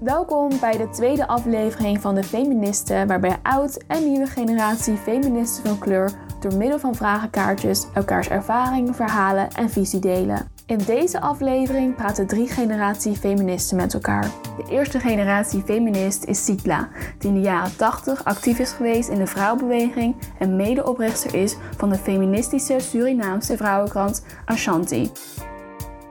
Welkom 0.00 0.50
bij 0.60 0.76
de 0.76 0.88
tweede 0.88 1.26
aflevering 1.26 2.00
van 2.00 2.14
de 2.14 2.22
Feministen, 2.22 3.06
waarbij 3.06 3.36
oud 3.42 3.84
en 3.86 4.04
nieuwe 4.10 4.26
generatie 4.26 4.96
feministen 4.96 5.64
van 5.64 5.78
kleur 5.78 6.12
door 6.40 6.54
middel 6.54 6.78
van 6.78 6.94
vragenkaartjes 6.94 7.86
elkaars 7.94 8.28
ervaring, 8.28 8.96
verhalen 8.96 9.50
en 9.50 9.70
visie 9.70 10.00
delen. 10.00 10.48
In 10.66 10.78
deze 10.78 11.20
aflevering 11.20 11.94
praten 11.94 12.26
drie 12.26 12.48
generatie 12.48 13.16
feministen 13.16 13.76
met 13.76 13.94
elkaar. 13.94 14.30
De 14.56 14.64
eerste 14.70 15.00
generatie 15.00 15.62
feminist 15.62 16.24
is 16.24 16.44
Sitla, 16.44 16.88
die 17.18 17.28
in 17.28 17.34
de 17.34 17.40
jaren 17.40 17.76
80 17.76 18.24
actief 18.24 18.58
is 18.58 18.72
geweest 18.72 19.08
in 19.08 19.18
de 19.18 19.26
vrouwenbeweging 19.26 20.16
en 20.38 20.56
medeoprichter 20.56 21.34
is 21.34 21.56
van 21.76 21.90
de 21.90 21.98
feministische 21.98 22.78
Surinaamse 22.78 23.56
vrouwenkrant 23.56 24.24
Ashanti. 24.44 25.10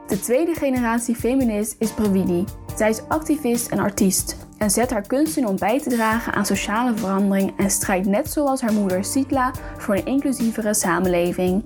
De 0.07 0.19
tweede 0.19 0.53
generatie 0.53 1.15
feminist 1.15 1.75
is 1.79 1.91
Pravidi. 1.91 2.45
Zij 2.79 2.89
is 2.89 3.07
activist 3.07 3.71
en 3.71 3.79
artiest 3.79 4.47
en 4.57 4.69
zet 4.69 4.91
haar 4.91 5.07
kunst 5.07 5.37
in 5.37 5.47
om 5.47 5.57
bij 5.57 5.81
te 5.81 5.89
dragen 5.89 6.33
aan 6.33 6.45
sociale 6.45 6.97
verandering 6.97 7.57
en 7.57 7.69
strijdt 7.69 8.07
net 8.07 8.31
zoals 8.31 8.61
haar 8.61 8.73
moeder 8.73 9.03
Sitla 9.03 9.51
voor 9.77 9.95
een 9.95 10.05
inclusievere 10.05 10.73
samenleving. 10.73 11.63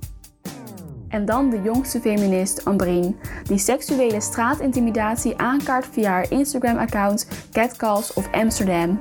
En 1.07 1.25
dan 1.25 1.49
de 1.49 1.61
jongste 1.61 1.99
feminist 1.99 2.65
Ambrien, 2.65 3.19
die 3.43 3.57
seksuele 3.57 4.21
straatintimidatie 4.21 5.37
aankaart 5.37 5.85
via 5.85 6.09
haar 6.09 6.31
Instagram-account 6.31 7.27
Catcalls 7.51 8.13
of 8.13 8.31
Amsterdam. 8.31 8.99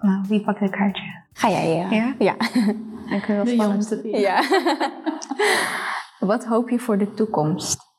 Nou, 0.00 0.24
wie 0.28 0.40
pakt 0.40 0.60
het 0.60 0.70
kaartje? 0.70 1.22
Ga 1.32 1.50
jij, 1.50 1.76
ja. 1.76 1.90
Ja? 1.90 2.14
Ja. 2.18 2.34
Ik 3.16 3.24
vind 3.24 3.26
het 3.26 3.36
wel 3.36 3.46
spannend. 3.46 4.00
ja. 4.02 4.42
Wat 6.32 6.44
hoop 6.44 6.68
je 6.70 6.78
voor 6.78 6.98
de 6.98 7.14
toekomst? 7.14 7.91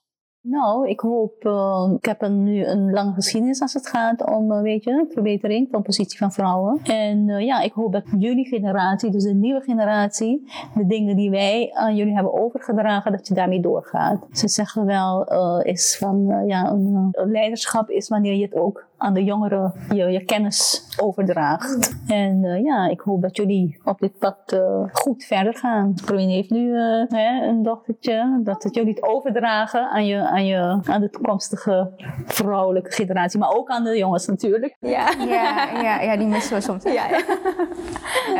Nou, 0.46 0.90
ik 0.90 1.00
hoop, 1.00 1.46
uh, 1.46 1.92
ik 1.98 2.06
heb 2.06 2.28
nu 2.30 2.66
een 2.66 2.92
lange 2.92 3.14
geschiedenis 3.14 3.62
als 3.62 3.74
het 3.74 3.88
gaat 3.88 4.30
om, 4.30 4.52
uh, 4.52 4.62
weet 4.62 4.84
je, 4.84 5.06
verbetering 5.10 5.68
van 5.72 5.82
positie 5.82 6.18
van 6.18 6.32
vrouwen. 6.32 6.80
En 6.84 7.28
uh, 7.28 7.46
ja, 7.46 7.62
ik 7.62 7.72
hoop 7.72 7.92
dat 7.92 8.04
jullie 8.18 8.48
generatie, 8.48 9.12
dus 9.12 9.24
de 9.24 9.34
nieuwe 9.34 9.62
generatie, 9.62 10.48
de 10.76 10.86
dingen 10.86 11.16
die 11.16 11.30
wij 11.30 11.72
aan 11.74 11.96
jullie 11.96 12.14
hebben 12.14 12.34
overgedragen, 12.34 13.12
dat 13.12 13.28
je 13.28 13.34
daarmee 13.34 13.62
doorgaat. 13.62 14.26
Ze 14.32 14.48
zeggen 14.48 14.86
wel, 14.86 15.28
is 15.62 15.98
van, 15.98 16.44
ja, 16.48 16.72
een, 16.72 17.14
leiderschap 17.32 17.90
is 17.90 18.08
wanneer 18.08 18.36
je 18.36 18.44
het 18.44 18.56
ook 18.56 18.86
aan 19.04 19.14
de 19.14 19.24
jongeren 19.24 19.74
je, 19.94 20.06
je 20.06 20.26
kennis 20.26 20.88
overdraagt. 20.98 21.96
En 22.08 22.44
uh, 22.44 22.64
ja, 22.64 22.90
ik 22.90 23.00
hoop 23.00 23.22
dat 23.22 23.38
jullie 23.38 23.82
op 23.84 24.00
dit 24.00 24.18
pad 24.20 24.38
uh, 24.54 24.84
goed 24.92 25.24
verder 25.24 25.56
gaan. 25.56 25.94
Provin 26.06 26.30
heeft 26.30 26.50
nu 26.50 26.68
uh, 26.68 27.04
hè, 27.08 27.48
een 27.48 27.64
dochtertje, 27.64 28.42
dat 28.44 28.64
het 28.64 28.76
jullie 28.76 28.94
het 28.94 29.04
overdragen 29.04 29.90
aan, 29.90 30.06
je, 30.06 30.28
aan, 30.28 30.46
je, 30.46 30.80
aan 30.84 31.02
de 31.02 31.10
toekomstige 31.10 31.92
vrouwelijke 32.26 32.92
generatie, 32.92 33.40
maar 33.40 33.54
ook 33.54 33.70
aan 33.70 33.84
de 33.84 33.98
jongens 33.98 34.28
natuurlijk. 34.28 34.78
Ja, 34.80 35.10
ja, 35.28 35.70
ja, 35.82 36.02
ja 36.02 36.18
die 36.18 36.28
missen 36.28 36.56
we 36.56 36.62
soms. 36.62 36.84
Ja, 36.84 36.92
ja. 36.92 37.20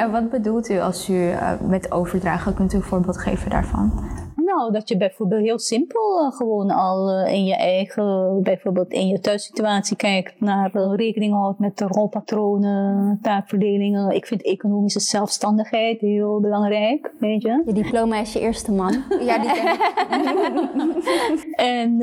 en 0.02 0.12
wat 0.12 0.30
bedoelt 0.30 0.70
u 0.70 0.80
als 0.80 1.10
u 1.10 1.32
met 1.62 1.92
overdragen? 1.92 2.54
Kunt 2.54 2.74
u 2.74 2.78
een 2.78 2.84
voorbeeld 2.84 3.18
geven 3.18 3.50
daarvan? 3.50 3.92
Nou, 4.56 4.72
dat 4.72 4.90
je 4.90 4.98
bijvoorbeeld 4.98 5.42
heel 5.42 5.60
simpel 5.60 6.26
uh, 6.26 6.32
gewoon 6.32 6.72
al 6.72 7.10
uh, 7.10 7.34
in 7.34 7.46
je 7.46 7.56
eigen, 7.56 8.40
bijvoorbeeld 8.44 8.92
in 8.92 9.08
je 9.08 9.20
thuissituatie 9.20 9.96
kijkt 9.96 10.34
naar 10.40 10.72
uh, 10.74 10.94
rekening 10.96 11.34
houdt 11.34 11.60
met 11.60 11.78
de 11.78 11.86
rolpatronen, 11.88 13.20
taakverdelingen. 13.22 14.16
Ik 14.16 14.26
vind 14.26 14.44
economische 14.44 15.00
zelfstandigheid 15.00 16.00
heel 16.00 16.40
belangrijk, 16.40 17.12
weet 17.20 17.42
je. 17.42 17.62
Je 17.66 17.74
diploma 17.74 18.20
is 18.20 18.34
je 18.34 18.40
eerste 18.40 18.72
man. 18.72 19.04
ja, 19.28 19.38
die 19.38 19.52
ken 19.52 19.78
en 21.80 21.98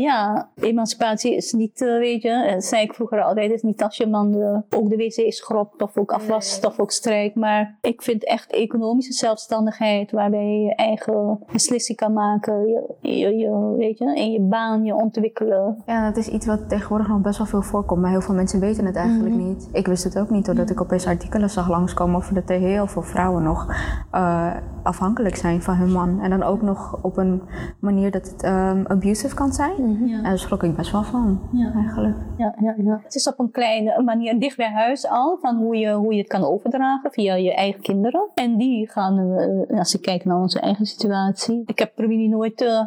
ja, 0.00 0.50
emancipatie 0.60 1.36
is 1.36 1.52
niet, 1.52 1.80
weet 1.80 2.22
je, 2.22 2.50
dat 2.52 2.64
zei 2.64 2.82
ik 2.82 2.94
vroeger 2.94 3.22
altijd, 3.22 3.50
is 3.50 3.62
niet 3.62 3.82
als 3.82 3.96
je 3.96 4.06
man 4.06 4.32
de, 4.32 4.62
ook 4.70 4.90
de 4.90 4.96
wc 4.96 5.32
schrobt 5.32 5.82
of 5.82 5.96
ook 5.96 6.12
afwast 6.12 6.66
of 6.66 6.80
ook 6.80 6.90
strijkt. 6.90 7.34
Maar 7.34 7.78
ik 7.80 8.02
vind 8.02 8.24
echt 8.24 8.52
economische 8.52 9.12
zelfstandigheid 9.12 10.10
waarbij 10.10 10.60
je 10.60 10.74
eigen 10.74 11.44
beslissingen 11.52 11.94
kan 11.96 12.12
maken, 12.12 12.66
je, 12.66 12.94
je, 13.00 13.36
je, 13.36 13.74
weet 13.76 13.98
je, 13.98 14.14
in 14.14 14.32
je 14.32 14.40
baan 14.40 14.84
je 14.84 14.94
ontwikkelen. 14.94 15.82
Ja, 15.86 16.06
dat 16.06 16.16
is 16.16 16.28
iets 16.28 16.46
wat 16.46 16.68
tegenwoordig 16.68 17.08
nog 17.08 17.20
best 17.20 17.38
wel 17.38 17.46
veel 17.46 17.62
voorkomt, 17.62 18.00
maar 18.00 18.10
heel 18.10 18.20
veel 18.20 18.34
mensen 18.34 18.60
weten 18.60 18.84
het 18.84 18.96
eigenlijk 18.96 19.34
mm 19.34 19.40
-hmm. 19.40 19.48
niet. 19.48 19.68
Ik 19.72 19.86
wist 19.86 20.04
het 20.04 20.18
ook 20.18 20.30
niet, 20.30 20.46
doordat 20.46 20.70
ik 20.70 20.80
opeens 20.80 21.06
artikelen 21.06 21.50
zag 21.50 21.68
langskomen 21.68 22.16
over 22.16 22.34
dat 22.34 22.50
er 22.50 22.58
heel 22.58 22.86
veel 22.86 23.02
vrouwen 23.02 23.42
nog 23.42 23.66
uh, 24.14 24.54
afhankelijk 24.82 25.36
zijn 25.36 25.62
van 25.62 25.74
hun 25.74 25.92
man. 25.92 26.20
En 26.20 26.30
dan 26.30 26.42
ook 26.42 26.62
nog 26.62 26.98
op 27.02 27.16
een 27.16 27.42
manier 27.80 28.10
dat 28.10 28.30
het 28.30 28.44
um, 28.44 28.84
abusive 28.86 29.34
kan 29.34 29.52
zijn. 29.52 29.74
Mm 29.78 29.96
-hmm. 29.96 30.06
ja. 30.06 30.16
En 30.16 30.22
daar 30.22 30.38
schrok 30.38 30.62
ik 30.62 30.76
best 30.76 30.92
wel 30.92 31.02
van, 31.02 31.40
ja. 31.52 31.72
eigenlijk. 31.74 32.16
Ja, 32.36 32.54
ja, 32.60 32.74
ja. 32.78 33.00
Het 33.02 33.14
is 33.14 33.28
op 33.28 33.38
een 33.38 33.50
kleine 33.50 34.02
manier 34.02 34.40
dicht 34.40 34.56
bij 34.56 34.70
huis 34.70 35.08
al, 35.08 35.38
van 35.40 35.56
hoe 35.56 35.76
je, 35.76 35.92
hoe 35.92 36.12
je 36.12 36.18
het 36.18 36.28
kan 36.28 36.44
overdragen 36.44 37.10
via 37.10 37.34
je 37.34 37.54
eigen 37.54 37.80
kinderen. 37.80 38.28
En 38.34 38.56
die 38.56 38.90
gaan, 38.90 39.18
uh, 39.18 39.78
als 39.78 39.94
ik 39.94 40.02
kijk 40.02 40.24
naar 40.24 40.36
onze 40.36 40.60
eigen 40.60 40.86
situatie, 40.86 41.62
ik 41.66 41.78
heb 41.78 41.85
Provini 41.94 42.28
nooit 42.28 42.60
uh, 42.60 42.80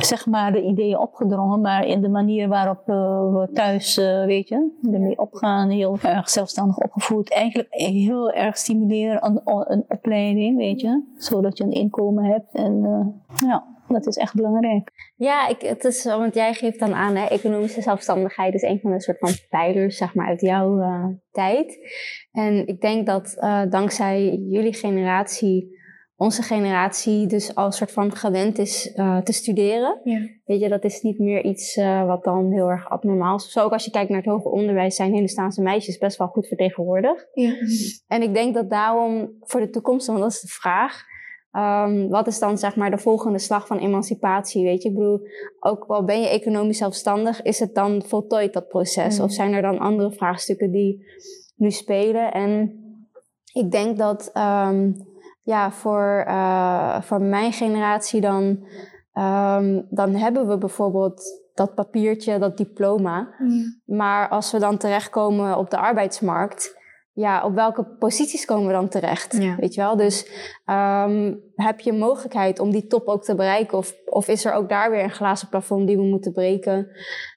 zeg 0.00 0.26
maar 0.26 0.52
de 0.52 0.62
ideeën 0.62 0.98
opgedrongen, 0.98 1.60
maar 1.60 1.86
in 1.86 2.00
de 2.00 2.08
manier 2.08 2.48
waarop 2.48 2.88
uh, 2.88 2.94
we 3.34 3.48
thuis, 3.52 3.98
uh, 3.98 4.24
weet 4.24 4.48
je, 4.48 4.70
ermee 4.92 5.18
opgaan, 5.18 5.70
heel 5.70 5.98
erg 6.02 6.30
zelfstandig 6.30 6.76
opgevoed. 6.76 7.32
Eigenlijk 7.32 7.68
heel 7.70 8.30
erg 8.30 8.56
stimuleren 8.56 9.24
een, 9.24 9.40
een 9.44 9.84
opleiding, 9.88 10.56
weet 10.56 10.80
je, 10.80 11.02
zodat 11.16 11.58
je 11.58 11.64
een 11.64 11.72
inkomen 11.72 12.24
hebt. 12.24 12.54
En 12.54 12.82
ja, 13.46 13.64
dat 13.88 14.06
is 14.06 14.16
echt 14.16 14.34
belangrijk. 14.34 15.12
Ja, 15.16 15.48
ik, 15.48 15.60
het 15.60 15.84
is, 15.84 16.04
want 16.04 16.34
jij 16.34 16.54
geeft 16.54 16.78
dan 16.78 16.94
aan, 16.94 17.16
hè, 17.16 17.24
economische 17.24 17.82
zelfstandigheid 17.82 18.54
is 18.54 18.62
een 18.62 18.80
van 18.80 18.90
de 18.90 19.00
soort 19.00 19.18
van 19.18 19.30
pijlers, 19.50 19.96
zeg 19.96 20.14
maar, 20.14 20.26
uit 20.26 20.40
jouw 20.40 20.80
tijd. 21.30 21.78
En 22.32 22.66
ik 22.66 22.80
denk 22.80 23.06
dat 23.06 23.36
dankzij 23.70 24.36
jullie 24.48 24.74
generatie 24.74 25.76
onze 26.18 26.42
generatie 26.42 27.26
dus 27.26 27.54
al 27.54 27.72
soort 27.72 27.92
van 27.92 28.16
gewend 28.16 28.58
is 28.58 28.92
uh, 28.96 29.18
te 29.18 29.32
studeren. 29.32 30.00
Ja. 30.04 30.20
Weet 30.44 30.60
je, 30.60 30.68
dat 30.68 30.84
is 30.84 31.00
niet 31.00 31.18
meer 31.18 31.44
iets 31.44 31.76
uh, 31.76 32.06
wat 32.06 32.24
dan 32.24 32.52
heel 32.52 32.70
erg 32.70 32.88
abnormaal 32.88 33.36
is. 33.36 33.52
Zo 33.52 33.64
ook 33.64 33.72
als 33.72 33.84
je 33.84 33.90
kijkt 33.90 34.08
naar 34.08 34.22
het 34.22 34.30
hoger 34.30 34.50
onderwijs 34.50 34.96
zijn 34.96 35.12
Hindustaanse 35.12 35.62
meisjes 35.62 35.98
best 35.98 36.18
wel 36.18 36.26
goed 36.26 36.46
vertegenwoordigd. 36.46 37.28
Ja. 37.32 37.52
En 38.06 38.22
ik 38.22 38.34
denk 38.34 38.54
dat 38.54 38.70
daarom 38.70 39.36
voor 39.40 39.60
de 39.60 39.70
toekomst, 39.70 40.06
want 40.06 40.18
dat 40.18 40.30
is 40.30 40.40
de 40.40 40.48
vraag, 40.48 41.02
um, 41.52 42.08
wat 42.08 42.26
is 42.26 42.38
dan 42.38 42.58
zeg 42.58 42.76
maar 42.76 42.90
de 42.90 42.98
volgende 42.98 43.38
slag 43.38 43.66
van 43.66 43.78
emancipatie? 43.78 44.64
Weet 44.64 44.82
je, 44.82 44.88
ik 44.88 44.94
bedoel, 44.94 45.20
ook 45.60 45.84
al 45.86 46.04
ben 46.04 46.20
je 46.20 46.28
economisch 46.28 46.78
zelfstandig, 46.78 47.42
is 47.42 47.58
het 47.58 47.74
dan 47.74 48.02
voltooid 48.06 48.52
dat 48.52 48.68
proces? 48.68 49.18
Mm. 49.18 49.24
Of 49.24 49.32
zijn 49.32 49.52
er 49.52 49.62
dan 49.62 49.78
andere 49.78 50.12
vraagstukken 50.12 50.70
die 50.70 51.04
nu 51.56 51.70
spelen? 51.70 52.32
En 52.32 52.82
ik 53.52 53.70
denk 53.70 53.98
dat 53.98 54.30
um, 54.36 55.06
ja, 55.48 55.70
voor, 55.70 56.24
uh, 56.26 57.00
voor 57.00 57.20
mijn 57.20 57.52
generatie 57.52 58.20
dan, 58.20 58.44
um, 59.14 59.86
dan 59.90 60.14
hebben 60.14 60.48
we 60.48 60.58
bijvoorbeeld 60.58 61.22
dat 61.54 61.74
papiertje, 61.74 62.38
dat 62.38 62.56
diploma. 62.56 63.34
Ja. 63.38 63.96
Maar 63.96 64.28
als 64.28 64.52
we 64.52 64.58
dan 64.58 64.76
terechtkomen 64.76 65.56
op 65.56 65.70
de 65.70 65.78
arbeidsmarkt, 65.78 66.76
ja, 67.12 67.44
op 67.44 67.54
welke 67.54 67.84
posities 67.84 68.44
komen 68.44 68.66
we 68.66 68.72
dan 68.72 68.88
terecht? 68.88 69.36
Ja. 69.42 69.56
Weet 69.56 69.74
je 69.74 69.80
wel? 69.80 69.96
Dus 69.96 70.26
um, 70.66 71.40
heb 71.54 71.80
je 71.80 71.92
mogelijkheid 71.92 72.58
om 72.58 72.70
die 72.70 72.86
top 72.86 73.06
ook 73.06 73.24
te 73.24 73.34
bereiken? 73.34 73.78
Of, 73.78 73.94
of 74.04 74.28
is 74.28 74.44
er 74.44 74.52
ook 74.52 74.68
daar 74.68 74.90
weer 74.90 75.02
een 75.02 75.10
glazen 75.10 75.48
plafond 75.48 75.86
die 75.86 75.96
we 75.96 76.02
moeten 76.02 76.32
breken? 76.32 76.76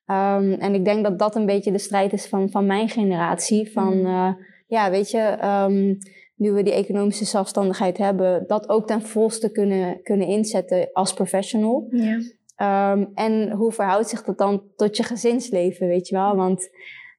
Um, 0.06 0.54
en 0.54 0.74
ik 0.74 0.86
denk 0.86 1.04
dat 1.04 1.20
dat 1.20 1.36
een 1.36 1.46
beetje 1.46 1.72
de 1.72 1.78
strijd 1.78 2.14
is 2.14 2.28
van, 2.28 2.50
van 2.50 2.66
mijn 2.66 2.90
generatie. 2.90 3.72
Van, 3.72 3.94
uh, 3.94 4.34
ja, 4.68 4.90
weet 4.90 5.12
je, 5.12 5.38
um, 5.68 5.98
nu 6.42 6.52
we 6.52 6.64
die 6.64 6.74
economische 6.74 7.26
zelfstandigheid 7.26 7.98
hebben, 7.98 8.44
dat 8.48 8.70
ook 8.70 8.88
ten 8.88 9.02
volste 9.02 9.52
kunnen, 9.52 10.02
kunnen 10.04 10.28
inzetten 10.28 10.90
als 10.94 11.14
professional. 11.14 11.88
Ja. 11.90 12.92
Um, 12.92 13.12
en 13.14 13.52
hoe 13.52 13.72
verhoudt 13.72 14.10
zich 14.10 14.24
dat 14.24 14.38
dan 14.38 14.64
tot 14.76 14.98
je 14.98 15.04
gezinsleven, 15.04 15.88
weet 15.88 16.08
je 16.08 16.16
wel? 16.16 16.36
Want 16.36 16.70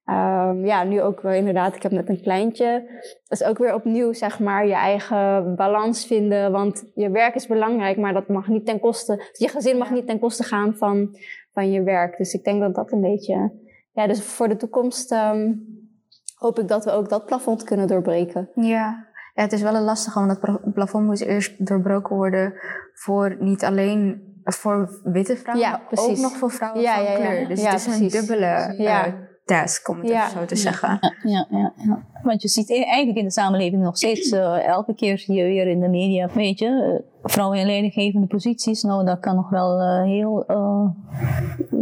um, 0.07 0.67
ja, 0.67 0.85
nu 0.85 1.01
ook 1.03 1.21
wel 1.21 1.33
inderdaad, 1.33 1.77
ik 1.77 1.83
heb 1.83 1.93
net 1.93 2.09
een 2.09 2.23
kleintje. 2.23 2.85
Dat 3.29 3.41
is 3.41 3.47
ook 3.47 3.59
weer 3.59 3.75
opnieuw, 3.75 4.13
zeg 4.13 4.39
maar, 4.39 4.67
je 4.67 4.75
eigen 4.75 5.55
balans 5.57 6.07
vinden. 6.07 6.53
Want 6.53 6.85
je 6.95 7.11
werk 7.11 7.35
is 7.35 7.47
belangrijk, 7.47 7.97
maar 7.97 8.13
dat 8.13 8.29
mag 8.29 8.49
niet 8.49 8.67
ten 8.67 8.81
koste, 8.81 9.31
je 9.33 9.49
gezin 9.49 9.79
mag 9.79 9.91
niet 9.91 10.07
ten 10.07 10.19
koste 10.19 10.43
gaan 10.43 10.75
van, 10.77 11.17
van 11.53 11.71
je 11.71 11.83
werk. 11.83 12.17
Dus 12.17 12.35
ik 12.35 12.45
denk 12.45 12.61
dat 12.61 12.75
dat 12.75 12.93
een 12.93 13.01
beetje, 13.01 13.53
ja, 13.93 14.07
dus 14.07 14.23
voor 14.23 14.49
de 14.49 14.57
toekomst 14.57 15.13
um, 15.13 15.81
hoop 16.35 16.59
ik 16.59 16.69
dat 16.69 16.85
we 16.85 16.91
ook 16.91 17.09
dat 17.09 17.27
plafond 17.27 17.65
kunnen 17.65 17.87
doorbreken. 17.87 18.51
Ja, 18.55 19.11
ja, 19.33 19.43
het 19.43 19.53
is 19.53 19.63
wel 19.63 19.75
een 19.75 19.83
lastige, 19.83 20.19
want 20.19 20.41
het 20.41 20.75
plafond 20.75 21.07
moest 21.07 21.23
eerst 21.23 21.67
doorbroken 21.67 22.17
worden 22.17 22.55
voor 22.93 23.37
niet 23.39 23.65
alleen 23.65 24.31
voor 24.45 25.01
witte 25.05 25.37
vrouwen, 25.37 25.67
ja, 25.67 25.81
maar 25.91 26.05
ook 26.05 26.17
nog 26.17 26.37
voor 26.37 26.51
vrouwen 26.51 26.83
ja, 26.83 26.95
van 26.95 27.05
ja, 27.05 27.15
kleur. 27.15 27.49
Dus 27.49 27.63
ja, 27.63 27.71
het 27.71 27.79
is 27.79 27.85
precies. 27.85 28.15
een 28.15 28.21
dubbele 28.21 28.75
uh, 28.79 29.05
task, 29.45 29.89
om 29.89 29.99
het 29.99 30.11
even 30.11 30.31
zo 30.31 30.45
te 30.45 30.57
zeggen. 30.57 30.99
Ja, 31.23 31.47
ja, 31.51 31.73
ja. 31.77 32.07
Want 32.23 32.43
je 32.43 32.49
ziet 32.49 32.71
eigenlijk 32.71 33.19
in 33.19 33.25
de 33.25 33.31
samenleving 33.31 33.83
nog 33.83 33.97
steeds, 33.97 34.33
uh, 34.33 34.67
elke 34.67 34.95
keer 34.95 35.19
zie 35.19 35.35
je 35.35 35.45
weer 35.45 35.67
in 35.67 35.81
de 35.81 35.89
media, 35.89 36.29
weet 36.35 36.59
je, 36.59 36.69
uh, 36.69 37.12
vrouwen 37.23 37.59
in 37.59 37.67
leidinggevende 37.67 38.27
posities, 38.27 38.83
nou 38.83 39.05
dat 39.05 39.21
kan 39.21 39.35
nog 39.35 39.51
wel 39.51 39.81
uh, 39.81 40.03
heel 40.03 40.45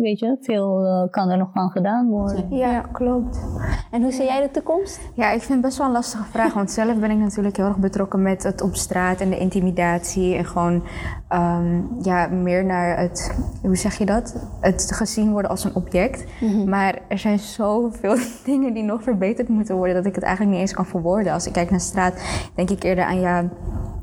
weet 0.01 0.19
je, 0.19 0.37
veel 0.41 0.87
uh, 0.87 1.11
kan 1.11 1.29
er 1.29 1.39
nog 1.39 1.51
aan 1.53 1.71
gedaan 1.71 2.09
worden. 2.09 2.47
Ja, 2.51 2.81
klopt. 2.81 3.41
En 3.91 4.03
hoe 4.03 4.13
zie 4.13 4.25
jij 4.25 4.41
de 4.41 4.51
toekomst? 4.51 5.01
Ja, 5.15 5.31
ik 5.31 5.41
vind 5.41 5.53
het 5.53 5.61
best 5.61 5.79
wel 5.79 5.87
een 5.87 5.93
lastige 5.93 6.25
vraag. 6.25 6.55
Want 6.55 6.71
zelf 6.71 6.99
ben 6.99 7.11
ik 7.11 7.19
natuurlijk 7.19 7.57
heel 7.57 7.67
erg 7.67 7.77
betrokken 7.77 8.23
met 8.23 8.43
het 8.43 8.63
op 8.63 8.75
straat 8.75 9.21
en 9.21 9.31
de 9.31 9.39
intimidatie. 9.39 10.35
En 10.35 10.45
gewoon 10.45 10.83
um, 11.33 11.89
ja, 12.03 12.27
meer 12.27 12.65
naar 12.65 12.99
het, 12.99 13.37
hoe 13.63 13.77
zeg 13.77 13.99
je 13.99 14.07
dat? 14.07 14.49
Het 14.61 14.93
gezien 14.95 15.33
worden 15.33 15.51
als 15.51 15.65
een 15.65 15.75
object. 15.75 16.25
Mhm. 16.41 16.69
Maar 16.69 16.99
er 17.09 17.19
zijn 17.19 17.39
zoveel 17.39 18.17
dingen 18.45 18.75
die 18.75 18.83
nog 18.83 19.03
verbeterd 19.03 19.49
moeten 19.49 19.77
worden 19.77 19.95
dat 19.95 20.07
ik 20.07 20.15
het 20.15 20.25
eigenlijk 20.25 20.55
niet 20.55 20.63
eens 20.63 20.75
kan 20.75 20.87
verwoorden. 20.87 21.33
Als 21.33 21.47
ik 21.47 21.53
kijk 21.53 21.71
naar 21.71 21.81
straat, 21.81 22.23
denk 22.55 22.71
ik 22.71 22.83
eerder 22.83 23.05
aan 23.05 23.21
ja 23.21 23.45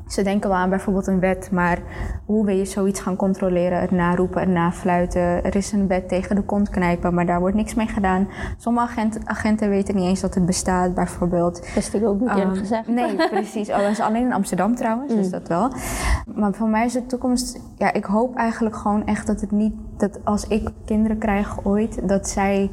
ze 0.08 0.22
denken 0.22 0.50
wel 0.50 0.58
aan 0.58 0.70
bijvoorbeeld 0.70 1.06
een 1.06 1.20
wet, 1.20 1.50
maar 1.52 1.78
hoe 2.24 2.44
wil 2.44 2.56
je 2.56 2.64
zoiets 2.64 3.00
gaan 3.00 3.16
controleren? 3.16 3.80
Het 3.80 3.90
naroepen, 3.90 4.40
het 4.40 4.48
nafluiten. 4.48 5.44
Er 5.44 5.56
is 5.56 5.72
een 5.72 5.86
wet 5.86 6.08
tegen 6.08 6.36
de 6.36 6.42
kont 6.42 6.70
knijpen, 6.70 7.14
maar 7.14 7.26
daar 7.26 7.40
wordt 7.40 7.56
niks 7.56 7.74
mee 7.74 7.86
gedaan. 7.86 8.28
Sommige 8.56 9.08
agenten 9.24 9.68
weten 9.68 9.94
niet 9.94 10.04
eens 10.04 10.20
dat 10.20 10.34
het 10.34 10.46
bestaat, 10.46 10.94
bijvoorbeeld. 10.94 11.74
Dat 11.74 11.90
ik 11.92 12.06
ook 12.06 12.20
niet 12.20 12.28
eerlijk 12.28 12.50
um, 12.50 12.56
gezegd. 12.56 12.88
Nee, 12.98 13.16
precies. 13.16 13.68
Oh, 13.68 13.78
dat 13.78 13.90
is 13.90 14.00
alleen 14.00 14.24
in 14.24 14.32
Amsterdam 14.32 14.74
trouwens, 14.74 15.14
dus 15.14 15.24
mm. 15.24 15.32
dat 15.32 15.48
wel. 15.48 15.72
Maar 16.34 16.54
voor 16.54 16.68
mij 16.68 16.84
is 16.84 16.92
de 16.92 17.06
toekomst... 17.06 17.60
Ja, 17.76 17.92
ik 17.92 18.04
hoop 18.04 18.36
eigenlijk 18.36 18.76
gewoon 18.76 19.06
echt 19.06 19.26
dat 19.26 19.40
het 19.40 19.50
niet... 19.50 19.74
Dat 19.96 20.24
als 20.24 20.46
ik 20.46 20.68
kinderen 20.84 21.18
krijg 21.18 21.64
ooit, 21.64 22.08
dat 22.08 22.28
zij 22.28 22.70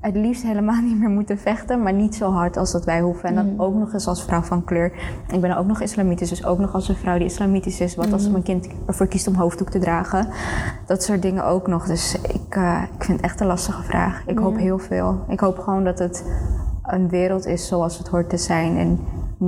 het 0.00 0.14
liefst 0.14 0.42
helemaal 0.42 0.82
niet 0.88 0.98
meer 0.98 1.08
moeten 1.08 1.38
vechten, 1.38 1.82
maar 1.82 1.92
niet 1.92 2.14
zo 2.14 2.30
hard 2.30 2.56
als 2.56 2.72
dat 2.72 2.84
wij 2.84 3.00
hoeven. 3.00 3.28
En 3.28 3.34
dan 3.34 3.52
mm. 3.52 3.60
ook 3.60 3.74
nog 3.74 3.92
eens 3.92 4.06
als 4.06 4.24
vrouw 4.24 4.42
van 4.42 4.64
kleur. 4.64 4.92
Ik 5.32 5.40
ben 5.40 5.56
ook 5.56 5.66
nog 5.66 5.80
islamitisch, 5.80 6.28
dus 6.28 6.44
ook 6.44 6.58
nog 6.58 6.74
als 6.74 6.88
een 6.88 6.96
vrouw 6.96 7.18
die 7.18 7.26
islamitisch 7.26 7.80
is. 7.80 7.94
Wat 7.94 8.12
als 8.12 8.26
mm. 8.26 8.32
mijn 8.32 8.44
kind 8.44 8.68
ervoor 8.86 9.06
kiest 9.06 9.26
om 9.26 9.34
hoofddoek 9.34 9.70
te 9.70 9.78
dragen. 9.78 10.28
Dat 10.86 11.02
soort 11.02 11.22
dingen 11.22 11.44
ook 11.44 11.66
nog. 11.66 11.86
Dus 11.86 12.20
ik, 12.20 12.56
uh, 12.56 12.82
ik 12.96 13.04
vind 13.04 13.20
het 13.20 13.30
echt 13.30 13.40
een 13.40 13.46
lastige 13.46 13.82
vraag. 13.82 14.22
Ik 14.26 14.38
hoop 14.38 14.56
heel 14.56 14.78
veel. 14.78 15.24
Ik 15.28 15.40
hoop 15.40 15.58
gewoon 15.58 15.84
dat 15.84 15.98
het 15.98 16.24
een 16.82 17.08
wereld 17.08 17.46
is 17.46 17.66
zoals 17.66 17.98
het 17.98 18.08
hoort 18.08 18.30
te 18.30 18.36
zijn. 18.36 18.76
En 18.76 18.98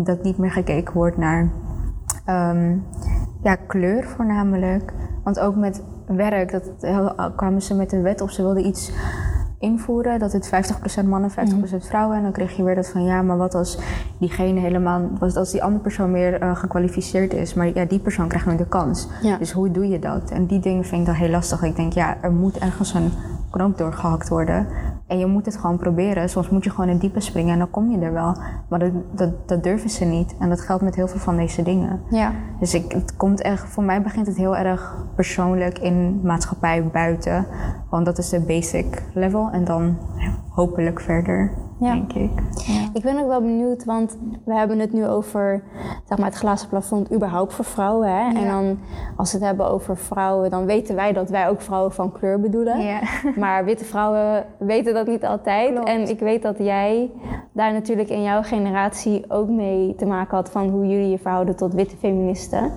dat 0.05 0.23
niet 0.23 0.39
meer 0.39 0.51
gekeken 0.51 0.95
wordt 0.95 1.17
naar 1.17 1.51
um, 2.27 2.85
ja, 3.43 3.55
kleur 3.55 4.05
voornamelijk. 4.05 4.93
Want 5.25 5.41
ook 5.41 5.57
met 5.57 5.83
werk, 6.07 6.51
dat, 6.51 6.71
kwamen 7.37 7.63
ze 7.63 7.75
met 7.75 7.93
een 7.93 8.03
wet 8.03 8.21
of 8.21 8.31
ze 8.31 8.43
wilden 8.43 8.67
iets 8.67 8.93
invoeren. 9.63 10.19
Dat 10.19 10.33
het 10.33 10.51
50% 11.03 11.05
mannen, 11.05 11.31
50% 11.31 11.35
mhm. 11.35 11.81
vrouwen. 11.81 12.17
En 12.17 12.23
dan 12.23 12.33
kreeg 12.33 12.57
je 12.57 12.63
weer 12.63 12.75
dat 12.75 12.89
van 12.89 13.05
ja, 13.05 13.23
maar 13.23 13.37
wat 13.37 13.55
als 13.55 13.79
diegene 14.19 14.61
helemaal, 14.61 15.11
wat 15.19 15.37
als 15.37 15.51
die 15.51 15.63
andere 15.63 15.83
persoon 15.83 16.11
meer 16.11 16.43
uh, 16.43 16.57
gekwalificeerd 16.57 17.35
is. 17.35 17.55
Maar 17.55 17.71
ja, 17.75 17.85
die 17.85 17.99
persoon 17.99 18.29
krijgt 18.29 18.47
nooit 18.47 18.59
de 18.59 18.67
kans. 18.67 19.09
Dus 19.39 19.53
hoe 19.53 19.71
doe 19.71 19.89
je 19.89 19.99
dat? 19.99 20.31
En 20.31 20.47
die 20.47 20.61
dingen 20.61 20.85
vind 20.85 21.01
ik 21.01 21.07
dan 21.07 21.15
heel 21.15 21.31
lastig. 21.31 21.63
Ik 21.63 21.77
denk 21.77 21.93
ja, 21.93 22.17
er 22.21 22.33
moet 22.33 22.59
ergens 22.59 22.95
een 22.95 23.13
knoop 23.51 23.79
doorgehakt 23.79 24.29
worden. 24.29 24.67
En 25.13 25.19
je 25.19 25.27
moet 25.27 25.47
het 25.47 25.57
gewoon 25.57 25.77
proberen. 25.77 26.29
Soms 26.29 26.49
moet 26.49 26.65
je 26.65 26.71
gewoon 26.71 26.89
in 26.89 26.99
diepe 26.99 27.21
springen 27.21 27.53
en 27.53 27.59
dan 27.59 27.71
kom 27.71 27.91
je 27.91 27.99
er 27.99 28.13
wel. 28.13 28.37
Maar 28.69 28.79
dat, 28.79 28.93
dat, 29.11 29.49
dat 29.49 29.63
durven 29.63 29.91
ze 29.91 30.05
niet. 30.05 30.35
En 30.39 30.49
dat 30.49 30.61
geldt 30.61 30.83
met 30.83 30.95
heel 30.95 31.09
veel 31.09 31.21
van 31.21 31.37
deze 31.37 31.63
dingen. 31.63 32.01
Ja. 32.11 32.33
Dus 32.61 32.75
ik, 32.75 32.93
het 32.93 33.17
komt 33.17 33.41
echt, 33.41 33.69
voor 33.69 33.85
mij 33.85 34.03
begint 34.03 34.27
het 34.27 34.37
heel 34.37 34.57
erg 34.57 34.97
persoonlijk 35.15 35.79
in 35.79 36.21
maatschappij 36.23 36.87
buiten. 36.87 37.47
Want 37.91 38.05
dat 38.05 38.19
is 38.19 38.29
de 38.29 38.41
basic 38.41 39.03
level. 39.15 39.51
En 39.51 39.65
dan 39.65 39.97
hopelijk 40.55 41.01
verder 41.01 41.51
ja. 41.83 41.95
denk 41.95 42.13
ik. 42.13 42.31
Ja. 42.67 42.89
Ik 42.93 43.03
ben 43.03 43.19
ook 43.19 43.27
wel 43.27 43.41
benieuwd, 43.41 43.85
want 43.85 44.19
we 44.45 44.55
hebben 44.55 44.79
het 44.79 44.93
nu 44.93 45.07
over 45.07 45.63
zeg 46.05 46.19
maar, 46.19 46.27
het 46.27 46.37
glazen 46.37 46.69
plafond 46.69 47.13
überhaupt 47.13 47.55
voor 47.55 47.65
vrouwen. 47.65 48.09
Hè? 48.09 48.39
En 48.39 48.47
dan 48.47 48.79
als 49.17 49.33
we 49.33 49.39
het 49.39 49.47
hebben 49.47 49.71
over 49.71 49.97
vrouwen, 49.97 50.51
dan 50.51 50.65
weten 50.65 50.95
wij 50.95 51.13
dat 51.13 51.31
wij 51.31 51.49
ook 51.49 51.61
vrouwen 51.61 51.93
van 51.93 52.13
kleur 52.13 52.41
bedoelen. 52.41 52.77
Maar 53.37 53.65
witte 53.65 53.85
vrouwen 53.85 54.45
weten 54.59 54.95
dat 54.95 55.07
niet 55.07 55.25
altijd. 55.25 55.85
En 55.85 56.09
ik 56.09 56.19
weet 56.19 56.43
dat 56.43 56.59
jij 56.59 57.11
daar 57.53 57.73
natuurlijk 57.73 58.09
in 58.09 58.23
jouw 58.23 58.43
generatie 58.43 59.25
ook 59.29 59.49
mee 59.49 59.95
te 59.95 60.07
maken 60.07 60.37
had 60.37 60.51
van 60.51 60.69
hoe 60.69 60.87
jullie 60.87 61.11
je 61.11 61.19
verhouden 61.19 61.57
tot 61.57 61.75
witte 61.75 61.97
feministen. 61.97 62.73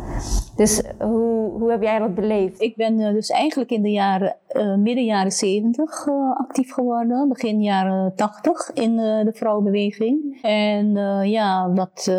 Dus 0.56 0.84
hoe, 1.00 1.52
hoe 1.60 1.72
heb 1.72 1.82
jij 1.82 2.00
dat 2.00 2.16
beleefd? 2.16 2.62
Ik 2.62 2.76
ben 2.76 3.00
uh, 3.00 3.12
dus 3.12 3.30
eigenlijk 3.30 3.72
in 3.72 3.82
de 3.82 3.92
jaren, 3.92 4.36
midden 4.78 5.06
jaren 5.06 5.32
70 5.32 6.06
uh, 6.08 6.14
eh, 6.14 6.38
actief 6.38 6.72
geworden, 6.72 7.30
begin 7.30 7.62
jaren 7.62 8.16
80 8.16 8.72
in 8.74 8.96
de 8.96 9.32
vrouwenbeweging. 9.34 10.40
En 10.42 10.96
ja, 11.30 11.70
dat 11.70 12.12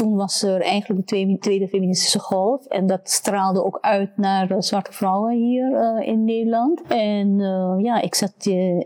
toen 0.00 0.16
was 0.16 0.42
er 0.42 0.60
eigenlijk 0.60 1.08
de 1.08 1.36
tweede 1.40 1.68
feministische 1.68 2.18
golf. 2.18 2.66
En 2.66 2.86
dat 2.86 3.00
straalde 3.10 3.64
ook 3.64 3.78
uit 3.80 4.16
naar 4.16 4.48
de 4.48 4.62
zwarte 4.62 4.92
vrouwen 4.92 5.36
hier 5.36 5.70
uh, 5.70 6.08
in 6.08 6.24
Nederland. 6.24 6.82
En 6.88 7.38
uh, 7.38 7.74
ja, 7.78 8.00
ik 8.00 8.14
zat 8.14 8.34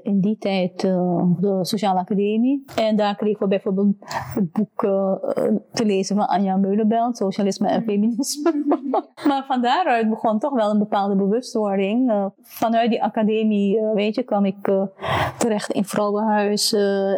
in 0.02 0.20
die 0.20 0.36
tijd 0.38 0.84
op 0.84 1.40
de 1.40 1.58
Sociale 1.62 1.98
Academie. 1.98 2.64
En 2.76 2.96
daar 2.96 3.16
kregen 3.16 3.40
we 3.40 3.48
bijvoorbeeld 3.48 3.96
het 4.34 4.52
boek 4.52 4.80
te 5.72 5.84
lezen 5.84 6.16
van 6.16 6.26
Anja 6.26 6.56
Meulenbelt, 6.56 7.16
Socialisme 7.16 7.68
en 7.68 7.82
Feminisme. 7.82 8.64
maar 9.28 9.44
van 9.46 9.62
daaruit 9.62 10.08
begon 10.08 10.38
toch 10.38 10.54
wel 10.54 10.70
een 10.70 10.78
bepaalde 10.78 11.16
bewustwording. 11.16 12.30
vanuit 12.42 12.90
die 12.90 13.02
academie, 13.02 13.80
weet 13.94 14.14
je, 14.14 14.22
kwam 14.22 14.44
ik 14.44 14.86
terecht 15.38 15.72
in 15.72 15.84
vrouwenhuis. 15.84 16.72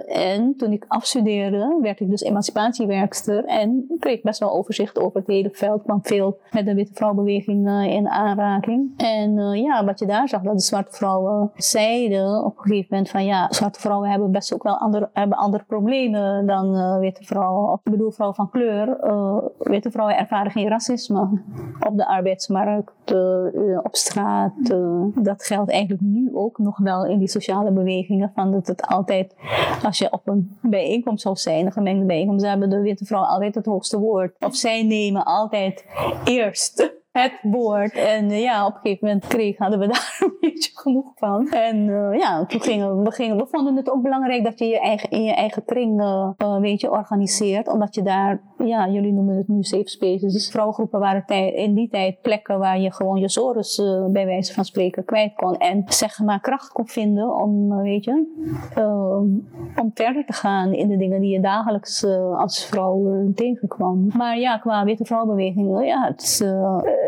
en 0.07 0.55
toen 0.57 0.73
ik 0.73 0.85
afstudeerde, 0.89 1.79
werd 1.81 2.01
ik 2.01 2.11
dus 2.11 2.23
emancipatiewerkster. 2.23 3.45
En 3.45 3.86
kreeg 3.99 4.23
best 4.23 4.41
wel 4.41 4.53
overzicht 4.53 4.99
over 4.99 5.19
het 5.19 5.27
hele 5.27 5.51
veld. 5.53 5.83
kwam 5.83 5.99
veel 6.03 6.39
met 6.51 6.67
de 6.67 6.75
witte 6.75 6.95
vrouwbeweging 6.95 7.69
uh, 7.69 7.85
in 7.85 8.09
aanraking. 8.09 8.93
En 8.97 9.37
uh, 9.37 9.63
ja, 9.63 9.85
wat 9.85 9.99
je 9.99 10.07
daar 10.07 10.29
zag, 10.29 10.43
dat 10.43 10.55
de 10.55 10.63
zwarte 10.63 10.97
vrouwen 10.97 11.51
zeiden 11.55 12.45
op 12.45 12.57
een 12.57 12.63
gegeven 12.63 12.87
moment 12.91 13.11
van 13.11 13.25
ja, 13.25 13.47
zwarte 13.53 13.81
vrouwen 13.81 14.11
hebben 14.11 14.31
best 14.31 14.55
ook 14.55 14.63
wel 14.63 14.79
andere, 14.79 15.11
hebben 15.13 15.39
andere 15.39 15.65
problemen 15.67 16.47
dan 16.47 16.75
uh, 16.75 16.99
witte 16.99 17.25
vrouwen. 17.25 17.81
Ik 17.85 17.91
bedoel, 17.93 18.11
vrouwen 18.11 18.37
van 18.37 18.51
kleur. 18.51 18.99
witte 19.59 19.91
vrouwen 19.91 20.19
ervaren 20.19 20.51
geen 20.51 20.69
racisme 20.69 21.21
op 21.89 21.97
de 21.97 22.07
arbeidsmarkt, 22.07 22.93
op 23.83 23.97
straat. 23.97 24.53
dat 25.15 25.45
geldt 25.45 25.71
eigenlijk 25.71 26.03
nu 26.03 26.31
ook 26.35 26.59
nog 26.59 26.79
wel 26.79 27.07
in 27.07 27.19
die 27.19 27.29
sociale 27.29 27.71
bewegingen. 27.71 28.33
Van 28.35 28.53
dat 28.53 28.67
het 28.67 28.87
altijd, 28.87 29.35
als 29.83 29.99
je 29.99 30.13
op 30.13 30.29
een 30.29 30.59
bijeenkomst 30.63 31.23
zou 31.23 31.37
zijn, 31.37 31.67
een 31.67 31.73
gemengde 31.73 32.05
bijeenkomst, 32.05 32.47
hebben 32.47 32.71
de 32.71 32.81
witte 32.81 33.05
vrouwen 33.05 33.31
altijd 33.31 33.55
het 33.55 33.67
hoogste 33.67 33.99
woord. 33.99 34.37
Of 34.39 34.55
zij 34.55 34.83
nemen 34.83 35.25
altijd 35.25 35.85
eerst 36.25 36.95
het 37.21 37.39
woord. 37.43 37.93
En 37.93 38.31
ja, 38.31 38.67
op 38.67 38.75
een 38.75 38.81
gegeven 38.83 39.07
moment 39.33 39.59
hadden 39.59 39.79
we 39.79 39.87
daar 39.95 40.19
een 40.21 40.37
beetje 40.41 40.71
genoeg 40.75 41.13
van. 41.15 41.49
En 41.49 41.85
ja, 42.19 42.47
toen 42.47 42.61
gingen 42.61 43.03
we, 43.03 43.11
gingen, 43.11 43.37
we 43.37 43.47
vonden 43.47 43.77
het 43.77 43.91
ook 43.91 44.03
belangrijk 44.03 44.45
dat 44.45 44.59
je 44.59 44.67
je 44.67 44.81
eigen, 44.81 45.11
in 45.11 45.23
je 45.23 45.35
eigen 45.35 45.65
kring 45.65 46.01
uh, 46.01 46.59
weet 46.59 46.81
je, 46.81 46.91
organiseert. 46.91 47.69
Omdat 47.69 47.95
je 47.95 48.03
daar, 48.03 48.43
ja, 48.67 48.89
jullie 48.89 49.13
noemen 49.13 49.37
het 49.37 49.49
nu 49.49 49.63
safe 49.63 49.89
spaces. 49.89 50.33
Dus 50.33 50.51
vrouwgroepen 50.51 51.01
waren 51.01 51.55
in 51.55 51.75
die 51.75 51.89
tijd 51.89 52.21
plekken 52.21 52.59
waar 52.59 52.81
je 52.81 52.93
gewoon 52.93 53.19
je 53.19 53.29
zorgen 53.29 54.13
bij 54.13 54.27
wijze 54.27 54.55
van 54.55 54.65
spreken 54.65 55.05
kwijt 55.05 55.35
kon. 55.35 55.57
En 55.57 55.85
zeg 55.87 56.19
maar 56.19 56.41
kracht 56.41 56.73
kon 56.73 56.87
vinden 56.87 57.37
om, 57.37 57.83
weet 57.83 58.05
je, 58.05 58.27
om 59.81 59.91
verder 59.95 60.25
te 60.27 60.33
gaan 60.33 60.73
in 60.73 60.89
de 60.89 60.97
dingen 60.97 61.21
die 61.21 61.33
je 61.33 61.41
dagelijks 61.41 62.05
als 62.37 62.65
vrouw 62.65 63.25
tegenkwam. 63.35 64.09
Maar 64.17 64.39
ja, 64.39 64.59
qua 64.59 64.85
witte 64.85 65.05
vrouwbeweging, 65.05 65.87
ja, 65.87 66.07
het 66.07 66.45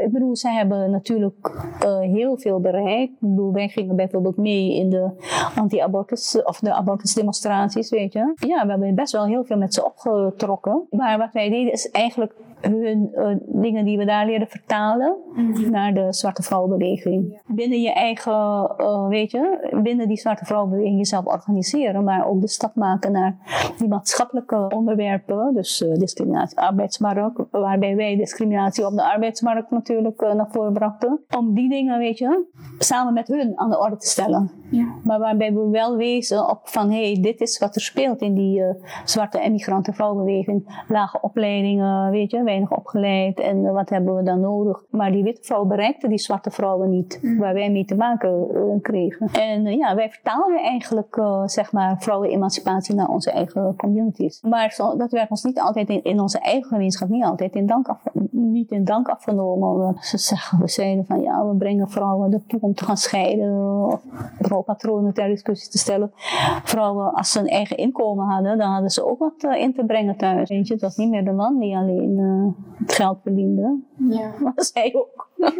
ik 0.05 0.13
bedoel, 0.13 0.37
zij 0.37 0.55
hebben 0.55 0.91
natuurlijk 0.91 1.67
heel 2.01 2.37
veel 2.37 2.61
bereikt. 2.61 3.13
Ik 3.13 3.29
bedoel, 3.29 3.53
wij 3.53 3.69
gingen 3.69 3.97
bijvoorbeeld 3.97 4.37
mee 4.37 4.75
in 4.75 4.91
de 4.91 5.11
anti-abortus 5.57 6.43
of 6.43 6.59
de 6.59 6.73
abortusdemonstraties, 6.73 7.91
weet 7.91 8.13
je. 8.13 8.33
Ja, 8.47 8.65
we 8.65 8.71
hebben 8.71 8.95
best 8.95 9.13
wel 9.13 9.27
heel 9.27 9.45
veel 9.45 9.57
met 9.57 9.75
ze 9.75 9.85
opgetrokken. 9.85 10.87
Maar 10.91 11.19
wat 11.19 11.33
wij 11.33 11.48
deden 11.51 11.73
is 11.73 11.91
eigenlijk 11.91 12.33
hun 12.61 13.11
uh, 13.15 13.37
dingen 13.41 13.85
die 13.85 13.99
we 13.99 14.05
daar 14.05 14.27
leerden 14.27 14.49
vertalen 14.49 15.17
mhm. 15.35 15.71
naar 15.71 15.95
de 15.95 16.07
zwarte 16.13 16.43
vrouwenbeweging. 16.43 17.41
Binnen 17.47 17.81
je 17.81 17.93
eigen, 17.93 18.33
uh, 18.79 19.09
weet 19.09 19.31
je, 19.31 19.71
binnen 19.83 20.09
die 20.09 20.17
zwarte 20.17 20.45
vrouwenbeweging 20.45 20.99
jezelf 20.99 21.27
organiseren, 21.27 22.05
maar 22.05 22.27
ook 22.27 22.41
de 22.41 22.49
stap 22.49 22.75
maken 22.75 23.13
naar 23.13 23.37
die 23.79 23.89
maatschappelijke 23.89 24.67
onderwerpen, 24.75 25.55
dus 25.55 25.83
uh, 25.83 25.95
discriminatie 25.95 26.59
arbeidsmarkt, 26.59 27.43
waarbij 27.51 27.97
wij 27.97 28.17
discriminatie 28.17 28.87
op 28.87 28.95
de 28.95 29.13
arbeidsmarkt 29.13 29.71
natuurlijk 29.71 30.21
naar 30.21 30.49
voren 30.51 30.73
brachten. 30.73 31.21
Om 31.37 31.55
die 31.55 31.69
dingen, 31.69 31.99
weet 31.99 32.19
je, 32.19 32.45
samen 32.79 33.13
met 33.13 33.29
hun 33.29 33.59
aan 33.59 33.71
de 33.71 33.79
orde 33.79 33.97
te 33.97 34.07
stellen. 34.07 34.51
Ja. 34.71 34.95
Maar 35.05 35.19
waarbij 35.19 35.55
we 35.55 35.69
wel 35.69 35.97
wezen 35.97 36.51
op 36.51 36.61
van, 36.63 36.91
hé, 36.91 37.13
hey, 37.13 37.23
dit 37.23 37.41
is 37.41 37.59
wat 37.59 37.75
er 37.75 37.81
speelt 37.81 38.21
in 38.21 38.35
die 38.35 38.63
zwarte 39.05 39.41
emigranten 39.41 39.95
vrouwenbeweging, 39.95 40.85
lage 40.89 41.21
opleidingen, 41.21 42.11
weet 42.11 42.31
je, 42.31 42.43
weinig 42.49 42.77
opgeleid 42.77 43.41
en 43.41 43.65
eh, 43.67 43.73
wat 43.73 43.89
hebben 43.91 44.15
we 44.17 44.23
dan 44.23 44.41
nodig. 44.41 44.85
Maar 44.91 45.13
die 45.13 45.23
witte 45.23 45.43
vrouwen 45.43 45.69
bereikten 45.69 46.09
die 46.09 46.19
zwarte 46.19 46.51
vrouwen 46.51 46.91
niet, 46.91 47.19
Mm. 47.23 47.39
waar 47.39 47.55
wij 47.55 47.71
mee 47.71 47.85
te 47.85 47.95
maken 47.97 48.49
eh, 48.55 48.83
kregen. 48.83 49.27
En 49.33 49.67
eh, 49.67 49.77
ja, 49.77 49.95
wij 49.95 50.11
vertaalden 50.11 50.63
eigenlijk 50.63 51.21
zeg 51.45 51.73
maar 51.73 51.97
vrouwenemancipatie 51.99 52.95
naar 52.95 53.09
onze 53.09 53.31
eigen 53.31 53.75
communities. 53.77 54.41
Maar 54.43 54.71
zo, 54.71 54.97
dat 54.97 55.13
werd 55.13 55.31
ons 55.31 55.43
niet 55.43 55.61
altijd 55.61 55.89
in, 55.89 56.05
in 56.05 56.21
onze 56.21 56.39
eigen 56.39 56.69
gemeenschap 56.69 57.09
niet 57.09 57.25
altijd 57.25 57.55
in 57.55 57.67
dank, 57.67 57.89
af, 57.89 58.03
niet 58.31 58.71
in 58.71 58.85
dank 58.85 59.09
afgenomen. 59.09 59.79
We, 59.79 59.95
ze 60.01 60.19
zeggen, 60.19 60.59
we 60.61 60.69
zeiden 60.69 61.05
van 61.05 61.21
ja, 61.21 61.47
we 61.47 61.57
brengen 61.57 61.89
vrouwen 61.89 62.33
ertoe 62.33 62.61
om 62.61 62.75
te 62.75 62.85
gaan 62.85 62.97
scheiden 62.97 63.85
of 63.87 64.03
rolpatronen 64.39 65.15
ter 65.15 65.29
discussie 65.29 65.71
te 65.71 65.79
stellen. 65.79 66.11
Vrouwen, 66.65 67.13
als 67.13 67.33
ze 67.33 67.41
een 67.41 67.47
eigen 67.49 67.77
inkomen 67.77 68.27
hadden, 68.27 68.59
dan 68.59 68.71
hadden 68.71 68.91
ze 68.91 69.07
ook 69.07 69.19
wat 69.19 69.57
in 69.57 69.75
te 69.75 69.85
brengen 69.85 70.17
thuis. 70.17 70.49
Weet 70.49 70.67
je, 70.67 70.73
het 70.73 70.83
was 70.83 70.97
niet 70.97 71.11
meer 71.11 71.25
de 71.25 71.33
man 71.33 71.59
die 71.59 71.77
alleen 71.77 72.19
het 72.79 72.93
geld 72.95 73.19
verdiende, 73.23 73.79
Ja. 73.97 74.33
maar 74.41 74.53
zij 74.57 74.95
ook. 74.95 75.29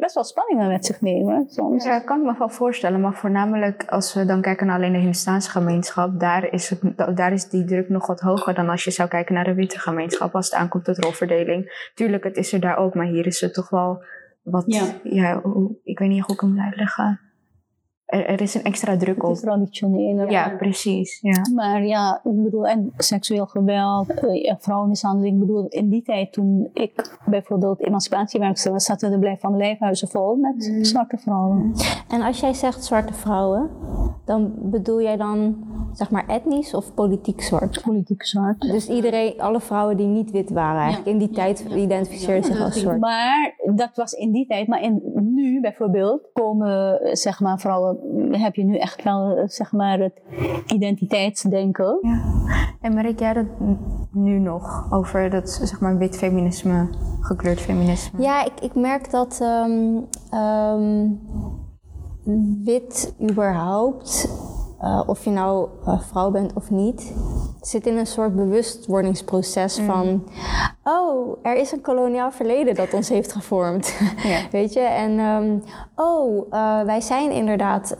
Best 0.00 0.14
wel 0.14 0.24
spanningen 0.24 0.68
met 0.68 0.86
zich 0.86 1.00
mee 1.00 1.22
hoor, 1.22 1.44
soms. 1.46 1.84
Ja, 1.84 1.98
kan 2.00 2.18
ik 2.20 2.24
me 2.26 2.34
wel 2.38 2.48
voorstellen, 2.48 3.00
maar 3.00 3.14
voornamelijk 3.14 3.84
als 3.88 4.14
we 4.14 4.24
dan 4.24 4.40
kijken 4.40 4.66
naar 4.66 4.76
alleen 4.76 4.92
de 4.92 4.98
Hindustaanse 4.98 5.50
gemeenschap, 5.50 6.20
daar 6.20 6.52
is, 6.52 6.70
het, 6.70 7.16
daar 7.16 7.32
is 7.32 7.48
die 7.48 7.64
druk 7.64 7.88
nog 7.88 8.06
wat 8.06 8.20
hoger 8.20 8.54
dan 8.54 8.68
als 8.68 8.84
je 8.84 8.90
zou 8.90 9.08
kijken 9.08 9.34
naar 9.34 9.44
de 9.44 9.54
witte 9.54 9.78
gemeenschap 9.78 10.34
als 10.34 10.50
het 10.50 10.54
aankomt 10.60 10.84
tot 10.84 10.98
rolverdeling. 10.98 11.90
Tuurlijk, 11.94 12.24
het 12.24 12.36
is 12.36 12.52
er 12.52 12.60
daar 12.60 12.76
ook, 12.76 12.94
maar 12.94 13.06
hier 13.06 13.26
is 13.26 13.40
het 13.40 13.54
toch 13.54 13.68
wel 13.70 14.04
wat, 14.42 14.64
Ja. 14.66 14.84
ja, 15.02 15.42
ik 15.82 15.98
weet 15.98 16.08
niet 16.08 16.22
hoe 16.24 16.34
ik 16.34 16.40
hem 16.40 16.50
moet 16.50 16.64
uitleggen. 16.64 17.20
Er, 18.14 18.26
er 18.26 18.40
is 18.40 18.54
een 18.54 18.62
extra 18.62 18.96
druk 18.96 19.14
Het 19.14 19.24
op. 19.24 19.30
is 19.30 19.40
traditioneel. 19.40 20.30
Ja, 20.30 20.48
precies. 20.58 21.18
Ja. 21.20 21.40
Maar 21.54 21.84
ja, 21.84 22.20
ik 22.24 22.42
bedoel, 22.42 22.66
en 22.66 22.92
seksueel 22.96 23.46
geweld, 23.46 24.14
eh, 24.14 24.42
ja, 24.42 24.56
vrouwenmishandeling. 24.60 25.34
Ik 25.34 25.40
bedoel, 25.40 25.66
in 25.68 25.88
die 25.88 26.02
tijd 26.02 26.32
toen 26.32 26.70
ik 26.72 27.18
bijvoorbeeld 27.26 27.86
emancipatiewerkster 27.86 28.72
was, 28.72 28.84
zaten 28.84 29.10
de 29.10 29.18
blijf 29.18 29.40
van 29.40 29.56
lijfhuizen 29.56 30.08
vol 30.08 30.36
met 30.36 30.78
zwarte 30.82 31.16
vrouwen. 31.18 31.72
En 32.08 32.22
als 32.22 32.40
jij 32.40 32.52
zegt 32.52 32.84
zwarte 32.84 33.12
vrouwen, 33.12 33.70
dan 34.24 34.52
bedoel 34.56 35.02
jij 35.02 35.16
dan 35.16 35.56
zeg 35.92 36.10
maar 36.10 36.26
etnisch 36.26 36.74
of 36.74 36.94
politiek 36.94 37.40
zwart? 37.40 37.82
Politiek 37.82 38.24
zwart. 38.24 38.60
Dus 38.60 38.88
iedereen, 38.88 39.40
alle 39.40 39.60
vrouwen 39.60 39.96
die 39.96 40.06
niet 40.06 40.30
wit 40.30 40.50
waren 40.50 40.80
eigenlijk, 40.80 41.10
in 41.10 41.18
die 41.18 41.30
tijd 41.30 41.64
identificeerden 41.76 42.44
zich 42.44 42.60
als 42.60 42.80
zwart. 42.80 43.00
Maar 43.00 43.54
dat 43.74 43.90
was 43.94 44.12
in 44.12 44.32
die 44.32 44.46
tijd. 44.46 44.68
Maar 44.68 44.82
in, 44.82 45.02
nu 45.14 45.60
bijvoorbeeld 45.60 46.30
komen, 46.32 46.98
zeg 47.16 47.40
maar, 47.40 47.58
vrouwen, 47.58 47.98
heb 48.30 48.54
je 48.54 48.64
nu 48.64 48.76
echt 48.76 49.02
wel, 49.02 49.36
eh, 49.36 49.48
zeg 49.48 49.72
maar, 49.72 49.98
het 49.98 50.20
identiteitsdenken. 50.66 51.98
En 52.80 52.94
merk 52.94 53.18
jij 53.18 53.32
dat 53.32 53.46
nu 54.12 54.38
nog 54.38 54.92
over 54.92 55.30
dat 55.30 55.50
zeg 55.50 55.80
maar 55.80 55.98
wit 55.98 56.16
feminisme, 56.16 56.88
gekleurd 57.20 57.60
feminisme? 57.60 58.22
Ja, 58.22 58.44
ik, 58.44 58.60
ik 58.60 58.74
merk 58.74 59.10
dat 59.10 59.38
ehm, 59.40 60.00
ehm, 60.30 61.08
wit 62.64 63.14
überhaupt, 63.30 64.28
eh, 64.84 65.00
of 65.06 65.24
je 65.24 65.30
nou 65.30 65.68
eh, 65.86 66.00
vrouw 66.00 66.30
bent 66.30 66.52
of 66.52 66.70
niet, 66.70 67.14
zit 67.60 67.86
in 67.86 67.96
een 67.96 68.06
soort 68.06 68.36
bewustwordingsproces 68.36 69.78
van, 69.78 70.24
oh, 70.82 71.38
er 71.42 71.56
is 71.56 71.72
een 71.72 71.80
koloniaal 71.80 72.30
verleden 72.30 72.74
dat 72.74 72.94
ons 72.94 73.08
heeft 73.08 73.32
gevormd. 73.32 73.98
Weet 74.50 74.72
je? 74.72 74.80
En 74.80 75.18
ehm, 75.18 75.58
oh, 75.96 76.46
eh, 76.50 76.80
wij 76.80 77.00
zijn 77.00 77.30
inderdaad 77.30 77.96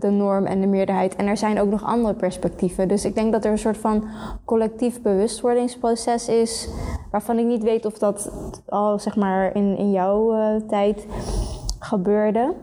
de 0.00 0.10
norm 0.10 0.46
en 0.46 0.60
de 0.60 0.66
meerderheid. 0.66 1.16
En 1.16 1.26
er 1.26 1.36
zijn 1.36 1.60
ook 1.60 1.70
nog 1.70 1.84
andere 1.84 2.14
perspectieven. 2.14 2.88
Dus 2.88 3.04
ik 3.04 3.14
denk 3.14 3.32
dat 3.32 3.44
er 3.44 3.50
een 3.50 3.58
soort 3.58 3.78
van 3.78 4.04
collectief 4.44 5.02
bewustwordingsproces 5.02 6.28
is, 6.28 6.68
waarvan 7.10 7.38
ik 7.38 7.46
niet 7.46 7.62
weet 7.62 7.86
of 7.86 7.98
dat 7.98 8.30
al 8.68 8.98
zeg 8.98 9.16
maar 9.16 9.54
in, 9.54 9.76
in 9.76 9.90
jouw 9.90 10.34
tijd 10.68 11.06
gebeurde. 11.84 12.54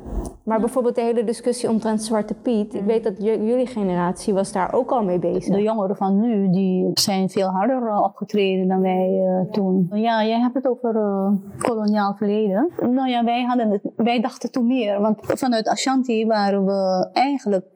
Maar 0.44 0.60
bijvoorbeeld 0.60 0.96
de 0.96 1.02
hele 1.02 1.24
discussie 1.24 1.70
omtrent 1.70 2.04
Zwarte 2.04 2.34
Piet. 2.34 2.74
Ik 2.74 2.84
weet 2.84 3.04
dat 3.04 3.14
jullie 3.18 3.68
generatie 3.68 4.34
was 4.34 4.52
daar 4.52 4.74
ook 4.74 4.92
al 4.92 5.04
mee 5.04 5.20
bezig. 5.20 5.56
De 5.56 5.62
jongeren 5.62 5.96
van 5.96 6.20
nu 6.20 6.50
die 6.50 6.92
zijn 6.94 7.30
veel 7.30 7.48
harder 7.48 7.88
eh, 7.88 8.02
opgetreden 8.04 8.68
dan 8.68 8.82
wij 8.82 9.22
eh, 9.26 9.52
toen. 9.52 9.90
Ja, 9.94 10.26
jij 10.26 10.40
hebt 10.40 10.54
het 10.54 10.68
over 10.68 10.96
eh, 10.96 11.32
koloniaal 11.58 12.14
verleden. 12.16 12.70
Nou 12.80 13.10
ja, 13.10 13.24
wij, 13.24 13.44
hadden 13.44 13.72
het, 13.72 13.82
wij 13.96 14.22
dachten 14.22 14.52
toen 14.52 14.68
meer. 14.68 15.02
Want 15.02 15.20
vanuit 15.22 15.68
Ashanti 15.68 16.26
waren 16.26 16.66
we 16.66 17.10
eigenlijk 17.14 17.68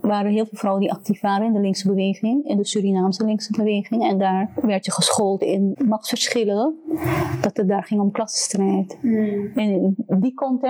waren 0.00 0.32
heel 0.32 0.46
veel 0.46 0.58
vrouwen 0.58 0.82
die 0.82 0.92
actief 0.92 1.20
waren 1.20 1.46
in 1.46 1.52
de 1.52 1.60
linkse 1.60 1.88
beweging, 1.88 2.44
in 2.44 2.56
de 2.56 2.66
Surinaamse 2.66 3.24
linkse 3.24 3.52
beweging. 3.56 4.08
En 4.08 4.18
daar 4.18 4.50
werd 4.62 4.84
je 4.84 4.92
geschoold 4.92 5.42
in 5.42 5.76
machtsverschillen, 5.86 6.74
dat 7.40 7.56
het 7.56 7.68
daar 7.68 7.84
ging 7.84 8.00
om 8.00 8.10
klassenstrijd. 8.10 8.98
En 9.54 9.56
in 9.56 9.96
die 10.20 10.34
context 10.34 10.63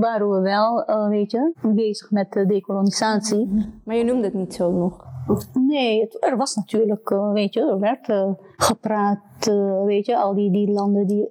waren 0.00 0.30
we 0.30 0.40
wel, 0.40 0.84
eh, 0.84 1.08
weet 1.08 1.30
je, 1.30 1.52
bezig 1.62 2.10
met 2.10 2.32
de 2.32 2.46
decolonisatie. 2.46 3.48
Maar 3.84 3.96
je 3.96 4.04
noemde 4.04 4.24
het 4.24 4.34
niet 4.34 4.54
zo 4.54 4.70
nog. 4.70 5.10
Nee, 5.52 6.00
het- 6.00 6.16
er 6.24 6.36
was 6.36 6.54
natuurlijk, 6.54 7.10
eh, 7.10 7.32
weet 7.32 7.54
je, 7.54 7.60
er 7.60 7.78
werd 7.78 8.08
eh, 8.08 8.30
gepraat, 8.56 9.18
weet 9.84 10.06
je, 10.06 10.16
al 10.16 10.34
die, 10.34 10.50
die 10.50 10.70
landen 10.72 11.06
die 11.06 11.28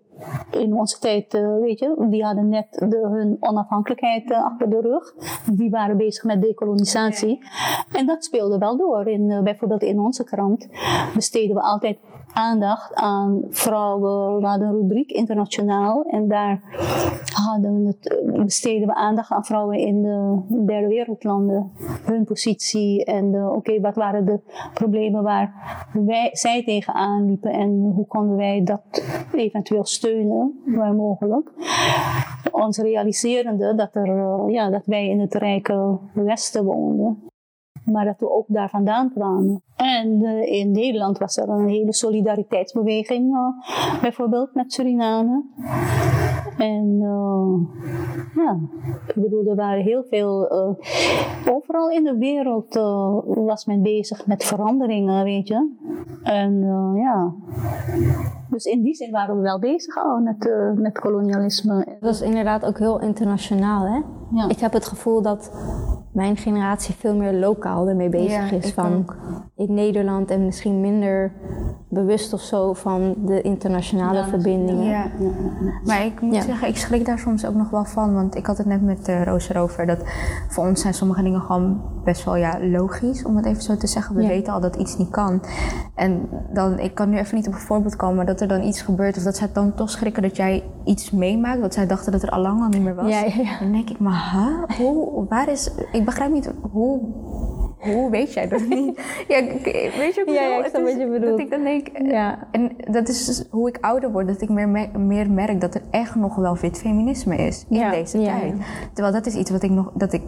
in 0.52 0.74
onze 0.74 1.00
tijd, 1.00 1.34
weet 1.62 1.80
je, 1.80 2.06
die 2.10 2.24
hadden 2.26 2.50
net 2.50 2.68
de, 2.72 3.08
hun 3.12 3.38
onafhankelijkheid 3.40 4.32
achter 4.32 4.70
de 4.70 4.80
rug. 4.82 5.14
Die 5.54 5.70
waren 5.70 5.98
bezig 5.98 6.24
met 6.24 6.42
decolonisatie. 6.42 7.40
En 7.92 8.06
dat 8.06 8.24
speelde 8.24 8.58
wel 8.58 8.78
door. 8.78 9.08
In, 9.08 9.44
bijvoorbeeld 9.44 9.82
in 9.84 10.00
onze 10.00 10.24
krant 10.24 10.68
besteden 11.16 11.56
we 11.56 11.62
altijd 11.62 11.98
aandacht 12.34 12.94
aan 12.94 13.42
vrouwen. 13.50 14.40
We 14.40 14.48
hadden 14.48 14.68
een 14.68 14.76
rubriek 14.76 15.12
internationaal 15.12 16.04
en 16.04 16.28
daar 16.28 16.62
hadden 17.34 17.86
het, 17.86 18.22
besteden 18.46 18.88
we 18.88 18.94
aandacht 18.94 19.32
aan 19.32 19.46
vrouwen 19.46 19.78
in 19.78 20.02
de 20.02 20.40
derde 20.66 20.88
wereldlanden. 20.88 21.72
Hun 22.04 22.24
positie 22.24 23.06
en 23.06 23.46
oké, 23.46 23.80
wat 23.80 23.96
waren 23.96 24.26
de 24.26 24.40
problemen 24.74 25.24
waar 25.24 25.54
wij, 25.94 26.30
zij 26.34 26.64
tegenaan 26.64 27.26
liepen 27.26 27.52
en 27.52 27.92
hoe 27.96 28.08
konden 28.08 28.36
wij 28.36 28.64
dat 28.64 29.04
eventueel 29.34 29.86
steunen, 29.86 30.62
waar 30.66 30.94
mogelijk. 30.94 31.52
Ons 32.52 32.78
realiserende 32.78 33.76
dat, 33.76 33.96
er, 33.96 34.18
eh, 34.18 34.44
ja, 34.48 34.70
dat 34.70 34.86
wij 34.86 35.08
in 35.08 35.20
het 35.20 35.34
rijke 35.34 35.98
Westen 36.14 36.64
woonden 36.64 37.30
maar 37.86 38.06
dat 38.06 38.20
we 38.20 38.32
ook 38.32 38.46
daar 38.48 38.70
vandaan 38.70 39.12
kwamen. 39.14 39.64
En 39.76 40.24
eh, 40.24 40.60
in 40.60 40.72
Nederland 40.72 41.18
was 41.18 41.38
er 41.38 41.50
een 41.50 41.68
hele 41.68 41.94
solidariteitsbeweging, 41.94 43.36
eh, 43.36 44.02
bijvoorbeeld 44.02 44.54
met 44.54 44.74
Suriname. 44.74 45.44
En 46.58 47.00
eh, 47.01 48.43
ja, 48.43 48.60
ik 49.08 49.22
bedoel, 49.22 49.46
er 49.50 49.55
waren 49.55 49.84
heel 49.84 50.03
veel, 50.10 50.48
eh, 50.48 51.53
overal 51.53 51.89
in 51.89 52.03
de 52.03 52.17
wereld 52.17 52.75
eh, 52.75 53.17
was 53.25 53.65
men 53.65 53.81
bezig 53.81 54.27
met 54.27 54.43
veranderingen, 54.43 55.24
weet 55.24 55.48
je. 55.48 55.70
En 56.24 56.60
ja, 56.96 57.34
dus 58.50 58.65
in 58.65 58.81
die 58.84 58.93
zin 58.96 59.12
waren 59.12 59.36
we 59.36 59.41
wel 59.41 59.60
bezig 59.60 59.98
al 59.98 60.20
met, 60.20 60.51
met 60.75 61.00
kolonialisme. 61.00 61.98
Dat 62.00 62.13
is 62.13 62.22
inderdaad 62.22 62.65
ook 62.65 62.77
heel 62.77 63.00
internationaal, 63.01 63.86
hè? 63.86 64.01
Ja. 64.38 64.50
Ik 64.50 64.60
heb 64.60 64.74
het 64.74 64.86
gevoel 64.86 65.22
dat 65.22 65.51
mijn 66.13 66.38
generatie 66.38 66.96
veel 66.96 67.15
meer 67.15 67.34
lokaal 67.34 67.88
ermee 67.88 68.10
bezig 68.10 68.50
Ja, 68.51 68.58
is. 68.58 68.67
ik 68.67 68.74
Van 68.74 68.93
ook. 68.98 69.15
in 69.55 69.74
Nederland 69.74 70.31
en 70.31 70.46
misschien 70.46 70.81
minder 70.81 71.34
bewust 71.89 72.34
of 72.34 72.41
zo 72.41 72.74
van 72.74 73.13
de 73.25 73.41
internationale 73.41 74.24
verbindingen. 74.24 74.86
Ja. 74.86 75.12
Maar 75.86 76.05
ik 76.05 76.22
moet 76.22 76.41
Ja. 76.42 76.48
zeggen, 76.48 76.68
ik 76.68 76.78
schrik 76.78 77.06
daar 77.06 77.20
soms 77.20 77.46
ook 77.46 77.56
nog 77.56 77.70
wel 77.70 77.86
van. 77.86 78.14
Want 78.14 78.36
ik 78.36 78.46
had 78.46 78.58
het 78.58 78.68
net 78.68 78.82
met 78.82 79.10
uh, 79.10 79.24
Roos 79.24 79.50
erover. 79.50 79.86
Dat 79.88 80.04
voor 80.50 80.68
ons 80.68 80.82
zijn 80.82 80.94
sommige 80.94 81.24
dingen 81.24 81.42
gewoon 81.42 81.82
best 82.04 82.24
wel 82.26 82.36
ja, 82.36 82.58
logisch, 82.62 83.24
om 83.26 83.36
het 83.36 83.46
even 83.46 83.62
zo 83.64 83.78
te 83.78 83.88
zeggen. 83.88 84.16
We 84.16 84.22
Ja. 84.22 84.28
weten 84.28 84.54
al 84.54 84.60
dat 84.60 84.76
iets 84.76 84.98
niet 84.98 85.10
kan. 85.10 85.42
En 85.96 86.30
dan, 86.54 86.80
ik 86.80 86.96
kan 86.96 87.10
nu 87.10 87.18
even 87.18 87.36
niet 87.36 87.48
op 87.48 87.54
een 87.54 87.60
voorbeeld 87.60 87.96
komen, 87.96 88.16
maar 88.16 88.26
dat 88.26 88.42
er 88.42 88.48
dan 88.48 88.64
iets 88.64 88.82
gebeurt. 88.82 89.18
Of 89.18 89.24
dat 89.24 89.38
zij 89.38 89.50
dan 89.54 89.74
toch 89.74 89.90
schrikken 89.90 90.22
dat 90.22 90.36
jij 90.36 90.64
iets 90.86 91.12
meemaakt. 91.12 91.60
Wat 91.60 91.74
zij 91.74 91.88
dachten 91.88 92.12
dat 92.12 92.24
er 92.24 92.30
al 92.30 92.42
lang 92.42 92.62
al 92.62 92.68
niet 92.70 92.82
meer 92.82 92.96
was. 92.96 93.10
Ja, 93.10 93.20
ja, 93.24 93.42
ja. 93.44 93.60
Dan 93.60 93.72
denk 93.72 93.90
ik, 93.90 94.00
maar 94.00 94.32
huh? 94.34 94.78
Hoe, 94.78 95.26
waar 95.30 95.50
is... 95.50 95.72
Ik 95.92 96.06
begrijp 96.06 96.32
niet, 96.32 96.52
hoe... 96.72 97.00
Hoe 97.82 98.10
weet 98.10 98.34
jij 98.34 98.48
dat 98.48 98.62
niet? 98.70 99.00
Ja, 99.28 99.42
weet 99.98 100.16
je 100.16 100.22
ik 100.26 100.30
Ja, 100.30 100.42
ja, 100.42 100.58
ik 100.64 100.66
snap 100.70 100.84
wat 100.84 100.98
je 100.98 101.08
bedoelt. 101.08 101.32
Dat 101.32 101.40
ik 101.40 101.50
dan 101.50 101.64
denk, 101.64 101.88
Ja. 102.12 102.48
en 102.52 102.72
dat 102.78 103.08
is 103.08 103.26
dus 103.26 103.44
hoe 103.52 103.68
ik 103.68 103.78
ouder 103.82 104.12
word, 104.12 104.28
dat 104.28 104.42
ik 104.42 104.50
meer, 104.50 104.70
me- 104.70 104.98
meer 104.98 105.32
merk 105.32 105.62
dat 105.62 105.76
er 105.76 105.82
echt 105.92 106.16
nog 106.16 106.36
wel 106.36 106.58
wit 106.58 106.78
feminisme 106.78 107.36
is 107.36 107.66
in 107.70 107.78
Ja, 107.78 107.90
deze 107.92 108.24
tijd. 108.24 108.54
Terwijl 108.94 109.14
dat 109.16 109.26
is 109.26 109.36
iets 109.36 109.52
wat 109.52 109.64
ik, 109.64 109.70
nog, 109.72 109.92
dat 109.94 110.14
ik 110.14 110.22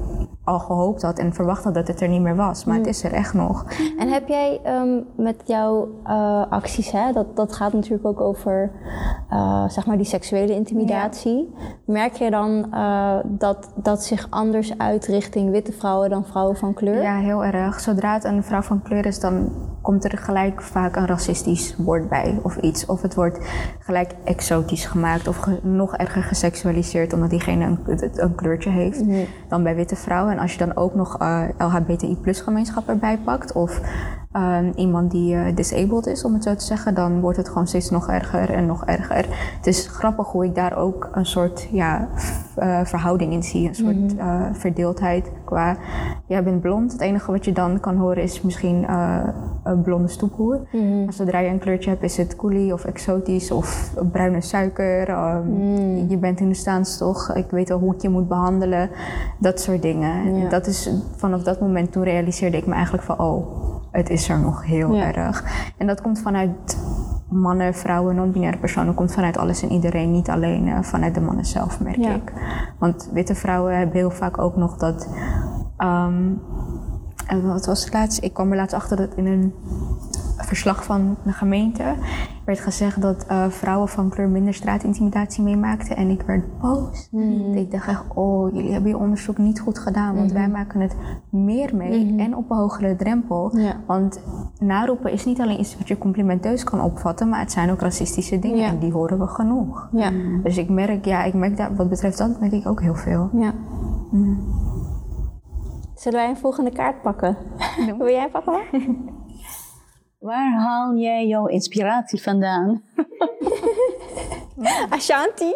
al 0.43 0.59
gehoopt 0.59 1.01
had 1.01 1.19
en 1.19 1.33
verwacht 1.33 1.63
had 1.63 1.73
dat 1.73 1.87
het 1.87 2.01
er 2.01 2.07
niet 2.07 2.21
meer 2.21 2.35
was. 2.35 2.65
Maar 2.65 2.77
het 2.77 2.87
is 2.87 3.03
er 3.03 3.13
echt 3.13 3.33
nog. 3.33 3.65
En 3.97 4.07
heb 4.09 4.27
jij 4.27 4.59
ehm, 4.63 5.01
met 5.15 5.41
jouw 5.45 5.89
eh, 6.03 6.43
acties, 6.49 6.91
hè, 6.91 7.11
dat, 7.11 7.35
dat 7.35 7.53
gaat 7.53 7.73
natuurlijk 7.73 8.05
ook 8.05 8.21
over 8.21 8.71
eh, 9.29 9.69
zeg 9.69 9.85
maar 9.85 9.97
die 9.97 10.05
seksuele 10.05 10.53
intimidatie. 10.55 11.53
Merk 11.85 12.13
je 12.13 12.29
dan 12.31 12.73
eh, 12.73 13.15
dat 13.25 13.71
dat 13.75 14.03
zich 14.03 14.27
anders 14.29 14.77
uit 14.77 15.05
richting 15.05 15.49
witte 15.51 15.71
vrouwen 15.71 16.09
dan 16.09 16.25
vrouwen 16.25 16.55
van 16.57 16.73
kleur? 16.73 17.01
Ja, 17.01 17.17
heel 17.17 17.42
Zodra 17.81 18.13
het 18.13 18.23
een 18.23 18.43
vrouw 18.43 18.61
van 18.61 18.81
kleur 18.81 19.05
is, 19.05 19.19
dan 19.19 19.51
komt 19.83 20.03
er 20.03 20.17
gelijk 20.17 20.61
vaak 20.61 20.95
een 20.95 21.07
racistisch 21.07 21.75
woord 21.77 22.09
bij 22.09 22.39
of 22.41 22.57
iets. 22.57 22.85
Of 22.85 23.01
het 23.01 23.15
wordt 23.15 23.39
gelijk 23.79 24.11
exotisch 24.23 24.85
gemaakt 24.85 25.27
of 25.27 25.47
nog 25.61 25.95
erger 25.95 26.23
geseksualiseerd 26.23 27.13
omdat 27.13 27.29
diegene 27.29 27.65
een, 27.65 28.11
een 28.15 28.35
kleurtje 28.35 28.69
heeft 28.69 29.05
mhm. 29.05 29.25
dan 29.47 29.63
bij 29.63 29.75
witte 29.75 29.95
vrouwen. 29.95 30.33
En 30.33 30.39
als 30.39 30.51
je 30.51 30.57
dan 30.57 30.75
ook 30.75 30.95
nog 30.95 31.21
uh, 31.21 31.43
eh, 31.43 31.49
LHBTI 31.57 32.17
plus 32.21 32.41
gemeenschap 32.41 32.87
erbij 32.87 33.17
pakt 33.17 33.51
of 33.51 33.81
Ehm, 34.33 34.71
iemand 34.75 35.11
die 35.11 35.35
uh, 35.35 35.55
disabled 35.55 36.07
is, 36.07 36.23
om 36.23 36.33
het 36.33 36.43
zo 36.43 36.55
te 36.55 36.65
zeggen, 36.65 36.93
dan 36.93 37.19
wordt 37.19 37.37
het 37.37 37.47
gewoon 37.47 37.67
steeds 37.67 37.89
nog 37.89 38.09
erger 38.09 38.49
en 38.49 38.65
nog 38.65 38.85
erger. 38.85 39.25
Het 39.57 39.67
is 39.67 39.87
grappig 39.87 40.27
hoe 40.27 40.45
ik 40.45 40.55
daar 40.55 40.77
ook 40.77 41.09
een 41.11 41.25
soort 41.25 41.67
ja, 41.71 42.07
uh, 42.59 42.79
verhouding 42.83 43.33
in 43.33 43.43
zie, 43.43 43.67
een 43.67 43.75
soort 43.75 43.95
mm 43.95 44.51
verdeeldheid 44.53 45.31
qua, 45.45 45.77
jij 46.27 46.43
bent 46.43 46.61
blond, 46.61 46.91
het 46.91 47.01
enige 47.01 47.31
wat 47.31 47.45
je 47.45 47.51
dan 47.51 47.79
kan 47.79 47.97
horen 47.97 48.23
is 48.23 48.41
misschien 48.41 48.85
blonde 49.81 50.07
stoephoer. 50.07 50.59
Mm 50.71 51.11
Zodra 51.11 51.39
je 51.39 51.49
een 51.49 51.59
kleurtje 51.59 51.89
hebt 51.89 52.03
is 52.03 52.17
het 52.17 52.35
coolie 52.35 52.73
of 52.73 52.85
exotisch 52.85 53.51
of 53.51 53.93
bruine 54.11 54.41
suiker, 54.41 55.09
um, 55.09 56.09
je 56.09 56.17
bent 56.17 56.39
in 56.39 56.49
de 56.49 56.55
staanstoch, 56.55 57.35
ik 57.35 57.49
weet 57.49 57.71
al 57.71 57.79
hoe 57.79 57.93
ik 57.93 58.01
je 58.01 58.09
moet 58.09 58.27
behandelen, 58.27 58.89
dat 59.39 59.59
soort 59.59 59.81
dingen. 59.81 60.49
Dat 60.49 60.67
is, 60.67 60.89
vanaf 61.15 61.43
dat 61.43 61.59
moment 61.59 61.91
toen 61.91 62.03
realiseerde 62.03 62.57
ik 62.57 62.65
me 62.65 62.73
eigenlijk 62.73 63.03
van, 63.03 63.19
oh, 63.19 63.47
het 63.91 64.09
is 64.09 64.29
er 64.29 64.39
nog 64.39 64.65
heel 64.65 64.95
erg. 64.95 65.43
En 65.77 65.87
dat 65.87 66.01
komt 66.01 66.19
vanuit 66.19 66.77
mannen, 67.29 67.73
vrouwen, 67.73 68.15
non-binaire 68.15 68.57
personen, 68.57 68.93
komt 68.93 69.13
vanuit 69.13 69.37
alles 69.37 69.63
en 69.63 69.71
iedereen, 69.71 70.11
niet 70.11 70.29
alleen 70.29 70.67
uh, 70.67 70.81
vanuit 70.81 71.13
de 71.13 71.21
mannen 71.21 71.45
zelf, 71.45 71.79
merk 71.79 71.97
ik. 71.97 72.33
Want 72.79 73.09
witte 73.13 73.35
vrouwen 73.35 73.77
hebben 73.77 73.95
heel 73.95 74.11
vaak 74.11 74.37
ook 74.37 74.55
nog 74.55 74.77
dat. 74.77 75.07
Um, 75.77 76.41
wat 77.43 77.65
was 77.65 77.83
het 77.83 77.93
laatst? 77.93 78.23
Ik 78.23 78.33
kwam 78.33 78.51
er 78.51 78.57
laatst 78.57 78.75
achter 78.75 78.97
dat 78.97 79.15
in 79.15 79.25
een 79.25 79.53
verslag 80.37 80.83
van 80.83 81.15
de 81.23 81.31
gemeente 81.31 81.95
werd 82.45 82.59
gezegd 82.59 83.01
dat 83.01 83.25
uh, 83.31 83.45
vrouwen 83.49 83.89
van 83.89 84.09
kleur 84.09 84.29
minder 84.29 84.53
straatintimidatie 84.53 85.43
meemaakten. 85.43 85.95
En 85.95 86.09
ik 86.09 86.21
werd 86.21 86.59
boos. 86.59 87.07
Mm. 87.11 87.53
Ik 87.53 87.71
dacht 87.71 87.87
echt, 87.87 88.03
oh, 88.13 88.53
jullie 88.53 88.71
hebben 88.71 88.89
je 88.89 88.97
onderzoek 88.97 89.37
niet 89.37 89.59
goed 89.59 89.79
gedaan. 89.79 90.15
Want 90.15 90.31
wij 90.31 90.47
mhm. 90.47 90.51
maken 90.51 90.79
het 90.79 90.95
meer 91.29 91.75
mee 91.75 92.05
mhm. 92.05 92.19
en 92.19 92.35
op 92.35 92.51
een 92.51 92.57
hogere 92.57 92.95
drempel. 92.95 93.51
Want 93.85 94.19
naroepen 94.59 95.11
is 95.11 95.25
niet 95.25 95.41
alleen 95.41 95.59
iets 95.59 95.77
wat 95.77 95.87
je 95.87 95.97
complimenteus 95.97 96.63
kan 96.63 96.81
opvatten, 96.81 97.29
maar 97.29 97.39
het 97.39 97.51
zijn 97.51 97.71
ook 97.71 97.81
racistische 97.81 98.39
dingen. 98.39 98.65
En 98.65 98.79
die 98.79 98.91
horen 98.91 99.19
we 99.19 99.27
genoeg. 99.27 99.89
Ja. 99.91 100.11
Dus 100.43 100.57
ik 100.57 100.69
merk, 100.69 101.05
ja, 101.05 101.23
ik 101.23 101.33
merk 101.33 101.57
dat 101.57 101.69
wat 101.75 101.89
betreft 101.89 102.17
dat 102.17 102.39
merk 102.39 102.51
ik 102.51 102.67
ook 102.67 102.81
heel 102.81 102.95
veel. 102.95 103.29
Ja. 103.33 103.53
Zullen 106.03 106.19
wij 106.19 106.29
een 106.29 106.37
volgende 106.37 106.71
kaart 106.71 107.01
pakken? 107.01 107.37
Wil 107.97 108.09
jij 108.09 108.29
pakken? 108.29 108.61
Waar 110.19 110.51
haal 110.51 110.95
jij 110.95 111.27
jouw 111.27 111.45
inspiratie 111.45 112.21
vandaan? 112.21 112.83
Ashanti. 114.89 115.51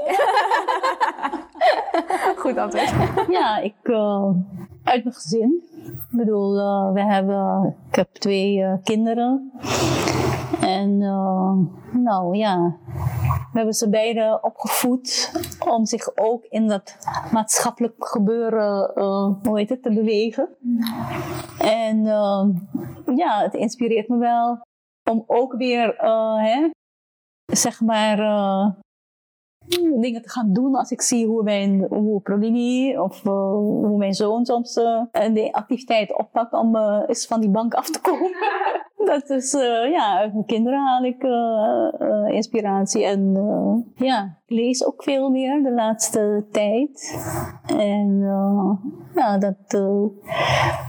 Goed 2.41 2.57
antwoord. 2.57 2.93
Ja, 3.29 3.57
ik, 3.57 3.75
uh, 3.83 4.29
uit 4.83 5.03
mijn 5.03 5.15
gezin. 5.15 5.63
Ik 5.85 6.17
bedoel, 6.17 6.57
uh, 6.57 6.93
we 6.93 7.03
hebben, 7.03 7.75
ik 7.89 7.95
heb 7.95 8.13
twee 8.13 8.57
uh, 8.57 8.73
kinderen. 8.83 9.51
En 10.67 10.97
nou 11.91 12.35
ja, 12.35 12.77
we 13.51 13.57
hebben 13.57 13.73
ze 13.73 13.89
beide 13.89 14.39
opgevoed 14.41 15.31
om 15.73 15.85
zich 15.85 16.17
ook 16.17 16.43
in 16.43 16.67
dat 16.67 16.97
maatschappelijk 17.31 18.07
gebeuren, 18.07 18.91
hoe 19.43 19.57
heet 19.57 19.69
het, 19.69 19.83
te 19.83 19.93
bewegen. 19.93 20.49
En 21.59 22.03
ja, 23.15 23.41
het 23.41 23.53
inspireert 23.53 24.07
me 24.07 24.17
wel 24.17 24.61
om 25.09 25.23
ook 25.27 25.53
weer, 25.53 25.95
hè, 26.37 26.69
zeg 27.45 27.81
maar, 27.81 28.17
dingen 29.99 30.21
te 30.21 30.29
gaan 30.29 30.53
doen 30.53 30.75
als 30.75 30.91
ik 30.91 31.01
zie 31.01 31.27
hoe 31.27 31.43
mijn 31.43 31.85
hoe 31.89 32.21
Prolini 32.21 32.97
of 32.97 33.25
uh, 33.25 33.33
hoe 33.51 33.97
mijn 33.97 34.13
zoon 34.13 34.45
soms 34.45 34.77
uh, 34.77 35.01
de 35.11 35.49
activiteit 35.51 36.17
oppakt 36.17 36.53
om 36.53 36.75
uh, 36.75 37.03
eens 37.07 37.27
van 37.27 37.41
die 37.41 37.49
bank 37.49 37.73
af 37.73 37.89
te 37.89 38.01
komen. 38.01 38.31
dat 39.11 39.29
is, 39.29 39.51
ja, 39.91 40.17
uit 40.17 40.33
mijn 40.33 40.45
kinderen 40.45 40.79
haal 40.79 41.03
ik 41.03 41.23
inspiratie 42.33 43.05
en 43.05 43.33
ja, 43.95 44.37
ik 44.45 44.57
lees 44.57 44.85
ook 44.85 45.03
veel 45.03 45.29
meer 45.29 45.63
de 45.63 45.71
laatste 45.71 46.45
tijd. 46.51 47.19
En 47.77 48.19
ja, 49.15 49.37
dat 49.37 49.81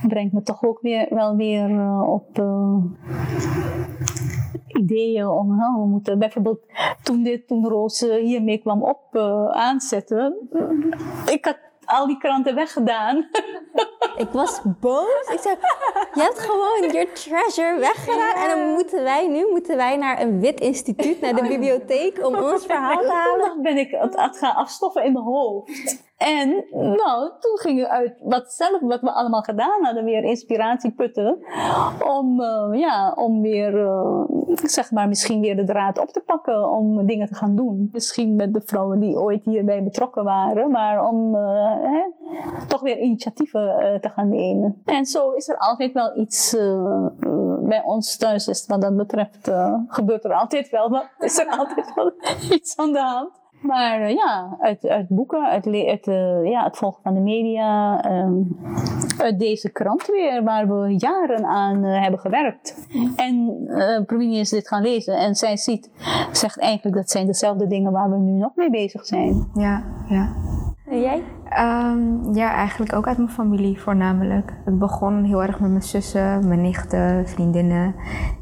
brengt 0.08 0.32
me 0.32 0.42
toch 0.42 0.64
ook 0.64 0.80
weer, 0.80 1.06
wel 1.10 1.36
weer 1.36 2.02
op 2.02 2.43
ideeën 4.78 5.28
om, 5.28 5.56
we 5.56 5.86
moeten 5.86 6.19
bijvoorbeeld 6.19 6.60
toen, 7.02 7.23
dit, 7.23 7.47
toen 7.47 7.69
Roos 7.69 8.00
hiermee 8.00 8.58
kwam 8.58 8.82
op 8.82 9.00
uh, 9.12 9.50
aanzetten, 9.50 10.49
ik 11.26 11.45
had 11.45 11.58
al 11.84 12.06
die 12.06 12.19
kranten 12.19 12.54
weggedaan. 12.54 13.17
Ik 14.17 14.28
was 14.28 14.60
boos. 14.80 15.28
Ik 15.32 15.38
zei, 15.41 15.56
je 16.14 16.21
hebt 16.21 16.38
gewoon 16.38 16.82
je 16.82 17.08
treasure 17.12 17.78
weggedaan. 17.78 18.34
En 18.34 18.58
dan 18.58 18.69
moeten 18.73 19.02
wij, 19.02 19.28
nu 19.28 19.47
moeten 19.50 19.76
wij 19.76 19.97
naar 19.97 20.21
een 20.21 20.41
wit 20.41 20.60
instituut, 20.60 21.21
naar 21.21 21.34
de 21.34 21.41
oh 21.41 21.49
bibliotheek, 21.49 22.26
om 22.26 22.34
ons 22.34 22.67
verhaal 22.67 23.00
te 23.00 23.12
halen. 23.23 23.49
Dan 23.49 23.62
ben 23.62 23.76
ik 23.76 23.91
het, 23.91 24.17
het 24.17 24.38
gaan 24.38 24.54
afstoffen 24.54 25.04
in 25.04 25.12
mijn 25.12 25.25
hoofd. 25.25 26.06
En 26.19 26.65
nou, 26.73 27.31
toen 27.41 27.59
gingen 27.59 27.85
we 27.85 27.91
uit 27.91 28.21
wat 28.23 28.52
zelf, 28.52 28.81
wat 28.81 29.00
we 29.00 29.11
allemaal 29.11 29.43
gedaan 29.43 29.85
hadden, 29.85 30.04
weer 30.04 30.25
inspiratie 30.25 30.93
putten. 30.93 31.39
Om, 32.07 32.41
uh, 32.41 32.69
ja, 32.73 33.13
om 33.13 33.43
weer, 33.43 33.75
uh, 33.75 34.25
zeg 34.63 34.91
maar, 34.91 35.09
misschien 35.09 35.41
weer 35.41 35.57
de 35.57 35.65
draad 35.65 35.99
op 35.99 36.09
te 36.09 36.21
pakken 36.21 36.71
om 36.71 37.07
dingen 37.07 37.26
te 37.26 37.35
gaan 37.35 37.57
doen. 37.57 37.89
Misschien 37.93 38.37
met 38.37 38.54
de 38.54 38.61
vrouwen 38.65 39.00
die 39.00 39.17
ooit 39.17 39.45
hierbij 39.45 39.83
betrokken 39.83 40.25
waren, 40.25 40.71
maar 40.71 41.04
om 41.09 41.35
uh, 41.35 41.75
hè, 41.83 42.02
toch 42.67 42.81
weer 42.81 42.99
initiatieven 42.99 43.99
te 44.00 44.09
gaan 44.09 44.28
nemen. 44.28 44.83
En 44.85 45.07
zo 45.07 45.31
is 45.31 45.49
er 45.49 45.59
altijd 45.59 45.93
wel 45.93 46.19
iets 46.19 46.57
bij 47.61 47.83
ons 47.85 48.17
thuis, 48.17 48.49
is, 48.49 48.67
wat 48.67 48.81
dat 48.81 48.97
betreft, 48.97 49.50
gebeurt 49.87 50.25
er 50.25 50.33
altijd 50.33 50.71
wel, 50.71 50.91
wat 50.91 51.09
is 51.19 51.39
er 51.39 51.47
altijd 51.47 51.95
wel 51.95 52.13
iets 52.57 52.76
aan 52.76 52.93
de 52.93 53.00
hand. 53.00 53.31
Maar 53.60 54.00
uh, 54.00 54.10
ja, 54.10 54.56
uit, 54.60 54.88
uit 54.88 55.08
boeken, 55.08 55.49
uit, 55.49 55.66
uit 55.66 56.06
uh, 56.06 56.50
ja, 56.50 56.64
het 56.64 56.76
volgen 56.76 57.02
van 57.02 57.14
de 57.14 57.21
media, 57.21 58.04
um, 58.10 58.58
uit 59.18 59.38
deze 59.38 59.73
krant 59.73 60.06
weer, 60.06 60.44
waar 60.44 60.68
we 60.68 60.94
jaren 60.97 61.47
aan 61.47 61.84
uh, 61.84 62.02
hebben 62.02 62.21
gewerkt. 62.21 62.88
En 63.16 63.66
uh, 64.08 64.38
is 64.38 64.50
dit 64.50 64.68
gaan 64.68 64.82
lezen 64.82 65.18
en 65.18 65.34
zij 65.34 65.56
ziet, 65.56 65.90
zegt 66.32 66.58
eigenlijk 66.58 66.97
dat 66.97 67.10
zijn 67.10 67.26
dezelfde 67.26 67.66
dingen 67.66 67.92
waar 67.92 68.10
we 68.10 68.16
nu 68.16 68.32
nog 68.32 68.54
mee 68.54 68.71
bezig 68.71 69.06
zijn. 69.06 69.49
Ja, 69.54 69.82
ja. 70.08 70.34
En 70.86 71.00
jij? 71.00 71.23
Um, 71.58 72.34
ja, 72.34 72.52
eigenlijk 72.52 72.92
ook 72.92 73.06
uit 73.06 73.16
mijn 73.16 73.30
familie 73.30 73.80
voornamelijk. 73.80 74.52
Het 74.64 74.78
begon 74.78 75.25
heel 75.25 75.42
erg 75.42 75.60
met 75.60 75.71
mijn 75.71 75.82
zussen, 75.82 76.49
mijn 76.49 76.60
nichten, 76.60 77.28
vriendinnen. 77.28 77.94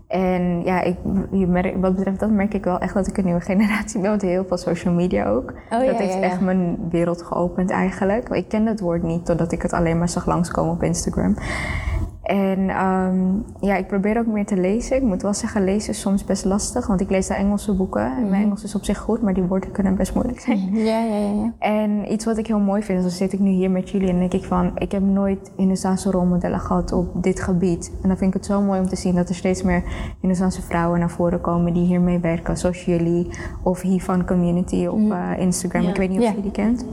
En 0.06 0.64
ja, 0.64 0.82
ik, 0.82 0.96
merk, 1.30 1.76
wat 1.80 1.94
betreft 1.94 2.20
dat 2.20 2.30
merk 2.30 2.54
ik 2.54 2.64
wel 2.64 2.78
echt 2.78 2.94
dat 2.94 3.06
ik 3.06 3.18
een 3.18 3.24
nieuwe 3.24 3.40
generatie 3.40 4.00
ben, 4.00 4.10
met 4.10 4.22
heel 4.22 4.44
veel 4.44 4.56
social 4.56 4.94
media 4.94 5.28
ook. 5.28 5.52
Oh, 5.70 5.86
dat 5.86 5.96
heeft 5.96 6.20
echt 6.20 6.40
mijn 6.40 6.88
wereld 6.90 7.22
geopend 7.22 7.70
eigenlijk. 7.70 8.28
Ik 8.28 8.48
kende 8.48 8.70
het 8.70 8.80
woord 8.80 9.02
niet 9.02 9.26
totdat 9.26 9.52
ik 9.52 9.62
het 9.62 9.72
alleen 9.72 9.98
maar 9.98 10.08
zag 10.08 10.26
langskomen 10.26 10.72
op 10.72 10.82
Instagram. 10.82 11.36
En 12.26 12.84
um, 12.84 13.44
ja, 13.60 13.76
ik 13.76 13.86
probeer 13.86 14.18
ook 14.18 14.26
meer 14.26 14.46
te 14.46 14.56
lezen. 14.56 14.96
Ik 14.96 15.02
moet 15.02 15.22
wel 15.22 15.34
zeggen, 15.34 15.64
lezen 15.64 15.90
is 15.90 16.00
soms 16.00 16.24
best 16.24 16.44
lastig, 16.44 16.86
want 16.86 17.00
ik 17.00 17.10
lees 17.10 17.26
daar 17.26 17.36
Engelse 17.38 17.74
boeken. 17.74 18.04
En 18.04 18.12
mijn 18.16 18.28
mhm. 18.28 18.42
Engels 18.42 18.64
is 18.64 18.74
op 18.74 18.84
zich 18.84 18.98
goed, 18.98 19.22
maar 19.22 19.34
die 19.34 19.42
woorden 19.42 19.70
kunnen 19.70 19.96
best 19.96 20.14
moeilijk 20.14 20.40
zijn. 20.40 20.74
Ja, 20.74 21.00
ja, 21.00 21.16
ja. 21.16 21.52
En 21.58 22.12
iets 22.12 22.24
wat 22.24 22.38
ik 22.38 22.46
heel 22.46 22.58
mooi 22.58 22.82
vind, 22.82 22.98
is 22.98 23.04
dan 23.04 23.12
zit 23.12 23.32
ik 23.32 23.38
nu 23.38 23.50
hier 23.50 23.70
met 23.70 23.90
jullie 23.90 24.08
en 24.08 24.18
denk 24.18 24.32
ik 24.32 24.44
van, 24.44 24.70
ik 24.74 24.92
heb 24.92 25.02
nooit 25.02 25.50
Indonesische 25.56 26.10
rolmodellen 26.10 26.60
gehad 26.60 26.92
op 26.92 27.22
dit 27.22 27.40
gebied. 27.40 27.92
En 28.02 28.08
dan 28.08 28.16
vind 28.16 28.34
ik 28.34 28.40
het 28.40 28.46
zo 28.46 28.60
mooi 28.60 28.80
om 28.80 28.86
te 28.86 28.96
zien 28.96 29.14
dat 29.14 29.28
er 29.28 29.34
steeds 29.34 29.62
meer 29.62 29.82
Indonesische 30.20 30.62
vrouwen 30.62 30.98
naar 30.98 31.10
voren 31.10 31.40
komen 31.40 31.72
die 31.72 31.86
hiermee 31.86 32.18
werken, 32.18 32.56
zoals 32.56 32.84
jullie 32.84 33.28
of 33.62 33.80
Hifan 33.80 34.26
Community 34.26 34.86
op 34.86 34.98
uh, 34.98 35.30
Instagram. 35.38 35.82
Ik 35.82 35.96
weet 35.96 36.10
niet 36.10 36.20
of 36.20 36.34
je 36.34 36.42
die 36.42 36.50
kent. 36.50 36.84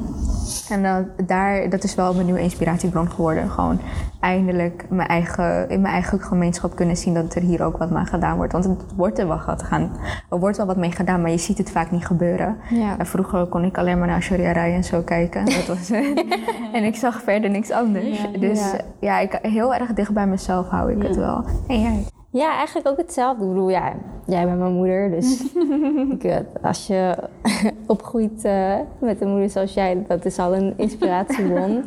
En 0.69 0.79
uh, 0.79 0.95
daar, 1.27 1.69
dat 1.69 1.83
is 1.83 1.95
wel 1.95 2.13
mijn 2.13 2.25
nieuwe 2.25 2.41
inspiratiebron 2.41 3.09
geworden. 3.09 3.49
Gewoon 3.49 3.79
eindelijk 4.19 4.85
mijn 4.89 5.07
eigen, 5.07 5.22
in 5.67 5.81
mijn 5.81 5.93
eigen 5.93 6.21
gemeenschap 6.21 6.75
kunnen 6.75 6.97
zien 6.97 7.13
dat 7.13 7.35
er 7.35 7.41
hier 7.41 7.63
ook 7.63 7.77
wat 7.77 7.89
mee 7.89 8.05
gedaan 8.05 8.35
wordt. 8.35 8.51
Want 8.51 8.63
het 8.63 8.95
wordt 8.95 9.19
er 9.19 9.27
wel 9.27 9.41
wat 9.45 9.63
gaan. 9.63 9.91
Er 10.29 10.39
wordt 10.39 10.57
wel 10.57 10.65
wat 10.65 10.77
mee 10.77 10.91
gedaan, 10.91 11.21
maar 11.21 11.31
je 11.31 11.37
ziet 11.37 11.57
het 11.57 11.71
vaak 11.71 11.91
niet 11.91 12.05
gebeuren. 12.05 12.57
Ja. 12.69 13.05
vroeger 13.05 13.45
kon 13.45 13.63
ik 13.63 13.77
alleen 13.77 13.99
maar 13.99 14.07
naar 14.07 14.21
Sharia 14.21 14.53
en 14.53 14.83
zo 14.83 15.01
kijken. 15.01 15.45
Dat 15.45 15.65
was 15.65 15.89
en 16.73 16.83
ik 16.83 16.95
zag 16.95 17.21
verder 17.21 17.49
niks 17.49 17.71
anders. 17.71 18.27
dus 18.39 18.73
ja, 18.99 19.19
ik, 19.19 19.39
heel 19.41 19.73
erg 19.73 19.93
dicht 19.93 20.13
bij 20.13 20.27
mezelf 20.27 20.67
hou 20.67 20.91
ik 20.91 21.01
het 21.07 21.15
wel. 21.15 21.45
En 21.67 21.81
jij? 21.81 22.05
Ja, 22.33 22.55
eigenlijk 22.55 22.87
ook 22.87 22.97
hetzelfde. 22.97 23.43
Ik 23.43 23.49
bedoel, 23.49 23.69
ja, 23.69 23.93
jij 24.25 24.45
bent 24.45 24.59
mijn 24.59 24.73
moeder, 24.73 25.09
dus 25.09 25.43
ik, 26.15 26.23
eh, 26.23 26.37
als 26.61 26.87
je 26.87 27.15
opgroeit 27.87 28.45
uh, 28.45 28.75
met 28.99 29.21
een 29.21 29.29
moeder 29.29 29.49
zoals 29.49 29.73
jij, 29.73 30.03
dat 30.07 30.25
is 30.25 30.39
al 30.39 30.55
een 30.55 30.73
inspiratiebron. 30.77 31.83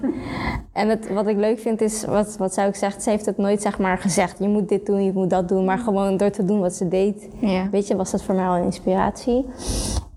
En 0.76 0.88
het, 0.88 1.12
wat 1.12 1.26
ik 1.26 1.36
leuk 1.36 1.58
vind 1.58 1.80
is, 1.80 2.04
wat, 2.04 2.36
wat 2.36 2.54
zou 2.54 2.68
ik 2.68 2.74
zeggen, 2.74 3.02
ze 3.02 3.10
heeft 3.10 3.26
het 3.26 3.36
nooit 3.36 3.62
zeg 3.62 3.78
maar 3.78 3.98
gezegd, 3.98 4.38
je 4.38 4.48
moet 4.48 4.68
dit 4.68 4.86
doen, 4.86 5.04
je 5.04 5.12
moet 5.14 5.30
dat 5.30 5.48
doen, 5.48 5.64
maar 5.64 5.78
gewoon 5.78 6.16
door 6.16 6.30
te 6.30 6.44
doen 6.44 6.60
wat 6.60 6.74
ze 6.74 6.88
deed, 6.88 7.28
Ja. 7.40 7.68
weet 7.70 7.86
je, 7.86 7.96
was 7.96 8.10
dat 8.10 8.22
voor 8.22 8.34
mij 8.34 8.46
al 8.46 8.56
een 8.56 8.64
inspiratie. 8.64 9.46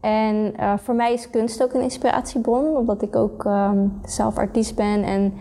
En 0.02 0.54
uh, 0.60 0.74
voor 0.78 0.96
mij 0.96 1.14
is 1.14 1.30
kunst 1.30 1.64
ook 1.64 1.74
een 1.74 1.82
inspiratiebron, 1.82 2.78
omdat 2.78 3.02
ik 3.02 3.16
ook 3.16 3.44
um, 3.44 4.00
zelf 4.06 4.38
artiest 4.38 4.76
ben. 4.76 5.04
En 5.04 5.34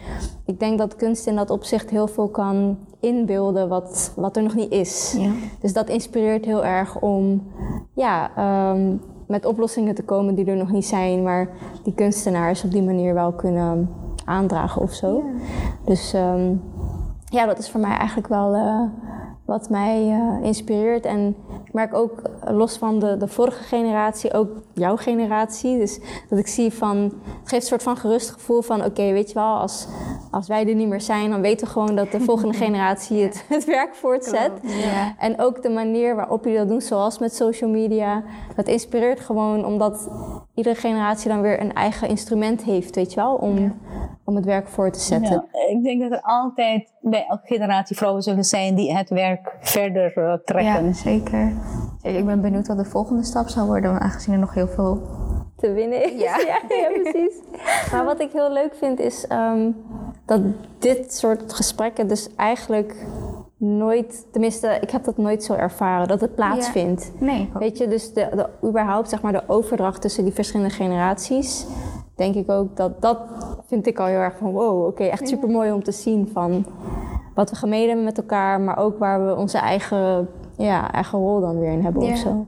ik 0.44 0.60
denk 0.60 0.78
dat 0.78 0.96
kunst 0.96 1.26
in 1.26 1.36
dat 1.36 1.50
opzicht 1.50 1.90
heel 1.90 2.08
veel 2.08 2.28
kan 2.28 2.78
inbeelden 3.00 3.68
wat, 3.68 4.12
wat 4.16 4.36
er 4.36 4.42
nog 4.42 4.54
niet 4.54 4.70
is. 4.72 5.14
Ja. 5.18 5.30
Dus 5.60 5.72
dat 5.72 5.88
inspireert 5.88 6.44
heel 6.44 6.64
erg 6.64 7.00
om 7.00 7.42
ja, 7.94 8.30
um, 8.72 9.00
met 9.26 9.44
oplossingen 9.44 9.94
te 9.94 10.02
komen 10.02 10.34
die 10.34 10.46
er 10.46 10.56
nog 10.56 10.70
niet 10.70 10.86
zijn, 10.86 11.22
maar 11.22 11.48
die 11.84 11.94
kunstenaars 11.94 12.64
op 12.64 12.70
die 12.70 12.82
manier 12.82 13.14
wel 13.14 13.32
kunnen 13.32 13.88
aandragen 14.28 14.82
of 14.82 14.92
zo. 14.92 15.16
Ja. 15.16 15.44
Dus 15.84 16.14
um, 16.14 16.62
ja, 17.24 17.46
dat 17.46 17.58
is 17.58 17.70
voor 17.70 17.80
mij 17.80 17.96
eigenlijk 17.96 18.28
wel 18.28 18.54
uh, 18.54 18.82
wat 19.44 19.68
mij 19.70 20.06
uh, 20.06 20.44
inspireert. 20.46 21.04
En 21.04 21.36
ik 21.64 21.72
merk 21.72 21.94
ook, 21.94 22.22
los 22.44 22.76
van 22.76 22.98
de, 22.98 23.16
de 23.16 23.28
vorige 23.28 23.62
generatie, 23.62 24.32
ook 24.32 24.48
jouw 24.72 24.96
generatie. 24.96 25.78
Dus 25.78 26.00
dat 26.28 26.38
ik 26.38 26.46
zie 26.46 26.72
van, 26.72 26.96
het 26.96 27.12
geeft 27.48 27.62
een 27.62 27.68
soort 27.68 27.82
van 27.82 27.96
gerust 27.96 28.30
gevoel 28.30 28.62
van, 28.62 28.78
oké, 28.78 28.88
okay, 28.88 29.12
weet 29.12 29.28
je 29.28 29.34
wel, 29.34 29.58
als, 29.58 29.86
als 30.30 30.48
wij 30.48 30.68
er 30.68 30.74
niet 30.74 30.88
meer 30.88 31.00
zijn, 31.00 31.30
dan 31.30 31.40
weten 31.40 31.66
we 31.66 31.72
gewoon 31.72 31.96
dat 31.96 32.12
de 32.12 32.20
volgende 32.20 32.54
generatie 32.64 33.22
het, 33.22 33.44
het 33.48 33.64
werk 33.64 33.94
voortzet. 33.94 34.52
Ja. 34.62 35.14
En 35.18 35.40
ook 35.40 35.62
de 35.62 35.70
manier 35.70 36.16
waarop 36.16 36.44
jullie 36.44 36.58
dat 36.58 36.68
doen, 36.68 36.80
zoals 36.80 37.18
met 37.18 37.34
social 37.34 37.70
media, 37.70 38.22
dat 38.56 38.68
inspireert 38.68 39.20
gewoon 39.20 39.64
omdat 39.64 40.08
iedere 40.58 40.76
generatie 40.76 41.30
dan 41.30 41.40
weer 41.40 41.60
een 41.60 41.72
eigen 41.72 42.08
instrument 42.08 42.62
heeft, 42.62 42.94
weet 42.94 43.12
je 43.12 43.20
wel, 43.20 43.34
om, 43.34 43.58
ja. 43.58 43.74
om 44.24 44.36
het 44.36 44.44
werk 44.44 44.68
voor 44.68 44.90
te 44.90 45.00
zetten. 45.00 45.44
Ja, 45.52 45.68
ik 45.68 45.82
denk 45.82 46.00
dat 46.00 46.10
er 46.10 46.20
altijd 46.22 46.92
bij 47.00 47.26
elke 47.28 47.46
generatie 47.46 47.96
vrouwen 47.96 48.22
zullen 48.22 48.44
zijn 48.44 48.74
die 48.74 48.96
het 48.96 49.08
werk 49.08 49.56
verder 49.60 50.18
uh, 50.18 50.34
trekken. 50.44 50.84
Ja, 50.86 50.92
zeker. 50.92 51.52
Ik 52.02 52.26
ben 52.26 52.40
benieuwd 52.40 52.66
wat 52.66 52.76
de 52.76 52.84
volgende 52.84 53.24
stap 53.24 53.48
zal 53.48 53.66
worden, 53.66 54.00
aangezien 54.00 54.34
er 54.34 54.40
nog 54.40 54.54
heel 54.54 54.68
veel 54.68 55.00
te 55.56 55.72
winnen 55.72 56.04
is. 56.04 56.20
Ja, 56.20 56.38
ja, 56.50 56.60
ja 56.68 56.88
precies. 57.02 57.34
maar 57.92 58.04
wat 58.04 58.20
ik 58.20 58.32
heel 58.32 58.52
leuk 58.52 58.74
vind 58.74 59.00
is 59.00 59.26
um, 59.32 59.76
dat 60.24 60.40
dit 60.78 61.14
soort 61.14 61.52
gesprekken 61.52 62.08
dus 62.08 62.34
eigenlijk 62.36 63.06
nooit, 63.58 64.26
tenminste, 64.32 64.78
ik 64.80 64.90
heb 64.90 65.04
dat 65.04 65.16
nooit 65.16 65.44
zo 65.44 65.54
ervaren, 65.54 66.08
dat 66.08 66.20
het 66.20 66.34
plaatsvindt. 66.34 67.12
Ja. 67.18 67.24
Nee. 67.26 67.50
Weet 67.54 67.78
je, 67.78 67.88
dus 67.88 68.12
de, 68.12 68.28
de, 68.34 68.68
überhaupt 68.68 69.08
zeg 69.08 69.22
maar 69.22 69.32
de 69.32 69.42
overdracht 69.46 70.00
tussen 70.00 70.24
die 70.24 70.32
verschillende 70.32 70.74
generaties, 70.74 71.66
denk 72.14 72.34
ik 72.34 72.50
ook 72.50 72.76
dat 72.76 73.02
dat 73.02 73.18
vind 73.66 73.86
ik 73.86 73.98
al 73.98 74.06
heel 74.06 74.18
erg 74.18 74.36
van 74.36 74.52
wow, 74.52 74.78
oké, 74.78 74.88
okay, 74.88 75.08
echt 75.08 75.28
super 75.28 75.48
mooi 75.48 75.72
om 75.72 75.82
te 75.82 75.92
zien 75.92 76.28
van 76.32 76.66
wat 77.34 77.50
we 77.50 77.56
gemeen 77.56 77.86
hebben 77.86 78.04
met 78.04 78.18
elkaar, 78.18 78.60
maar 78.60 78.78
ook 78.78 78.98
waar 78.98 79.26
we 79.26 79.36
onze 79.36 79.58
eigen, 79.58 80.28
ja, 80.58 80.92
eigen 80.92 81.18
rol 81.18 81.40
dan 81.40 81.58
weer 81.58 81.72
in 81.72 81.82
hebben 81.82 82.02
Ja. 82.02 82.12
of 82.12 82.18
zo. 82.18 82.46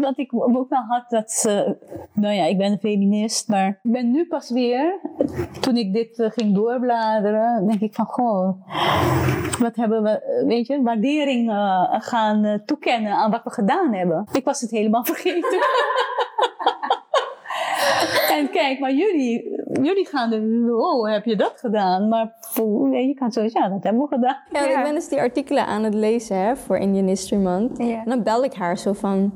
Wat 0.00 0.18
ik 0.18 0.30
ook 0.34 0.68
wel 0.68 0.82
had, 0.88 1.04
dat, 1.08 1.44
uh, 1.48 1.74
nou 2.12 2.34
ja, 2.34 2.44
ik 2.44 2.58
ben 2.58 2.72
een 2.72 2.78
feminist, 2.78 3.48
maar 3.48 3.68
ik 3.82 3.92
ben 3.92 4.10
nu 4.10 4.26
pas 4.26 4.50
weer, 4.50 5.00
toen 5.60 5.76
ik 5.76 5.92
dit 5.92 6.18
uh, 6.18 6.30
ging 6.30 6.54
doorbladeren, 6.54 7.66
denk 7.66 7.80
ik 7.80 7.94
van, 7.94 8.04
goh, 8.06 8.48
wat 9.58 9.76
hebben 9.76 10.02
we, 10.02 10.44
weet 10.46 10.66
je, 10.66 10.82
waardering 10.82 11.50
gaan 11.98 12.62
toekennen 12.64 13.12
aan 13.12 13.30
wat 13.30 13.44
we 13.44 13.50
gedaan 13.50 13.92
hebben. 13.94 14.26
Ik 14.32 14.44
was 14.44 14.60
het 14.60 14.70
helemaal 14.70 15.04
vergeten. 15.14 15.58
En 18.38 18.50
kijk, 18.50 18.78
maar 18.78 18.92
jullie, 18.92 19.62
jullie 19.82 20.06
gaan 20.06 20.32
er, 20.32 20.76
oh, 20.76 21.12
heb 21.12 21.24
je 21.24 21.36
dat 21.36 21.54
gedaan? 21.56 22.08
Maar 22.08 22.34
nee, 22.90 23.06
je 23.06 23.14
kan 23.14 23.32
zo 23.32 23.42
ja, 23.42 23.68
dat 23.68 23.82
hebben 23.82 24.02
we 24.02 24.08
gedaan. 24.08 24.36
Ja, 24.52 24.64
ja. 24.64 24.78
ik 24.78 24.84
ben 24.84 24.94
dus 24.94 25.08
die 25.08 25.20
artikelen 25.20 25.66
aan 25.66 25.82
het 25.82 25.94
lezen 25.94 26.36
hè, 26.36 26.56
voor 26.56 26.76
Indian 26.76 27.06
History 27.06 27.42
Month. 27.42 27.78
Ja. 27.78 28.02
En 28.04 28.08
dan 28.08 28.22
bel 28.22 28.44
ik 28.44 28.54
haar 28.54 28.78
zo 28.78 28.92
van... 28.92 29.32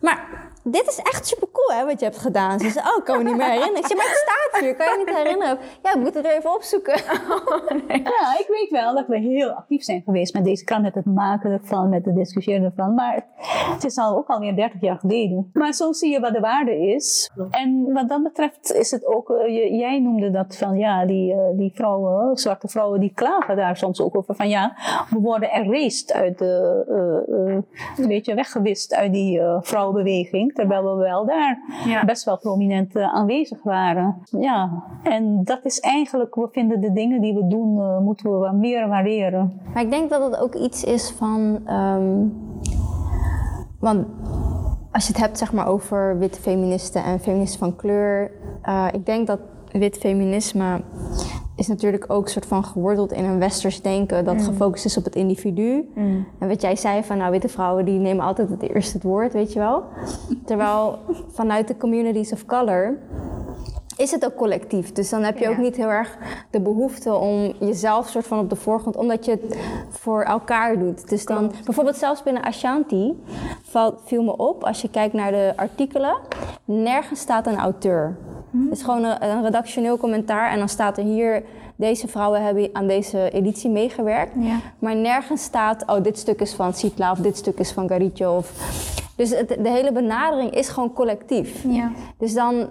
Maar 0.00 0.49
dit 0.62 0.86
is 0.86 0.98
echt 0.98 1.26
super 1.26 1.48
cool 1.52 1.78
hè, 1.78 1.84
wat 1.84 1.98
je 2.00 2.04
hebt 2.04 2.18
gedaan. 2.18 2.58
Ze 2.60 2.70
zei, 2.70 2.86
oh, 2.88 2.96
ik 2.96 3.04
kan 3.04 3.18
me 3.18 3.24
niet 3.24 3.36
meer 3.36 3.46
herinneren. 3.46 3.76
Ik 3.76 3.86
zei, 3.86 3.98
maar 3.98 4.08
het 4.08 4.24
staat 4.26 4.60
hier, 4.60 4.76
kan 4.76 4.86
je 4.86 5.04
niet 5.06 5.16
herinneren? 5.16 5.58
Ja, 5.82 5.92
we 5.92 5.98
moeten 5.98 6.22
het 6.22 6.30
er 6.30 6.36
even 6.36 6.54
opzoeken. 6.54 6.94
Oh, 7.30 7.70
nee. 7.70 8.02
Ja, 8.02 8.38
ik 8.38 8.46
weet 8.48 8.70
wel 8.70 8.94
dat 8.94 9.06
we 9.06 9.18
heel 9.18 9.50
actief 9.50 9.82
zijn 9.82 10.02
geweest 10.02 10.34
met 10.34 10.44
deze 10.44 10.64
krant, 10.64 10.82
met 10.82 10.94
het 10.94 11.04
maken 11.04 11.50
ervan, 11.50 11.88
met 11.88 12.04
het 12.04 12.14
discussiëren 12.14 12.64
ervan. 12.64 12.94
Maar 12.94 13.26
het 13.72 13.84
is 13.84 13.96
al 13.96 14.16
ook 14.16 14.28
alweer 14.28 14.56
30 14.56 14.80
jaar 14.80 14.98
geleden. 14.98 15.50
Maar 15.52 15.72
zo 15.72 15.92
zie 15.92 16.10
je 16.10 16.20
wat 16.20 16.32
de 16.32 16.40
waarde 16.40 16.76
is. 16.76 17.30
En 17.50 17.92
wat 17.92 18.08
dat 18.08 18.22
betreft 18.22 18.72
is 18.72 18.90
het 18.90 19.06
ook, 19.06 19.30
uh, 19.30 19.78
jij 19.78 20.00
noemde 20.00 20.30
dat 20.30 20.56
van 20.56 20.78
ja, 20.78 21.06
die, 21.06 21.34
uh, 21.34 21.40
die 21.52 21.72
vrouwen, 21.74 22.36
zwarte 22.36 22.68
vrouwen, 22.68 23.00
die 23.00 23.12
klagen 23.14 23.56
daar 23.56 23.76
soms 23.76 24.00
ook 24.00 24.16
over 24.16 24.34
van 24.34 24.48
ja, 24.48 24.76
we 25.10 25.18
worden 25.18 25.50
erased 25.50 26.12
uit 26.12 26.38
de, 26.38 26.84
uh, 27.28 28.04
een 28.04 28.08
beetje 28.08 28.34
weggewist 28.34 28.94
uit 28.94 29.12
die 29.12 29.40
vrouwenbeweging. 29.60 30.49
Terwijl 30.54 30.82
we 30.82 31.02
wel 31.02 31.26
daar 31.26 31.58
Ja. 31.86 32.04
best 32.04 32.24
wel 32.24 32.38
prominent 32.38 32.96
uh, 32.96 33.14
aanwezig 33.14 33.62
waren. 33.62 34.16
Ja, 34.38 34.82
en 35.02 35.44
dat 35.44 35.60
is 35.62 35.80
eigenlijk, 35.80 36.34
we 36.34 36.48
vinden 36.52 36.80
de 36.80 36.92
dingen 36.92 37.20
die 37.20 37.34
we 37.34 37.46
doen, 37.46 37.76
uh, 37.76 37.98
moeten 37.98 38.30
we 38.30 38.36
wat 38.36 38.54
meer 38.54 38.88
waarderen. 38.88 39.60
Maar 39.74 39.82
ik 39.82 39.90
denk 39.90 40.10
dat 40.10 40.22
het 40.30 40.40
ook 40.40 40.54
iets 40.54 40.84
is 40.84 41.10
van... 41.10 41.60
Um, 41.70 42.48
want 43.80 44.06
als 44.92 45.06
je 45.06 45.12
het 45.12 45.20
hebt 45.20 45.38
zeg 45.38 45.52
maar, 45.52 45.66
over 45.66 46.18
witte 46.18 46.40
feministen 46.40 47.04
en 47.04 47.20
feministen 47.20 47.58
van 47.58 47.76
kleur... 47.76 48.30
Uh, 48.68 48.86
ik 48.92 49.06
denk 49.06 49.26
dat 49.26 49.40
wit 49.72 49.98
feminisme 49.98 50.80
is 51.60 51.66
natuurlijk 51.66 52.04
ook 52.08 52.28
soort 52.28 52.46
van 52.46 52.64
geworteld 52.64 53.12
in 53.12 53.24
een 53.24 53.38
westers 53.38 53.82
denken 53.82 54.24
dat 54.24 54.34
mm. 54.34 54.40
gefocust 54.40 54.84
is 54.84 54.96
op 54.96 55.04
het 55.04 55.14
individu. 55.14 55.90
Mm. 55.94 56.26
En 56.38 56.48
wat 56.48 56.60
jij 56.60 56.76
zei 56.76 57.04
van 57.04 57.18
nou 57.18 57.30
witte 57.30 57.48
vrouwen 57.48 57.84
die 57.84 57.98
nemen 57.98 58.24
altijd 58.24 58.48
het 58.48 58.62
eerste 58.62 58.92
het 58.92 59.02
woord, 59.02 59.32
weet 59.32 59.52
je 59.52 59.58
wel. 59.58 59.84
Terwijl 60.44 60.98
vanuit 61.32 61.68
de 61.68 61.76
communities 61.76 62.32
of 62.32 62.46
color 62.46 62.98
is 63.96 64.10
het 64.10 64.24
ook 64.24 64.36
collectief. 64.36 64.92
Dus 64.92 65.08
dan 65.08 65.22
heb 65.22 65.38
je 65.38 65.44
Ja. 65.44 65.50
ook 65.50 65.56
niet 65.56 65.76
heel 65.76 65.88
erg 65.88 66.16
de 66.50 66.60
behoefte 66.60 67.14
om 67.14 67.52
jezelf 67.58 68.08
soort 68.08 68.26
van 68.26 68.38
op 68.38 68.50
de 68.50 68.56
voorgrond, 68.56 68.96
omdat 68.96 69.24
je 69.24 69.30
het 69.30 69.58
voor 69.88 70.22
elkaar 70.22 70.78
doet. 70.78 71.08
Dus 71.08 71.24
dan 71.24 71.52
bijvoorbeeld 71.64 71.96
zelfs 71.96 72.22
binnen 72.22 72.42
Ashanti 72.42 73.22
valt, 73.62 74.00
viel 74.04 74.22
me 74.22 74.36
op 74.36 74.64
als 74.64 74.82
je 74.82 74.90
kijkt 74.90 75.14
naar 75.14 75.30
de 75.30 75.52
artikelen, 75.56 76.16
nergens 76.64 77.20
staat 77.20 77.46
een 77.46 77.58
auteur. 77.58 78.16
Het 78.50 78.78
is 78.78 78.82
gewoon 78.82 79.04
een, 79.04 79.24
een 79.24 79.42
redactioneel 79.42 79.96
commentaar 79.96 80.50
en 80.50 80.58
dan 80.58 80.68
staat 80.68 80.98
er 80.98 81.04
hier 81.04 81.42
deze 81.76 82.08
vrouwen 82.08 82.42
hebben 82.42 82.70
aan 82.72 82.86
deze 82.86 83.30
editie 83.30 83.70
meegewerkt. 83.70 84.32
Ja. 84.38 84.58
Maar 84.78 84.96
nergens 84.96 85.42
staat, 85.42 85.82
oh 85.86 86.02
dit 86.02 86.18
stuk 86.18 86.40
is 86.40 86.54
van 86.54 86.74
Sitla 86.74 87.10
of 87.10 87.18
dit 87.18 87.36
stuk 87.36 87.58
is 87.58 87.72
van 87.72 87.88
Garitjo. 87.88 88.36
Of... 88.36 88.52
Dus 89.16 89.30
het, 89.30 89.48
de 89.48 89.68
hele 89.68 89.92
benadering 89.92 90.50
is 90.50 90.68
gewoon 90.68 90.92
collectief. 90.92 91.64
Ja. 91.68 91.92
Dus 92.18 92.34
dan 92.34 92.68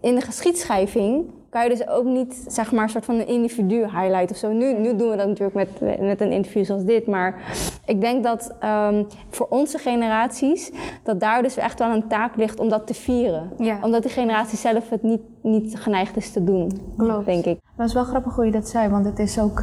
in 0.00 0.14
de 0.14 0.20
geschiedschrijving 0.20 1.24
kan 1.48 1.62
je 1.62 1.68
dus 1.68 1.88
ook 1.88 2.04
niet 2.04 2.44
zeg 2.46 2.72
maar 2.72 2.82
een 2.82 2.88
soort 2.88 3.04
van 3.04 3.14
een 3.14 3.26
individu 3.26 3.76
highlighten 3.76 4.30
of 4.30 4.36
zo. 4.36 4.52
Nu, 4.52 4.78
nu 4.78 4.96
doen 4.96 5.10
we 5.10 5.16
dat 5.16 5.26
natuurlijk 5.26 5.54
met, 5.54 6.00
met 6.00 6.20
een 6.20 6.32
interview 6.32 6.64
zoals 6.64 6.84
dit, 6.84 7.06
maar 7.06 7.34
ik 7.84 8.00
denk 8.00 8.24
dat 8.24 8.54
um, 8.64 9.06
voor 9.30 9.46
onze 9.50 9.78
generaties 9.78 10.72
dat 11.02 11.20
daar 11.20 11.42
dus 11.42 11.56
echt 11.56 11.78
wel 11.78 11.90
een 11.90 12.08
taak 12.08 12.36
ligt 12.36 12.60
om 12.60 12.68
dat 12.68 12.86
te 12.86 12.94
vieren. 12.94 13.50
Ja. 13.58 13.78
Omdat 13.82 14.02
die 14.02 14.10
generatie 14.10 14.58
zelf 14.58 14.90
het 14.90 15.02
niet, 15.02 15.22
niet 15.42 15.78
geneigd 15.78 16.16
is 16.16 16.32
te 16.32 16.44
doen, 16.44 16.80
Klopt. 16.96 17.26
denk 17.26 17.44
ik. 17.44 17.58
Maar 17.62 17.86
het 17.86 17.96
is 17.96 18.02
wel 18.02 18.04
grappig 18.04 18.34
hoe 18.34 18.44
je 18.44 18.52
dat 18.52 18.68
zei, 18.68 18.88
want 18.88 19.04
het 19.04 19.18
is 19.18 19.40
ook 19.40 19.62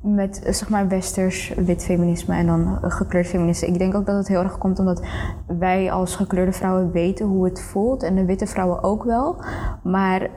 met 0.00 0.40
zeg 0.44 0.68
maar 0.68 0.88
westers 0.88 1.52
wit 1.56 1.84
feminisme 1.84 2.34
en 2.34 2.46
dan 2.46 2.78
gekleurd 2.82 3.26
feminisme. 3.26 3.66
Ik 3.66 3.78
denk 3.78 3.94
ook 3.94 4.06
dat 4.06 4.16
het 4.16 4.28
heel 4.28 4.42
erg 4.42 4.58
komt 4.58 4.78
omdat 4.78 5.02
wij 5.46 5.92
als 5.92 6.16
gekleurde 6.16 6.52
vrouwen 6.52 6.92
weten 6.92 7.26
hoe 7.26 7.44
het 7.44 7.62
voelt 7.62 8.02
en 8.02 8.14
de 8.14 8.24
witte 8.24 8.46
vrouwen 8.46 8.82
ook 8.82 9.04
wel. 9.04 9.36
Maar 9.82 10.30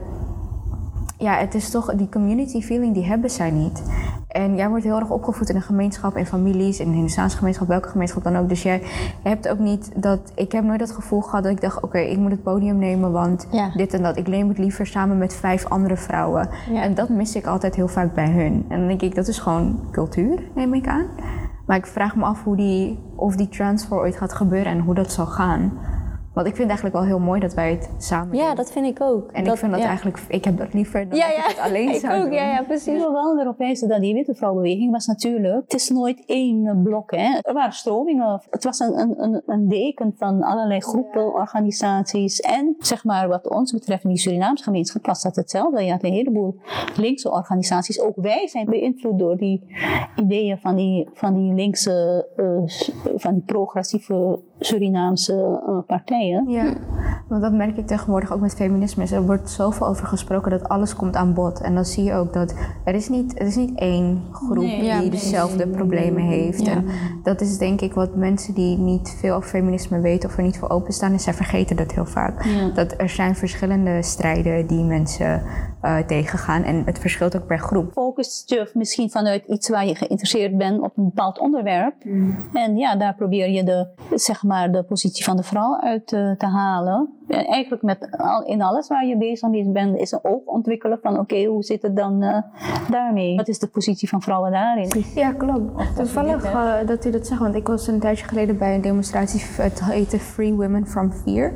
ja, 1.18 1.34
het 1.34 1.54
is 1.54 1.70
toch, 1.70 1.94
die 1.94 2.08
community 2.08 2.60
feeling 2.60 2.94
die 2.94 3.04
hebben 3.04 3.30
zij 3.30 3.50
niet. 3.50 3.82
En 4.28 4.56
jij 4.56 4.68
wordt 4.68 4.84
heel 4.84 4.98
erg 4.98 5.10
opgevoed 5.10 5.48
in 5.48 5.56
een 5.56 5.62
gemeenschap, 5.62 6.16
in 6.16 6.26
families, 6.26 6.80
in 6.80 6.92
een 6.92 7.30
gemeenschap, 7.30 7.68
welke 7.68 7.88
gemeenschap 7.88 8.22
dan 8.24 8.36
ook. 8.36 8.48
Dus 8.48 8.62
jij 8.62 8.82
hebt 9.22 9.48
ook 9.48 9.58
niet 9.58 9.90
dat, 9.94 10.32
ik 10.34 10.52
heb 10.52 10.64
nooit 10.64 10.78
dat 10.78 10.90
gevoel 10.90 11.20
gehad 11.20 11.42
dat 11.42 11.52
ik 11.52 11.60
dacht, 11.60 11.82
oké, 11.82 11.98
ik 11.98 12.18
moet 12.18 12.30
het 12.30 12.42
podium 12.42 12.78
nemen, 12.78 13.12
want 13.12 13.46
Ja. 13.50 13.70
dit 13.76 13.94
en 13.94 14.02
dat. 14.02 14.16
Ik 14.16 14.28
neem 14.28 14.48
het 14.48 14.58
liever 14.58 14.86
samen 14.86 15.18
met 15.18 15.34
vijf 15.34 15.66
andere 15.66 15.96
vrouwen. 15.96 16.48
Ja. 16.72 16.82
En 16.82 16.94
dat 16.94 17.08
mis 17.08 17.34
ik 17.34 17.46
altijd 17.46 17.74
heel 17.74 17.88
vaak 17.88 18.14
bij 18.14 18.30
hun. 18.30 18.64
En 18.68 18.78
dan 18.78 18.88
denk 18.88 19.02
ik, 19.02 19.14
dat 19.14 19.28
is 19.28 19.38
gewoon 19.38 19.80
cultuur, 19.90 20.42
neem 20.54 20.74
ik 20.74 20.86
aan. 20.86 21.06
Maar 21.66 21.76
ik 21.76 21.86
vraag 21.86 22.16
me 22.16 22.24
af 22.24 22.44
hoe 22.44 22.56
die, 22.56 22.98
of 23.16 23.36
die 23.36 23.48
transfer 23.48 23.96
ooit 23.98 24.16
gaat 24.16 24.32
gebeuren 24.32 24.72
en 24.72 24.80
hoe 24.80 24.94
dat 24.94 25.12
zal 25.12 25.26
gaan. 25.26 25.72
Want 26.38 26.50
ik 26.50 26.56
vind 26.56 26.70
het 26.70 26.80
eigenlijk 26.80 27.08
wel 27.10 27.18
heel 27.18 27.26
mooi 27.26 27.40
dat 27.40 27.54
wij 27.54 27.70
het 27.70 27.90
samen 27.98 28.36
Ja, 28.36 28.46
doen. 28.46 28.54
dat 28.56 28.72
vind 28.72 28.86
ik 28.86 29.00
ook. 29.00 29.32
En 29.32 29.46
ik 29.46 29.56
vind 29.56 29.70
dat 29.72 29.80
ja. 29.80 29.86
eigenlijk, 29.86 30.18
ik 30.28 30.44
heb 30.44 30.58
dat 30.58 30.72
liever 30.74 31.08
dan 31.08 31.18
Ja, 31.18 31.26
dat 31.26 31.36
ja. 31.36 31.42
ik 31.42 31.56
het 31.56 31.58
alleen 31.58 31.88
ik 31.94 32.00
zou 32.00 32.14
ook, 32.18 32.22
doen. 32.22 32.32
ja, 32.32 32.42
ja, 32.44 32.60
Ik 32.60 32.66
precies. 32.66 32.92
wil 32.92 33.12
wel 33.12 33.40
erop 33.40 33.58
wijzen 33.58 33.88
dat 33.88 34.00
die 34.00 34.14
witte 34.14 34.34
vrouwenbeweging 34.34 34.92
was 34.92 35.06
natuurlijk, 35.06 35.62
het 35.62 35.74
is 35.74 35.88
nooit 35.88 36.22
één 36.26 36.80
blok. 36.82 37.10
Hè. 37.10 37.38
Er 37.42 37.54
waren 37.54 37.72
stromingen. 37.72 38.40
Het 38.50 38.64
was 38.64 38.78
een, 38.78 38.98
een, 38.98 39.22
een, 39.22 39.42
een 39.46 39.68
deken 39.68 40.14
van 40.16 40.42
allerlei 40.42 40.80
groepen, 40.80 41.32
organisaties. 41.34 42.40
En 42.40 42.74
zeg 42.78 43.04
maar 43.04 43.28
wat 43.28 43.48
ons 43.50 43.72
betreft 43.72 44.02
in 44.04 44.08
die 44.10 44.18
Surinaamse 44.18 44.64
gemeenschap 44.64 45.06
was 45.06 45.22
dat 45.22 45.36
hetzelfde. 45.36 45.84
Je 45.84 45.90
had 45.90 46.02
een 46.02 46.12
heleboel 46.12 46.60
linkse 46.96 47.30
organisaties. 47.30 48.00
Ook 48.00 48.16
wij 48.16 48.48
zijn 48.48 48.66
beïnvloed 48.66 49.18
door 49.18 49.36
die 49.36 49.76
ideeën 50.16 50.58
van 50.58 50.76
die, 50.76 51.08
van 51.12 51.34
die 51.34 51.54
linkse, 51.54 52.26
eh, 52.36 53.14
van 53.16 53.34
die 53.34 53.42
progressieve 53.46 54.38
Surinaamse 54.58 55.62
eh, 55.66 55.78
partijen. 55.86 56.48
Ja, 56.48 56.72
want 57.28 57.42
dat 57.42 57.52
merk 57.52 57.76
ik 57.76 57.86
tegenwoordig 57.86 58.32
ook 58.32 58.40
met 58.40 58.54
feminisme. 58.54 59.06
Er 59.06 59.26
wordt 59.26 59.50
zoveel 59.50 59.86
over 59.86 60.06
gesproken 60.06 60.50
dat 60.50 60.68
alles 60.68 60.94
komt 60.94 61.16
aan 61.16 61.34
bod. 61.34 61.60
En 61.60 61.74
dan 61.74 61.84
zie 61.84 62.04
je 62.04 62.14
ook 62.14 62.32
dat 62.32 62.54
er 62.84 62.94
is 62.94 63.08
niet, 63.08 63.40
er 63.40 63.46
is 63.46 63.56
niet 63.56 63.78
één 63.78 64.22
groep 64.32 64.64
Nee, 64.64 65.00
die 65.00 65.10
dezelfde 65.10 65.66
problemen 65.68 66.22
heeft. 66.22 66.66
Ja. 66.66 66.72
En 66.72 66.84
dat 67.28 67.40
is 67.40 67.58
denk 67.58 67.80
ik 67.80 67.94
wat 67.94 68.14
mensen 68.14 68.54
die 68.54 68.78
niet 68.78 69.16
veel 69.20 69.34
over 69.34 69.48
feminisme 69.48 70.00
weten 70.00 70.28
of 70.28 70.36
er 70.36 70.42
niet 70.42 70.58
voor 70.58 70.70
openstaan, 70.70 71.12
is 71.12 71.22
zij 71.22 71.34
vergeten 71.34 71.76
dat 71.76 71.92
heel 71.92 72.06
vaak. 72.06 72.44
Ja. 72.44 72.68
Dat 72.68 72.94
er 72.96 73.08
zijn 73.08 73.36
verschillende 73.36 74.02
strijden 74.02 74.66
die 74.66 74.84
mensen 74.84 75.42
eh, 75.80 75.98
tegengaan. 75.98 76.62
En 76.62 76.82
het 76.84 76.98
verschilt 76.98 77.36
ook 77.36 77.46
per 77.46 77.58
groep. 77.58 77.92
focus 77.92 78.42
je 78.46 78.70
misschien 78.74 79.10
vanuit 79.10 79.44
iets 79.46 79.68
waar 79.68 79.86
je 79.86 79.94
geïnteresseerd 79.94 80.56
bent 80.56 80.80
op 80.80 80.96
een 80.96 81.04
bepaald 81.04 81.38
onderwerp. 81.38 81.94
En 82.52 82.76
ja, 82.76 82.96
daar 82.96 83.14
probeer 83.14 83.50
je 83.50 83.64
de, 83.64 83.88
zeg 84.14 84.42
maar, 84.42 84.72
de 84.72 84.82
positie 84.82 85.24
van 85.24 85.36
de 85.36 85.42
vrouw 85.42 85.80
uit 85.80 86.12
eh, 86.12 86.30
te 86.30 86.46
halen. 86.46 87.17
En 87.28 87.46
eigenlijk 87.46 87.82
met 87.82 88.08
al, 88.16 88.44
in 88.44 88.62
alles 88.62 88.88
waar 88.88 89.06
je 89.06 89.16
bezig 89.16 89.48
mee 89.48 89.70
bent, 89.70 89.96
is 89.96 90.12
een 90.12 90.24
oog 90.24 90.44
ontwikkelen 90.44 90.98
van 91.02 91.18
oké, 91.18 91.44
hoe 91.44 91.62
zit 91.62 91.82
het 91.82 91.96
dan 91.96 92.22
eh, 92.22 92.42
daarmee? 92.90 93.36
Wat 93.36 93.48
is 93.48 93.58
de 93.58 93.66
positie 93.66 94.08
van 94.08 94.22
vrouwen 94.22 94.52
daarin? 94.52 95.04
Ja, 95.14 95.32
klopt. 95.32 95.96
Toevallig 95.96 96.44
eh, 96.44 96.86
dat 96.86 97.04
u 97.04 97.10
dat 97.10 97.26
zegt, 97.26 97.40
want 97.40 97.54
ik 97.54 97.66
was 97.66 97.86
een 97.86 98.00
tijdje 98.00 98.26
geleden 98.26 98.58
bij 98.58 98.74
een 98.74 98.80
demonstratie, 98.80 99.40
het 99.62 99.84
heette 99.84 100.18
Free 100.18 100.54
Women 100.54 100.86
from 100.86 101.12
Fear. 101.12 101.52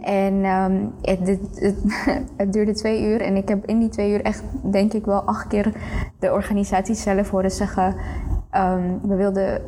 En 0.00 0.44
ehm, 0.44 0.86
het, 1.00 1.28
het, 1.28 1.60
het, 1.60 1.76
het 2.36 2.52
duurde 2.52 2.74
twee 2.74 3.02
uur 3.02 3.20
en 3.20 3.36
ik 3.36 3.48
heb 3.48 3.66
in 3.66 3.78
die 3.78 3.88
twee 3.88 4.12
uur 4.12 4.22
echt, 4.22 4.42
denk 4.70 4.92
ik 4.92 5.04
wel, 5.04 5.22
acht 5.22 5.46
keer 5.46 5.72
de 6.18 6.32
organisatie 6.32 6.94
zelf 6.94 7.30
horen 7.30 7.50
zeggen. 7.50 7.96
Ehm, 8.54 8.82
we 9.02 9.14
wilden 9.14 9.60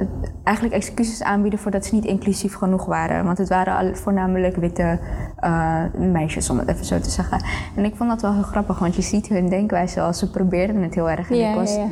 eigenlijk 0.42 0.77
excuses 0.77 1.22
aanbieden 1.22 1.59
voordat 1.59 1.85
ze 1.85 1.94
niet 1.94 2.05
inclusief 2.05 2.55
genoeg 2.55 2.85
waren. 2.85 3.25
Want 3.25 3.38
het 3.38 3.49
waren 3.49 3.77
al 3.77 3.94
voornamelijk 3.94 4.57
witte 4.57 4.99
eh, 5.37 5.83
meisjes, 5.99 6.51
om 6.51 6.59
het 6.59 6.68
even 6.68 6.85
zo 6.85 6.99
te 6.99 7.11
zeggen. 7.11 7.44
En 7.77 7.85
ik 7.85 7.96
vond 7.96 8.11
dat 8.11 8.22
wel 8.22 8.33
heel 8.33 8.42
grappig, 8.42 8.79
want 8.79 8.96
je 8.96 9.03
ziet 9.03 9.29
hun 9.29 9.49
denkwijze 9.49 10.01
al. 10.01 10.12
Ze 10.12 10.31
probeerden 10.31 10.83
het 10.83 10.94
heel 10.94 11.11
erg. 11.11 11.31
En 11.31 11.37
Ja, 11.37 11.49
ik 11.51 11.55
was 11.55 11.75
ja, 11.75 11.81
ja. 11.81 11.88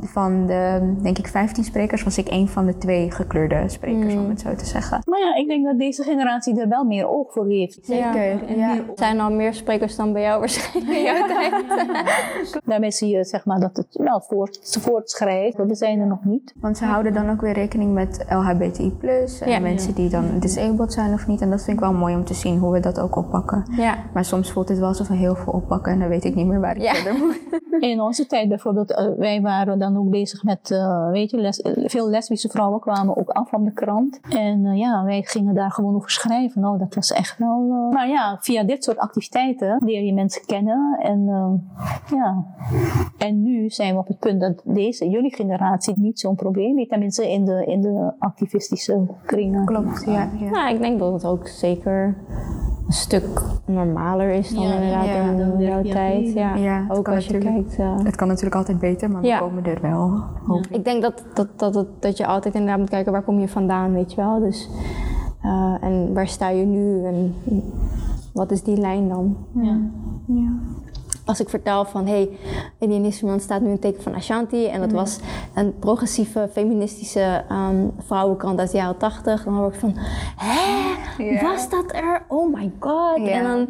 Van 0.00 0.46
de, 0.46 0.94
denk 1.02 1.18
ik, 1.18 1.26
15 1.26 1.64
sprekers 1.64 2.02
was 2.02 2.18
ik 2.18 2.30
een 2.30 2.48
van 2.48 2.66
de 2.66 2.78
twee 2.78 3.10
gekleurde 3.10 3.64
sprekers, 3.66 4.14
om 4.14 4.28
het 4.28 4.40
zo 4.40 4.54
te 4.54 4.66
zeggen. 4.66 5.00
Maar 5.04 5.18
ja, 5.20 5.34
ik 5.36 5.46
denk 5.48 5.64
dat 5.64 5.78
deze 5.78 6.02
generatie 6.02 6.60
er 6.60 6.68
wel 6.68 6.84
meer 6.84 7.08
oog 7.08 7.32
voor 7.32 7.46
heeft. 7.46 7.78
Zeker, 7.82 8.56
ja. 8.58 8.70
Er 8.76 8.82
zijn 8.94 9.20
al 9.20 9.30
meer 9.30 9.54
sprekers 9.54 9.96
dan 9.96 10.12
bij 10.12 10.22
jou 10.22 10.38
waarschijnlijk 10.38 10.96
in 10.96 11.02
jouw 11.02 11.26
tijd. 11.26 11.54
Daarmee 12.64 12.90
zie 12.90 13.16
je 13.16 13.24
zeg 13.24 13.44
maar, 13.44 13.60
dat 13.60 13.76
het 13.76 13.86
wel 14.02 14.20
voort, 14.20 14.78
voortschrijdt. 14.80 15.56
We 15.56 15.74
zijn 15.74 16.00
er 16.00 16.06
nog 16.06 16.24
niet. 16.24 16.54
Want 16.60 16.76
ze 16.78 16.84
houden 16.84 17.12
dan 17.12 17.30
ook 17.30 17.40
weer 17.40 17.52
rekening 17.52 17.92
met 17.94 18.24
LHBTI+, 18.28 18.92
en 19.40 19.50
Ja. 19.50 19.58
mensen 19.58 19.94
die 19.94 20.08
dan 20.10 20.38
disabled 20.38 20.92
zijn 20.92 21.12
of 21.12 21.26
niet. 21.26 21.40
En 21.40 21.50
dat 21.50 21.62
vind 21.64 21.76
ik 21.76 21.82
wel 21.82 21.92
mooi 21.92 22.14
om 22.14 22.24
te 22.24 22.34
zien, 22.34 22.58
hoe 22.58 22.72
we 22.72 22.80
dat 22.80 23.00
ook 23.00 23.16
oppakken. 23.16 23.64
Ja. 23.76 23.94
Maar 24.14 24.24
soms 24.24 24.50
voelt 24.52 24.68
het 24.68 24.78
wel 24.78 24.88
alsof 24.88 25.08
we 25.08 25.14
heel 25.14 25.34
veel 25.34 25.52
oppakken 25.52 25.92
en 25.92 25.98
dan 25.98 26.08
weet 26.08 26.24
ik 26.24 26.34
niet 26.34 26.46
meer 26.46 26.60
waar 26.60 26.76
ik 26.76 26.82
Ja. 26.82 26.94
verder 26.94 27.20
moet. 27.24 27.40
In 27.80 28.00
onze 28.00 28.26
tijd 28.26 28.48
bijvoorbeeld, 28.48 28.94
eh, 28.94 29.06
wij 29.16 29.40
waren 29.40 29.50
dan 29.78 29.96
ook 29.96 30.10
bezig 30.10 30.42
met, 30.44 30.70
eh, 30.70 31.10
weet 31.10 31.30
je, 31.30 31.36
les, 31.40 31.60
veel 31.84 32.08
lesbische 32.08 32.48
vrouwen 32.48 32.80
kwamen 32.80 33.16
ook 33.16 33.28
af 33.30 33.48
van 33.48 33.64
de 33.64 33.72
krant. 33.72 34.20
En 34.28 34.66
eh, 34.66 34.78
ja, 34.78 35.04
wij 35.04 35.22
gingen 35.22 35.54
daar 35.54 35.70
gewoon 35.70 35.94
over 35.94 36.10
schrijven. 36.10 36.60
Nou, 36.60 36.78
dat 36.78 36.94
was 36.94 37.12
echt 37.12 37.38
wel... 37.38 37.68
eh, 37.70 37.94
Maar 37.94 38.08
ja, 38.08 38.36
via 38.40 38.64
dit 38.64 38.84
soort 38.84 38.98
activiteiten 38.98 39.76
leer 39.84 40.02
je 40.04 40.14
mensen 40.14 40.46
kennen. 40.46 40.98
En 41.02 41.28
eh, 41.28 41.52
ja, 42.18 42.44
en 43.18 43.42
nu 43.42 43.70
zijn 43.70 43.92
we 43.94 43.98
op 44.00 44.06
het 44.08 44.18
punt 44.18 44.40
dat 44.40 44.62
deze, 44.64 45.08
jullie 45.08 45.34
generatie, 45.34 45.94
niet 46.00 46.20
zo'n 46.20 46.34
probleem 46.36 46.76
heeft. 46.76 46.90
Tenminste 46.90 47.30
in 47.30 47.44
de, 47.44 47.64
in 47.66 47.80
de 47.80 48.12
activistische 48.18 49.06
kringen. 49.26 49.64
Klopt, 49.64 50.02
ja. 50.06 50.28
ja. 50.40 50.50
Nou, 50.50 50.74
ik 50.74 50.80
denk 50.80 50.98
dat 50.98 51.12
het 51.12 51.24
ook 51.24 51.48
zeker 51.48 52.16
een 52.86 52.92
stuk 52.92 53.42
normaler 53.66 54.30
is 54.30 54.54
dan 54.54 54.62
Ja, 54.62 54.74
inderdaad 54.74 55.04
ja, 55.06 55.22
in 55.30 55.38
dan 55.38 55.48
jouw 55.58 55.74
werk 55.74 55.86
je 55.86 55.92
tijd. 55.92 56.32
Ja. 56.32 56.84
Ook 56.88 57.04
kan 57.04 57.14
als 57.14 57.26
je 57.26 57.32
natuurlijk. 57.32 57.66
kijkt. 57.68 57.78
eh, 57.78 58.04
Het 58.04 58.16
kan 58.16 58.28
natuurlijk 58.28 58.54
altijd 58.56 58.78
beter, 58.78 59.10
maar 59.10 59.24
Ja. 59.32 59.38
komen 59.38 59.64
er 59.64 59.80
wel. 59.80 60.22
Ik 60.70 60.84
denk 60.84 61.02
dat, 61.02 61.24
dat, 61.34 61.48
dat, 61.56 61.72
dat, 61.72 61.86
dat 61.98 62.16
je 62.16 62.26
altijd 62.26 62.54
inderdaad 62.54 62.78
moet 62.78 62.88
kijken 62.88 63.12
waar 63.12 63.22
kom 63.22 63.38
je 63.38 63.48
vandaan, 63.48 63.92
weet 63.92 64.10
je 64.10 64.16
wel. 64.16 64.40
Dus, 64.40 64.68
eh, 65.42 65.74
en 65.80 66.14
waar 66.14 66.28
sta 66.28 66.48
je 66.48 66.64
nu 66.64 67.04
en 67.04 67.34
wat 68.32 68.50
is 68.50 68.62
die 68.62 68.76
lijn 68.76 69.08
dan? 69.08 69.36
Ja. 69.54 69.78
Ja. 70.26 70.50
Als 71.24 71.40
ik 71.40 71.48
vertel 71.48 71.84
van, 71.84 72.06
hé, 72.06 72.12
hey, 72.12 72.28
Indianisme 72.78 73.38
staat 73.38 73.60
nu 73.60 73.70
een 73.70 73.78
teken 73.78 74.02
van 74.02 74.14
Ashanti 74.14 74.66
en 74.66 74.80
dat 74.80 74.88
Mhm. 74.88 74.96
was 74.98 75.18
een 75.54 75.78
progressieve, 75.78 76.48
feministische 76.52 77.44
ehm, 77.48 77.86
vrouwenkrant 78.06 78.58
uit 78.58 78.70
de 78.70 78.76
jaren 78.76 78.96
tachtig, 78.96 79.44
dan 79.44 79.54
hoor 79.54 79.68
ik 79.72 79.78
van, 79.80 79.92
hè, 80.36 81.40
was 81.42 81.68
dat 81.68 81.84
er? 81.92 82.22
Oh 82.28 82.54
my 82.54 82.72
god. 82.78 83.28
En 83.28 83.42
dan 83.42 83.68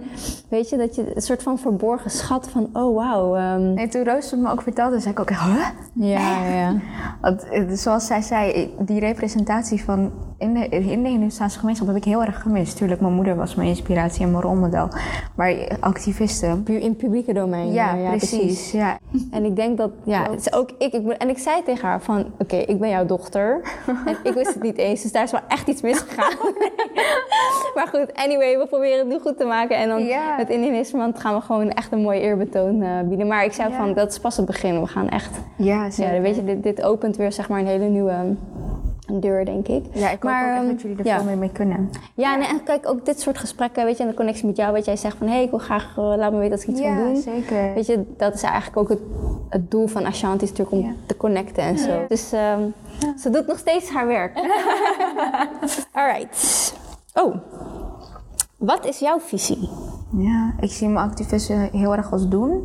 weet 0.48 0.68
je 0.68 0.76
dat 0.76 0.94
je 0.94 1.16
een 1.16 1.22
soort 1.22 1.42
van 1.42 1.58
verborgen 1.58 2.10
schat 2.10 2.48
van, 2.48 2.68
oh 2.72 2.94
wauw. 2.96 3.34
ehm, 3.36 3.76
En 3.78 3.90
toen 3.90 4.04
Roos 4.04 4.30
het 4.30 4.40
me 4.40 4.50
ook 4.50 4.62
vertelde, 4.62 5.00
zei 5.00 5.12
ik 5.14 5.20
ook, 5.20 5.28
huh? 5.30 5.66
ja, 5.94 6.44
ja, 6.46 6.54
ja. 6.54 6.74
Want, 7.20 7.48
eh, 7.48 7.64
zoals 7.70 8.06
zij 8.06 8.20
zei, 8.20 8.74
die 8.78 9.00
representatie 9.00 9.84
van 9.84 10.12
in 10.42 10.54
de, 10.54 10.68
in 10.68 11.02
de 11.02 11.08
Hindoestaanse 11.08 11.58
gemeenschap 11.58 11.86
heb 11.86 11.96
ik 11.96 12.04
heel 12.04 12.24
erg 12.24 12.42
gemist. 12.42 12.76
Tuurlijk, 12.76 13.00
mijn 13.00 13.12
moeder 13.12 13.36
was 13.36 13.54
mijn 13.54 13.68
inspiratie 13.68 14.24
en 14.24 14.30
mijn 14.30 14.42
rolmodel. 14.42 14.88
Maar 15.34 15.54
activisten... 15.80 16.62
Pu- 16.62 16.72
In 16.80 16.96
publieke 16.96 17.32
domein. 17.32 17.72
Ja, 17.72 17.96
eh, 17.98 18.08
precies. 18.08 18.70
Ja. 18.72 18.98
En 19.30 19.44
ik 19.44 19.56
denk 19.56 19.76
dat, 19.78 19.90
ja, 20.04 20.30
het 20.30 20.40
is 20.40 20.52
ook 20.52 20.70
ik, 20.78 20.92
ik 20.92 21.08
en 21.12 21.28
ik 21.28 21.38
zei 21.38 21.62
tegen 21.62 21.88
haar 21.88 22.00
van, 22.02 22.26
oké, 22.38 22.56
ik 22.56 22.78
ben 22.80 22.88
jouw 22.88 23.06
dochter. 23.06 23.60
en 24.06 24.16
ik 24.22 24.32
wist 24.34 24.54
het 24.54 24.62
niet 24.62 24.78
eens, 24.78 25.02
dus 25.02 25.12
daar 25.12 25.22
is 25.22 25.30
wel 25.30 25.40
echt 25.48 25.68
iets 25.68 25.82
misgegaan. 25.82 26.32
maar 27.74 27.86
goed, 27.90 28.14
anyway, 28.14 28.58
we 28.58 28.66
proberen 28.66 28.98
het 28.98 29.08
nu 29.08 29.18
goed 29.18 29.38
te 29.38 29.44
maken. 29.44 29.76
En 29.76 29.88
dan 29.88 30.04
Ja. 30.04 30.36
met 30.36 30.50
Indianisme 30.50 31.10
gaan 31.14 31.34
we 31.34 31.40
gewoon 31.40 31.70
echt 31.70 31.92
een 31.92 32.02
mooi 32.02 32.20
eerbetoon 32.20 32.82
eh, 32.82 32.88
bieden. 33.04 33.26
Maar 33.26 33.44
ik 33.44 33.52
zei 33.52 33.70
Ja. 33.70 33.76
van, 33.76 33.94
dat 33.94 34.10
is 34.10 34.18
pas 34.18 34.36
het 34.36 34.46
begin. 34.46 34.80
We 34.80 34.86
gaan 34.86 35.08
echt, 35.08 35.30
Ja, 35.56 35.84
ja, 35.84 35.90
zeker. 35.90 36.20
weet 36.22 36.36
je, 36.36 36.44
dit, 36.44 36.62
dit 36.62 36.82
opent 36.82 37.16
weer 37.16 37.32
zeg 37.32 37.48
maar 37.48 37.60
een 37.60 37.66
hele 37.66 37.88
nieuwe 37.88 38.34
deur, 39.20 39.44
denk 39.44 39.68
ik. 39.68 39.84
Ja, 39.92 40.06
ik 40.10 40.22
hoop 40.22 40.30
Maar, 40.30 40.42
ook 40.44 40.48
echt 40.50 40.58
ehm, 40.62 40.66
dat 40.72 40.82
jullie 40.82 40.98
er 40.98 41.04
ja. 41.06 41.16
veel 41.16 41.24
meer 41.24 41.38
mee 41.38 41.52
kunnen. 41.52 41.90
Ja, 42.14 42.36
nee, 42.36 42.48
en 42.48 42.62
kijk, 42.62 42.88
ook 42.88 43.04
dit 43.04 43.20
soort 43.20 43.38
gesprekken, 43.38 43.84
weet 43.84 43.96
je, 43.96 44.02
en 44.02 44.08
de 44.08 44.14
connectie 44.14 44.46
met 44.46 44.56
jou, 44.56 44.72
weet 44.72 44.84
jij 44.84 44.96
zegt 44.96 45.16
van, 45.16 45.26
hé, 45.26 45.38
ik 45.40 45.50
wil 45.50 45.58
graag, 45.58 45.94
eh, 45.98 46.12
laat 46.16 46.32
me 46.32 46.38
weten 46.38 46.52
als 46.52 46.62
ik 46.62 46.68
iets 46.68 46.80
ja, 46.80 46.94
wil 46.96 47.04
doen. 47.04 47.16
zeker. 47.16 47.74
Weet 47.74 47.86
je, 47.86 48.04
dat 48.16 48.34
is 48.34 48.42
eigenlijk 48.42 48.76
ook 48.76 48.88
het, 48.88 49.00
het 49.48 49.70
doel 49.70 49.86
van 49.86 50.04
Ashanti, 50.06 50.44
is 50.44 50.50
natuurlijk 50.50 50.76
om 50.76 50.88
Ja. 50.88 50.94
te 51.06 51.16
connecten 51.16 51.62
en 51.62 51.78
zo. 51.78 52.04
Dus 52.08 52.32
ehm, 52.32 52.60
ze 53.18 53.30
doet 53.30 53.46
nog 53.46 53.58
steeds 53.58 53.88
haar 53.90 54.06
werk. 54.06 54.36
Alright. 55.92 56.74
Oh, 57.14 57.34
wat 58.56 58.86
is 58.86 58.98
jouw 58.98 59.20
visie? 59.20 59.68
Ja, 60.16 60.54
ik 60.60 60.70
zie 60.70 60.88
mijn 60.88 61.06
activisme 61.06 61.68
heel 61.72 61.96
erg 61.96 62.12
als 62.12 62.28
doen. 62.28 62.62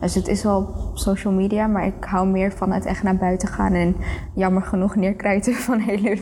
Dus 0.00 0.14
het 0.14 0.28
is 0.28 0.42
wel 0.42 0.58
op 0.58 0.98
social 0.98 1.32
media, 1.32 1.66
maar 1.66 1.86
ik 1.86 2.04
hou 2.04 2.28
meer 2.28 2.52
van 2.52 2.72
het 2.72 2.84
echt 2.84 3.02
naar 3.02 3.16
buiten 3.16 3.48
gaan 3.48 3.72
en 3.72 3.96
jammer 4.32 4.62
genoeg 4.62 4.96
neerkrijten 4.96 5.54
van 5.66 5.78
hele 5.78 6.18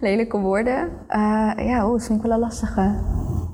lelijke 0.00 0.38
woorden. 0.38 0.88
Eh, 1.06 1.52
ja, 1.56 1.86
oh, 1.86 1.92
dat 1.92 2.04
vind 2.04 2.18
ik 2.18 2.24
wel 2.24 2.34
een 2.34 2.40
lastige 2.40 2.94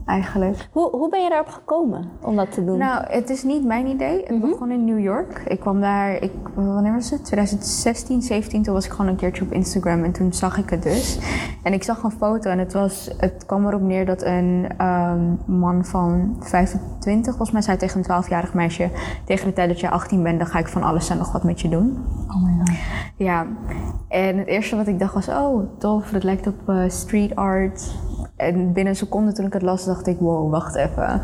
eigenlijk. 0.08 0.68
Hoe, 0.72 0.90
hoe 0.90 1.08
ben 1.08 1.22
je 1.22 1.28
daarop 1.28 1.48
gekomen 1.48 2.10
om 2.20 2.36
dat 2.36 2.52
te 2.52 2.64
doen? 2.64 2.78
Nou, 2.78 3.04
het 3.08 3.30
is 3.30 3.42
niet 3.42 3.64
mijn 3.64 3.86
idee. 3.86 4.22
Het 4.26 4.40
begon 4.40 4.70
in 4.70 4.84
New 4.84 5.00
York. 5.00 5.42
Ik 5.46 5.60
kwam 5.60 5.80
daar, 5.80 6.22
ik, 6.22 6.32
wanneer 6.54 6.92
was 6.92 7.10
het? 7.10 7.24
2016, 7.24 8.22
17. 8.22 8.62
Toen 8.62 8.74
was 8.74 8.84
ik 8.84 8.90
gewoon 8.90 9.06
een 9.06 9.16
keertje 9.16 9.44
op 9.44 9.52
Instagram 9.52 10.04
en 10.04 10.12
toen 10.12 10.32
zag 10.32 10.58
ik 10.58 10.70
het 10.70 10.82
dus. 10.82 11.18
En 11.62 11.72
ik 11.72 11.82
zag 11.82 12.02
een 12.02 12.10
foto 12.10 12.50
en 12.50 12.58
het, 12.58 12.72
was, 12.72 13.10
het 13.16 13.46
kwam 13.46 13.66
erop 13.66 13.80
neer 13.80 14.06
dat 14.06 14.22
een 14.22 14.66
ehm, 14.76 15.34
man 15.44 15.84
van 15.84 16.36
25, 16.40 17.24
volgens 17.24 17.50
mij 17.50 17.62
zei 17.62 17.76
tegen 17.76 18.04
een 18.04 18.24
12-jarig 18.24 18.54
meisje: 18.54 18.90
Tegen 19.24 19.46
de 19.46 19.52
tijd 19.52 19.68
dat 19.68 19.80
je 19.80 19.90
18 19.90 20.22
bent, 20.22 20.38
dan 20.38 20.48
ga 20.48 20.58
ik 20.58 20.68
van 20.68 20.82
alles 20.82 21.10
en 21.10 21.18
nog 21.18 21.32
wat 21.32 21.44
met 21.44 21.60
je 21.60 21.68
doen. 21.68 22.04
Oh 22.28 22.44
my 22.44 22.58
god. 22.58 22.76
Ja, 23.16 23.46
en 24.08 24.38
het 24.38 24.46
eerste 24.46 24.76
wat 24.76 24.86
ik 24.86 24.98
dacht 24.98 25.14
was, 25.14 25.28
oh 25.28 25.78
tof, 25.78 26.10
dat 26.10 26.22
lijkt 26.22 26.46
op 26.46 26.68
eh, 26.68 26.88
street 26.88 27.36
art. 27.36 27.90
En 28.38 28.72
binnen 28.72 28.92
een 28.92 28.98
seconde 28.98 29.32
toen 29.32 29.46
ik 29.46 29.52
het 29.52 29.62
las, 29.62 29.84
dacht 29.84 30.06
ik, 30.06 30.18
wow, 30.18 30.50
wacht 30.50 30.74
even. 30.74 31.22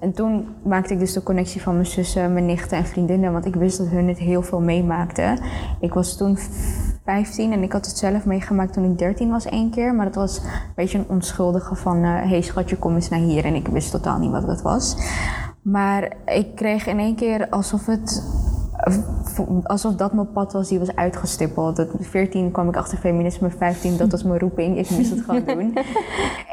En 0.00 0.12
toen 0.12 0.48
maakte 0.62 0.92
ik 0.92 0.98
dus 0.98 1.12
de 1.12 1.22
connectie 1.22 1.62
van 1.62 1.74
mijn 1.74 1.86
zussen, 1.86 2.32
mijn 2.32 2.46
nichten 2.46 2.78
en 2.78 2.86
vriendinnen, 2.86 3.32
want 3.32 3.46
ik 3.46 3.54
wist 3.54 3.78
dat 3.78 3.86
hun 3.86 4.08
het 4.08 4.18
heel 4.18 4.42
veel 4.42 4.60
meemaakten. 4.60 5.38
Ik 5.80 5.94
was 5.94 6.16
toen 6.16 6.38
15 7.04 7.52
en 7.52 7.62
ik 7.62 7.72
had 7.72 7.86
het 7.86 7.96
zelf 7.96 8.24
meegemaakt 8.24 8.72
toen 8.72 8.90
ik 8.90 8.98
13 8.98 9.30
was 9.30 9.44
één 9.44 9.70
keer. 9.70 9.94
Maar 9.94 10.04
dat 10.04 10.14
was 10.14 10.38
een 10.38 10.50
beetje 10.74 10.98
een 10.98 11.08
onschuldige 11.08 11.74
van, 11.74 12.02
hé 12.02 12.28
hey 12.28 12.40
schatje, 12.40 12.76
kom 12.76 12.94
eens 12.94 13.08
naar 13.08 13.20
hier. 13.20 13.44
En 13.44 13.54
ik 13.54 13.68
wist 13.68 13.90
totaal 13.90 14.18
niet 14.18 14.30
wat 14.30 14.46
dat 14.46 14.62
was. 14.62 14.96
Maar 15.62 16.16
ik 16.24 16.54
kreeg 16.54 16.86
in 16.86 16.98
één 16.98 17.16
keer 17.16 17.48
alsof 17.48 17.86
het 17.86 18.22
alsof 19.62 19.94
dat 19.94 20.12
mijn 20.12 20.32
pad 20.32 20.52
was 20.52 20.68
die 20.68 20.78
was 20.78 20.94
uitgestippeld. 20.96 21.76
Dat 21.76 21.88
14 22.00 22.50
kwam 22.50 22.68
ik 22.68 22.76
achter 22.76 22.98
feminisme, 22.98 23.50
15 23.50 23.96
dat 23.96 24.10
was 24.10 24.22
mijn 24.22 24.38
roeping. 24.38 24.78
Ik 24.78 24.90
moest 24.90 25.10
het 25.10 25.20
gewoon 25.20 25.44
doen. 25.44 25.74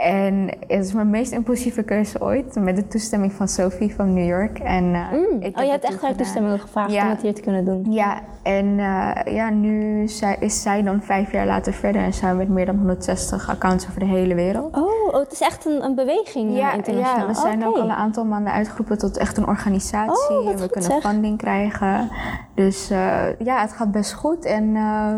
En 0.04 0.48
het 0.68 0.86
is 0.86 0.94
mijn 0.94 1.10
meest 1.10 1.32
impulsieve 1.32 1.84
keuze 1.84 2.22
ooit, 2.22 2.56
met 2.56 2.76
de 2.76 2.88
toestemming 2.88 3.34
van 3.34 3.48
Sophie 3.48 3.96
van 3.96 4.14
New 4.14 4.28
York. 4.28 4.60
En, 4.60 4.84
uh, 4.84 5.02
ik 5.40 5.58
oh, 5.58 5.64
je 5.64 5.70
hebt 5.70 5.84
echt 5.84 6.02
haar 6.02 6.16
toestemming 6.16 6.62
gevraagd 6.62 6.92
om 6.92 7.10
het 7.10 7.22
hier 7.22 7.34
te 7.34 7.42
kunnen 7.42 7.66
doen? 7.66 7.92
Ja, 7.92 8.22
en 8.44 8.66
uh, 8.66 9.12
ja, 9.26 9.50
nu 9.50 10.04
is 10.40 10.62
zij 10.62 10.84
dan 10.84 11.02
vijf 11.02 11.32
jaar 11.32 11.46
later 11.46 11.74
verder 11.74 12.02
en 12.02 12.14
zijn 12.14 12.32
we 12.32 12.38
met 12.38 12.50
meer 12.50 12.66
dan 12.66 12.76
160 12.76 13.50
accounts 13.50 13.88
over 13.88 14.00
de 14.00 14.06
hele 14.06 14.36
wereld. 14.36 14.76
Oh, 14.76 15.08
oh 15.08 15.20
het 15.20 15.32
is 15.32 15.42
echt 15.42 15.66
een, 15.66 15.84
een 15.84 15.96
beweging 15.96 16.56
ja, 16.56 16.74
internationaal? 16.74 17.28
Ja, 17.28 17.28
we 17.28 17.34
zijn 17.34 17.66
ook 17.66 17.76
al 17.76 17.84
een 17.84 17.92
aantal 17.92 18.26
maanden 18.26 18.54
uitgeroepen 18.54 18.98
tot 18.98 19.18
echt 19.18 19.38
een 19.38 19.48
organisatie. 19.48 20.38
Oh, 20.38 20.56
we 20.56 20.70
kunnen 20.70 21.02
funding 21.02 21.38
krijgen. 21.38 22.10
Dus 22.54 22.92
uh, 22.92 23.40
ja, 23.40 23.62
het 23.62 23.72
gaat 23.72 23.92
best 23.92 24.14
goed. 24.14 24.46
En 24.46 24.64
uh, 24.64 25.16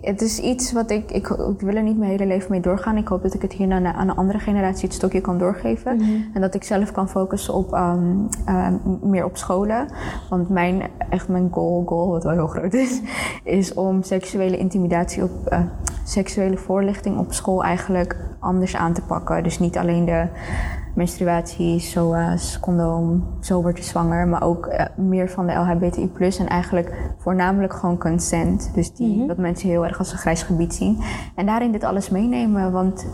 het 0.00 0.20
is 0.20 0.38
iets 0.38 0.72
wat 0.72 0.90
ik, 0.90 1.10
ik, 1.10 1.28
ik, 1.28 1.60
wil 1.60 1.74
er 1.74 1.82
niet 1.82 1.98
mijn 1.98 2.10
hele 2.10 2.26
leven 2.26 2.50
mee 2.50 2.60
doorgaan. 2.60 2.96
Ik 2.96 3.08
hoop 3.08 3.22
dat 3.22 3.34
ik 3.34 3.42
het 3.42 3.52
hier 3.52 3.72
aan, 3.72 3.86
aan 3.86 4.08
een 4.08 4.16
andere 4.16 4.38
generatie 4.38 4.84
het 4.84 4.94
stokje 4.94 5.20
kan 5.20 5.38
doorgeven. 5.38 5.96
Mm 5.96 6.02
-hmm. 6.02 6.30
En 6.34 6.40
dat 6.40 6.54
ik 6.54 6.64
zelf 6.64 6.92
kan 6.92 7.08
focussen 7.08 7.54
op 7.54 7.72
um, 7.72 8.28
uh, 8.48 8.68
meer 9.02 9.24
op 9.24 9.36
scholen. 9.36 9.88
Want 10.30 10.48
mijn, 10.48 10.82
echt 11.08 11.28
mijn 11.28 11.48
goal, 11.50 11.82
goal, 11.86 12.08
wat 12.08 12.24
wel 12.24 12.32
heel 12.32 12.46
groot 12.46 12.72
is, 12.72 13.00
is 13.44 13.74
om 13.74 14.02
seksuele 14.02 14.58
intimidatie 14.58 15.22
op 15.22 15.56
seksuele 16.04 16.56
voorlichting 16.56 17.18
op 17.18 17.32
school 17.32 17.64
eigenlijk 17.64 18.16
anders 18.38 18.76
aan 18.76 18.92
te 18.92 19.02
pakken. 19.02 19.42
Dus 19.42 19.58
niet 19.58 19.78
alleen 19.78 20.04
de 20.04 20.26
menstruatie, 20.94 21.80
SOA's, 21.80 22.60
condoom, 22.60 23.24
zo 23.40 23.62
word 23.62 23.76
je 23.78 23.84
zwanger, 23.84 24.28
maar 24.28 24.42
ook 24.42 24.66
uh, 24.66 24.80
meer 24.96 25.30
van 25.30 25.46
de 25.46 25.52
LHBTI+, 25.52 26.10
en 26.38 26.48
eigenlijk 26.48 27.12
voornamelijk 27.18 27.72
gewoon 27.72 27.98
consent. 27.98 28.70
Dus 28.74 28.94
die, 28.94 29.16
Mhm. 29.16 29.26
dat 29.26 29.36
mensen 29.36 29.68
heel 29.68 29.84
erg 29.84 29.98
als 29.98 30.12
een 30.12 30.18
grijs 30.18 30.42
gebied 30.42 30.74
zien. 30.74 30.98
En 31.34 31.46
daarin 31.46 31.72
dit 31.72 31.84
alles 31.84 32.10
meenemen, 32.10 32.72
want 32.72 33.06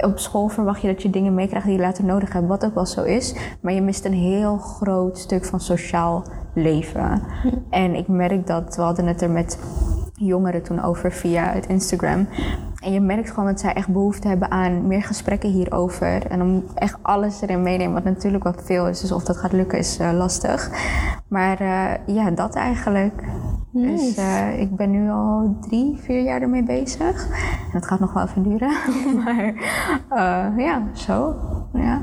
op 0.00 0.18
school 0.18 0.48
verwacht 0.48 0.80
je 0.80 0.86
dat 0.86 1.02
je 1.02 1.10
dingen 1.10 1.34
meekrijgt 1.34 1.66
die 1.66 1.76
je 1.76 1.82
later 1.82 2.04
nodig 2.04 2.32
hebt, 2.32 2.46
wat 2.46 2.64
ook 2.64 2.74
wel 2.74 2.86
zo 2.86 3.02
is. 3.02 3.34
Maar 3.60 3.72
je 3.72 3.82
mist 3.82 4.04
een 4.04 4.12
heel 4.12 4.56
groot 4.58 5.18
stuk 5.18 5.44
van 5.44 5.60
sociaal 5.60 6.22
leven. 6.54 7.22
En 7.70 7.94
ik 7.94 8.08
merk 8.08 8.46
dat, 8.46 8.76
we 8.76 8.82
hadden 8.82 9.06
het 9.06 9.22
er 9.22 9.30
met 9.30 9.58
jongeren 10.14 10.62
toen 10.62 10.82
over 10.82 11.12
via 11.12 11.52
het 11.52 11.66
Instagram. 11.66 12.26
En 12.78 12.92
je 12.92 13.00
merkt 13.00 13.30
gewoon 13.30 13.46
dat 13.46 13.60
zij 13.60 13.72
echt 13.72 13.88
behoefte 13.88 14.28
hebben 14.28 14.50
aan 14.50 14.86
meer 14.86 15.02
gesprekken 15.02 15.50
hierover. 15.50 16.26
En 16.26 16.42
om 16.42 16.64
echt 16.74 16.98
alles 17.02 17.40
erin 17.40 17.62
meenemen, 17.62 17.94
wat 17.94 18.04
natuurlijk 18.04 18.44
wat 18.44 18.62
veel 18.64 18.88
is. 18.88 19.00
Dus 19.00 19.12
of 19.12 19.24
dat 19.24 19.36
gaat 19.36 19.52
lukken 19.52 19.78
is 19.78 20.00
uh, 20.00 20.12
lastig. 20.12 20.70
Maar 21.28 21.62
uh, 21.62 22.14
ja, 22.16 22.30
dat 22.30 22.54
eigenlijk. 22.54 23.24
Nice. 23.72 24.04
Dus 24.04 24.18
uh, 24.18 24.60
ik 24.60 24.76
ben 24.76 24.90
nu 24.90 25.10
al 25.10 25.56
drie, 25.60 25.96
vier 25.96 26.22
jaar 26.22 26.42
ermee 26.42 26.62
bezig. 26.62 27.26
En 27.72 27.72
het 27.72 27.86
gaat 27.86 28.00
nog 28.00 28.12
wel 28.12 28.24
even 28.24 28.42
duren. 28.42 28.72
maar 29.24 29.54
ja, 30.56 30.88
zo. 30.94 31.36
Ja. 31.72 32.02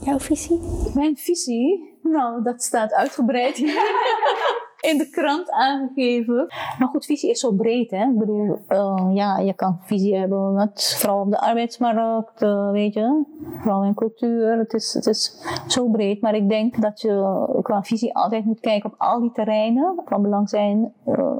Jouw 0.00 0.18
visie? 0.18 0.60
Mijn 0.94 1.16
visie? 1.16 1.98
Nou, 2.02 2.42
dat 2.42 2.62
staat 2.62 2.94
uitgebreid 2.94 3.58
in 4.80 4.98
de 4.98 5.10
krant 5.10 5.50
aangegeven. 5.50 6.46
Maar 6.78 6.88
goed, 6.88 7.04
visie 7.04 7.30
is 7.30 7.40
zo 7.40 7.52
breed, 7.52 7.90
hè. 7.90 8.04
Ik 8.04 8.18
bedoel, 8.18 8.58
uh, 8.68 9.10
ja, 9.12 9.38
je 9.38 9.52
kan 9.52 9.78
visie 9.80 10.16
hebben 10.16 10.52
met 10.54 10.96
vrouwen 10.98 11.26
op 11.26 11.30
de 11.32 11.40
arbeidsmarkt, 11.40 12.42
uh, 12.42 12.70
weet 12.70 12.94
je. 12.94 13.24
Vrouwen 13.60 13.86
en 13.86 13.94
cultuur, 13.94 14.58
het 14.58 14.72
is, 14.72 14.94
het 14.94 15.06
is 15.06 15.42
zo 15.66 15.88
breed. 15.88 16.20
Maar 16.20 16.34
ik 16.34 16.48
denk 16.48 16.80
dat 16.80 17.00
je 17.00 17.58
qua 17.62 17.82
visie 17.82 18.14
altijd 18.14 18.44
moet 18.44 18.60
kijken 18.60 18.92
op 18.92 18.98
al 18.98 19.20
die 19.20 19.32
terreinen. 19.32 20.02
Van 20.04 20.22
belang 20.22 20.48
zijn 20.48 20.92
uh, 21.06 21.36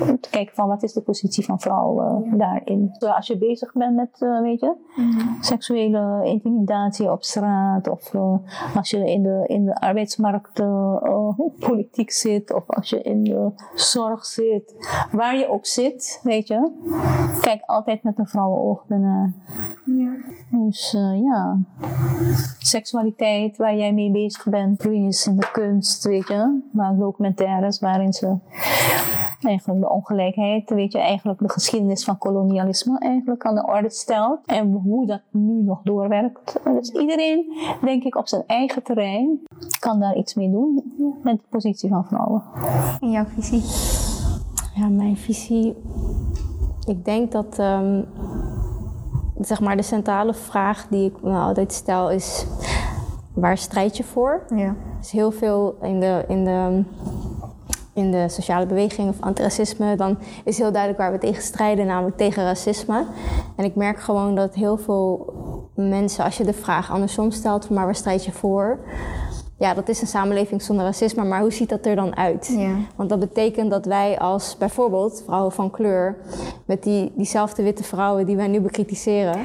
om 0.00 0.20
te 0.20 0.30
kijken 0.30 0.54
van 0.54 0.68
wat 0.68 0.82
is 0.82 0.92
de 0.92 1.02
positie 1.02 1.44
van 1.44 1.60
vrouwen 1.60 2.24
ja. 2.24 2.36
daarin. 2.36 2.90
Dus 2.98 3.10
als 3.10 3.26
je 3.26 3.38
bezig 3.38 3.72
bent 3.72 3.96
met, 3.96 4.18
weet 4.42 4.60
je, 4.60 4.74
mm-hmm. 4.96 5.36
seksuele 5.40 6.20
intimidatie 6.24 7.10
op 7.10 7.22
straat. 7.22 7.88
Of 7.88 8.14
als 8.74 8.90
je 8.90 9.10
in 9.10 9.22
de, 9.22 9.44
in 9.46 9.64
de 9.64 9.80
arbeidsmarkt 9.80 10.62
politiek 11.58 12.10
zit. 12.10 12.54
Of 12.54 12.66
als 12.82 12.90
je 12.90 13.02
in 13.02 13.24
de 13.24 13.50
zorg 13.74 14.24
zit, 14.24 14.74
waar 15.12 15.36
je 15.36 15.48
ook 15.48 15.66
zit, 15.66 16.20
weet 16.22 16.48
je. 16.48 16.70
Kijk 17.40 17.62
altijd 17.66 18.02
met 18.02 18.18
een 18.18 18.26
vrouwenoog 18.26 18.84
ernaar. 18.88 19.32
Ja. 19.84 20.16
Dus 20.50 20.94
uh, 20.94 21.22
ja, 21.22 21.58
seksualiteit 22.58 23.56
waar 23.56 23.76
jij 23.76 23.92
mee 23.92 24.10
bezig 24.10 24.44
bent, 24.44 24.86
is 24.86 25.26
in 25.26 25.36
de 25.36 25.50
kunst, 25.52 26.04
weet 26.04 26.28
je. 26.28 26.60
Maar 26.72 26.96
documentaires 26.96 27.80
waarin 27.80 28.12
ze 28.12 28.36
eigenlijk 29.44 29.80
de 29.80 29.90
ongelijkheid, 29.90 30.70
weet 30.70 30.92
je, 30.92 30.98
eigenlijk 30.98 31.38
de 31.38 31.48
geschiedenis 31.48 32.04
van 32.04 32.18
kolonialisme 32.18 32.98
eigenlijk 32.98 33.44
aan 33.44 33.54
de 33.54 33.66
orde 33.66 33.90
stelt. 33.90 34.46
En 34.46 34.72
hoe 34.72 35.06
dat 35.06 35.20
nu 35.30 35.62
nog 35.62 35.80
doorwerkt. 35.82 36.60
Dus 36.64 36.90
iedereen, 36.90 37.52
denk 37.82 38.02
ik, 38.04 38.16
op 38.16 38.28
zijn 38.28 38.42
eigen 38.46 38.82
terrein 38.82 39.40
kan 39.78 40.00
daar 40.00 40.16
iets 40.16 40.34
mee 40.34 40.50
doen 40.50 40.92
met 41.22 41.38
de 41.38 41.46
positie 41.48 41.88
van 41.88 42.04
vrouwen. 42.04 42.42
En 43.00 43.10
jouw 43.10 43.24
visie? 43.24 43.62
Ja, 44.74 44.88
mijn 44.88 45.16
visie. 45.16 45.76
Ik 46.86 47.04
denk 47.04 47.32
dat 47.32 47.58
um, 47.58 48.04
zeg 49.40 49.60
maar 49.60 49.76
de 49.76 49.82
centrale 49.82 50.34
vraag 50.34 50.86
die 50.88 51.10
ik 51.10 51.22
me 51.22 51.38
altijd 51.38 51.72
stel 51.72 52.10
is: 52.10 52.46
waar 53.34 53.58
strijd 53.58 53.96
je 53.96 54.04
voor? 54.04 54.44
Ja. 54.56 54.74
Dus 54.98 55.10
heel 55.10 55.30
veel 55.30 55.76
in 55.80 56.00
de, 56.00 56.24
in 56.28 56.44
de, 56.44 56.84
in 57.92 58.10
de 58.10 58.28
sociale 58.28 58.66
beweging 58.66 59.08
of 59.08 59.20
antiracisme, 59.20 59.96
dan 59.96 60.18
is 60.44 60.58
heel 60.58 60.72
duidelijk 60.72 61.00
waar 61.00 61.12
we 61.12 61.18
tegen 61.18 61.42
strijden, 61.42 61.86
namelijk 61.86 62.16
tegen 62.16 62.44
racisme. 62.44 63.04
En 63.56 63.64
ik 63.64 63.74
merk 63.74 64.00
gewoon 64.00 64.34
dat 64.34 64.54
heel 64.54 64.76
veel 64.76 65.32
mensen, 65.74 66.24
als 66.24 66.36
je 66.36 66.44
de 66.44 66.52
vraag 66.52 66.90
andersom 66.90 67.30
stelt, 67.30 67.70
maar 67.70 67.84
waar 67.84 67.94
strijd 67.94 68.24
je 68.24 68.32
voor? 68.32 68.78
Ja, 69.62 69.74
dat 69.74 69.88
is 69.88 70.00
een 70.00 70.06
samenleving 70.06 70.62
zonder 70.62 70.84
racisme, 70.84 71.24
maar 71.24 71.40
hoe 71.40 71.52
ziet 71.52 71.68
dat 71.68 71.86
er 71.86 71.96
dan 71.96 72.16
uit? 72.16 72.54
Ja. 72.56 72.74
Want 72.96 73.08
dat 73.08 73.18
betekent 73.18 73.70
dat 73.70 73.84
wij 73.84 74.18
als 74.18 74.56
bijvoorbeeld 74.58 75.22
vrouwen 75.24 75.52
van 75.52 75.70
kleur, 75.70 76.16
met 76.64 76.82
die, 76.82 77.12
diezelfde 77.14 77.62
witte 77.62 77.84
vrouwen 77.84 78.26
die 78.26 78.36
wij 78.36 78.48
nu 78.48 78.60
bekritiseren, 78.60 79.36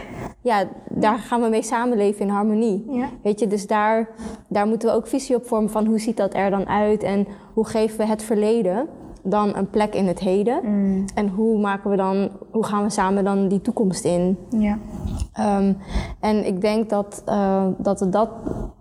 ja, 0.41 0.63
daar 0.89 1.17
gaan 1.17 1.41
we 1.41 1.49
mee 1.49 1.63
samenleven 1.63 2.21
in 2.21 2.29
harmonie. 2.29 2.85
Ja. 2.89 3.09
Weet 3.23 3.39
je, 3.39 3.47
dus 3.47 3.67
daar, 3.67 4.09
daar 4.47 4.67
moeten 4.67 4.89
we 4.89 4.95
ook 4.95 5.07
visie 5.07 5.35
op 5.35 5.47
vormen 5.47 5.69
van 5.69 5.85
hoe 5.85 5.99
ziet 5.99 6.17
dat 6.17 6.33
er 6.33 6.49
dan 6.49 6.67
uit 6.67 7.03
en 7.03 7.27
hoe 7.53 7.65
geven 7.65 7.97
we 7.97 8.05
het 8.05 8.23
verleden 8.23 8.87
dan 9.23 9.55
een 9.55 9.69
plek 9.69 9.93
in 9.93 10.07
het 10.07 10.19
heden 10.19 10.59
mm. 10.63 11.05
en 11.15 11.29
hoe 11.29 11.59
maken 11.59 11.89
we 11.89 11.95
dan, 11.95 12.29
hoe 12.51 12.65
gaan 12.65 12.83
we 12.83 12.89
samen 12.89 13.23
dan 13.23 13.47
die 13.47 13.61
toekomst 13.61 14.05
in? 14.05 14.37
Ja. 14.49 14.77
Um, 15.39 15.77
en 16.19 16.45
ik 16.45 16.61
denk 16.61 16.89
dat, 16.89 17.23
uh, 17.29 17.65
dat 17.77 17.99
we 17.99 18.09
dat, 18.09 18.29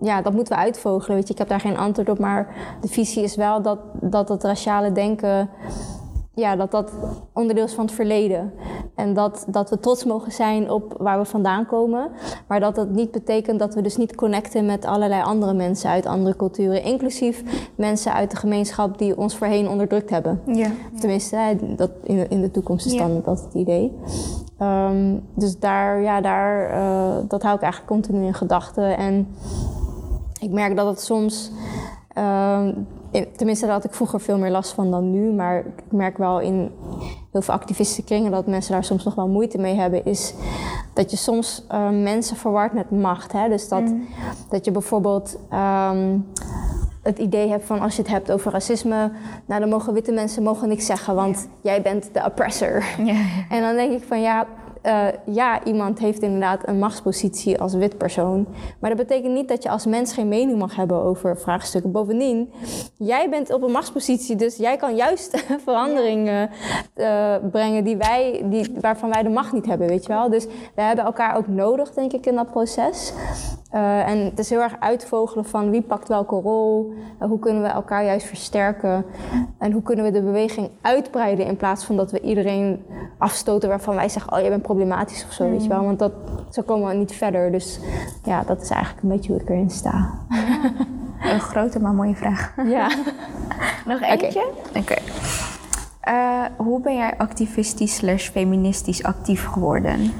ja, 0.00 0.22
dat 0.22 0.32
moeten 0.32 0.56
we 0.56 0.62
uitvogelen. 0.62 1.16
Weet 1.16 1.26
je, 1.26 1.32
ik 1.32 1.38
heb 1.38 1.48
daar 1.48 1.60
geen 1.60 1.76
antwoord 1.76 2.08
op, 2.08 2.18
maar 2.18 2.54
de 2.80 2.88
visie 2.88 3.22
is 3.22 3.36
wel 3.36 3.62
dat, 3.62 3.78
dat 4.00 4.28
het 4.28 4.44
raciale 4.44 4.92
denken, 4.92 5.48
ja, 6.34 6.56
dat 6.56 6.70
dat 6.70 6.92
onderdeel 7.32 7.64
is 7.64 7.74
van 7.74 7.84
het 7.84 7.94
verleden. 7.94 8.52
En 8.94 9.14
dat, 9.14 9.46
dat 9.48 9.70
we 9.70 9.80
trots 9.80 10.04
mogen 10.04 10.32
zijn 10.32 10.70
op 10.70 10.94
waar 10.98 11.18
we 11.18 11.24
vandaan 11.24 11.66
komen. 11.66 12.10
Maar 12.48 12.60
dat 12.60 12.74
dat 12.74 12.90
niet 12.90 13.10
betekent 13.10 13.58
dat 13.58 13.74
we 13.74 13.80
dus 13.82 13.96
niet 13.96 14.14
connecten 14.14 14.66
met 14.66 14.84
allerlei 14.84 15.22
andere 15.22 15.54
mensen 15.54 15.90
uit 15.90 16.06
andere 16.06 16.36
culturen. 16.36 16.82
Inclusief 16.82 17.42
mensen 17.74 18.12
uit 18.12 18.30
de 18.30 18.36
gemeenschap 18.36 18.98
die 18.98 19.16
ons 19.16 19.36
voorheen 19.36 19.68
onderdrukt 19.68 20.10
hebben. 20.10 20.40
Ja. 20.46 20.70
Tenminste, 21.00 21.56
dat 21.76 21.90
in, 22.02 22.16
de, 22.16 22.26
in 22.28 22.40
de 22.40 22.50
toekomst 22.50 22.86
is 22.86 22.92
Ja. 22.92 23.06
dan 23.06 23.22
dat 23.24 23.42
het 23.42 23.54
idee. 23.54 23.92
Um, 24.62 25.22
dus 25.34 25.58
daar, 25.58 26.00
ja, 26.00 26.20
daar, 26.20 26.70
uh, 26.70 27.16
dat 27.28 27.42
hou 27.42 27.54
ik 27.54 27.62
eigenlijk 27.62 27.92
continu 27.92 28.26
in 28.26 28.34
gedachten. 28.34 28.96
En 28.96 29.28
ik 30.40 30.50
merk 30.50 30.76
dat 30.76 30.86
het 30.86 31.00
soms, 31.00 31.50
in, 33.10 33.26
tenminste 33.36 33.66
daar 33.66 33.74
had 33.74 33.84
ik 33.84 33.94
vroeger 33.94 34.20
veel 34.20 34.38
meer 34.38 34.50
last 34.50 34.72
van 34.72 34.90
dan 34.90 35.10
nu, 35.10 35.32
maar 35.32 35.58
ik 35.58 35.82
merk 35.90 36.18
wel 36.18 36.40
in 36.40 36.70
heel 37.32 37.42
veel 37.42 37.54
activistische 37.54 38.04
kringen 38.04 38.30
dat 38.30 38.46
mensen 38.46 38.72
daar 38.72 38.84
soms 38.84 39.04
nog 39.04 39.14
wel 39.14 39.28
moeite 39.28 39.58
mee 39.58 39.74
hebben, 39.74 40.04
is 40.04 40.34
dat 40.94 41.10
je 41.10 41.16
soms 41.16 41.64
uh, 41.72 41.90
mensen 41.90 42.36
verward 42.36 42.72
met 42.72 42.90
macht. 42.90 43.32
Hè? 43.32 43.48
Dus 43.48 43.68
dat, 43.68 43.82
Mm. 43.82 44.06
dat 44.48 44.64
je 44.64 44.70
bijvoorbeeld 44.70 45.38
um, 45.52 46.26
het 47.06 47.18
idee 47.18 47.48
hebt 47.48 47.64
van 47.64 47.80
als 47.80 47.96
je 47.96 48.02
het 48.02 48.10
hebt 48.10 48.32
over 48.32 48.52
racisme, 48.52 49.10
nou 49.46 49.60
dan 49.60 49.68
mogen 49.68 49.92
witte 49.92 50.12
mensen 50.12 50.42
mogen 50.42 50.68
niks 50.68 50.86
zeggen, 50.86 51.14
want 51.14 51.48
jij 51.60 51.82
bent 51.82 52.08
de 52.12 52.24
oppressor. 52.24 52.84
Ja. 53.04 53.24
En 53.48 53.60
dan 53.60 53.74
denk 53.74 53.92
ik 53.92 54.02
van 54.02 54.20
ja, 54.20 54.46
eh, 54.86 55.06
ja, 55.24 55.64
iemand 55.64 55.98
heeft 55.98 56.22
inderdaad 56.22 56.68
een 56.68 56.78
machtspositie 56.78 57.60
als 57.60 57.74
wit 57.74 57.98
persoon. 57.98 58.46
Maar 58.80 58.90
dat 58.90 59.06
betekent 59.06 59.32
niet 59.32 59.48
dat 59.48 59.62
je 59.62 59.68
als 59.68 59.86
mens 59.86 60.12
geen 60.12 60.28
mening 60.28 60.58
mag 60.58 60.76
hebben 60.76 61.02
over 61.02 61.38
vraagstukken. 61.38 61.92
Bovendien, 61.92 62.52
jij 62.96 63.30
bent 63.30 63.52
op 63.52 63.62
een 63.62 63.70
machtspositie, 63.70 64.36
dus 64.36 64.56
jij 64.56 64.76
kan 64.76 64.96
juist 64.96 65.44
veranderingen 65.64 66.50
uh, 66.96 67.34
brengen 67.50 67.84
die 67.84 67.96
wij, 67.96 68.44
die, 68.44 68.72
waarvan 68.80 69.10
wij 69.10 69.22
de 69.22 69.28
macht 69.28 69.52
niet 69.52 69.66
hebben, 69.66 69.88
weet 69.88 70.02
je 70.02 70.12
wel. 70.12 70.30
Dus 70.30 70.46
we 70.74 70.82
hebben 70.82 71.04
elkaar 71.04 71.36
ook 71.36 71.46
nodig, 71.46 71.92
denk 71.92 72.12
ik, 72.12 72.26
in 72.26 72.34
dat 72.34 72.50
proces. 72.50 73.12
Uh, 73.74 74.08
en 74.08 74.18
het 74.18 74.38
is 74.38 74.50
heel 74.50 74.62
erg 74.62 74.76
uitvogelen 74.80 75.44
van 75.44 75.70
wie 75.70 75.82
pakt 75.82 76.08
welke 76.08 76.34
rol, 76.34 76.94
uh, 77.22 77.28
hoe 77.28 77.38
kunnen 77.38 77.62
we 77.62 77.68
elkaar 77.68 78.04
juist 78.04 78.26
versterken 78.26 79.04
en 79.58 79.72
hoe 79.72 79.82
kunnen 79.82 80.04
we 80.04 80.10
de 80.10 80.22
beweging 80.22 80.70
uitbreiden 80.80 81.46
in 81.46 81.56
plaats 81.56 81.84
van 81.84 81.96
dat 81.96 82.10
we 82.10 82.20
iedereen 82.20 82.84
afstoten 83.18 83.68
waarvan 83.68 83.94
wij 83.94 84.08
zeggen, 84.08 84.32
oh 84.32 84.38
jij 84.38 84.48
bent 84.48 84.62
problematisch 84.62 85.24
of 85.24 85.32
zo, 85.32 85.44
mm. 85.44 85.50
weet 85.50 85.62
je 85.62 85.68
wel, 85.68 85.84
want 85.84 85.98
dat, 85.98 86.12
zo 86.50 86.62
komen 86.62 86.88
we 86.88 86.94
niet 86.94 87.12
verder. 87.12 87.52
Dus 87.52 87.80
ja, 88.24 88.42
dat 88.42 88.62
is 88.62 88.70
eigenlijk 88.70 89.02
een 89.02 89.08
beetje 89.08 89.32
hoe 89.32 89.40
ik 89.40 89.48
erin 89.48 89.70
sta. 89.70 90.10
Ja. 90.30 90.70
Een 91.32 91.40
grote 91.40 91.80
maar 91.80 91.94
mooie 91.94 92.14
vraag. 92.14 92.54
Ja. 92.64 92.90
Nog 93.86 94.00
eentje? 94.00 94.46
Oké. 94.68 94.78
Okay. 94.78 95.02
Uh, 96.08 96.44
hoe 96.56 96.80
ben 96.80 96.96
jij 96.96 97.14
activistisch 97.18 97.94
slash 97.94 98.28
feministisch 98.28 99.02
actief 99.02 99.46
geworden? 99.46 100.12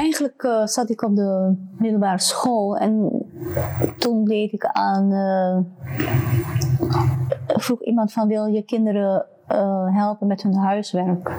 Eigenlijk 0.00 0.42
uh, 0.42 0.66
zat 0.66 0.90
ik 0.90 1.02
op 1.02 1.16
de 1.16 1.54
middelbare 1.78 2.20
school 2.20 2.76
en 2.76 3.22
toen 3.98 4.24
deed 4.24 4.52
ik 4.52 4.64
aan. 4.64 5.12
Uh, 5.12 5.58
vroeg 7.46 7.82
iemand 7.82 8.12
van: 8.12 8.28
wil 8.28 8.46
je 8.46 8.62
kinderen 8.62 9.26
uh, 9.52 9.96
helpen 9.96 10.26
met 10.26 10.42
hun 10.42 10.54
huiswerk? 10.54 11.30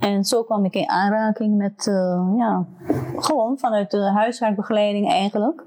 En 0.00 0.24
zo 0.24 0.42
kwam 0.42 0.64
ik 0.64 0.74
in 0.74 0.88
aanraking 0.88 1.56
met, 1.56 1.84
ja, 2.36 2.64
gewoon 3.16 3.58
vanuit 3.58 3.90
de 3.90 4.10
huiswerkbegeleiding 4.10 5.08
eigenlijk, 5.08 5.64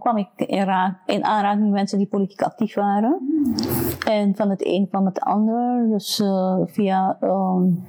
kwam 0.00 0.16
ik 0.16 0.28
in, 0.36 0.96
in 1.06 1.24
aanraking 1.24 1.62
met 1.62 1.72
mensen 1.72 1.98
die 1.98 2.06
politiek 2.06 2.42
actief 2.42 2.74
waren. 2.74 3.18
En 4.06 4.36
van 4.36 4.50
het 4.50 4.66
een 4.66 4.88
kwam 4.88 5.06
het 5.06 5.20
ander. 5.20 5.88
Dus 5.88 6.22
via 6.66 7.16
um, 7.20 7.86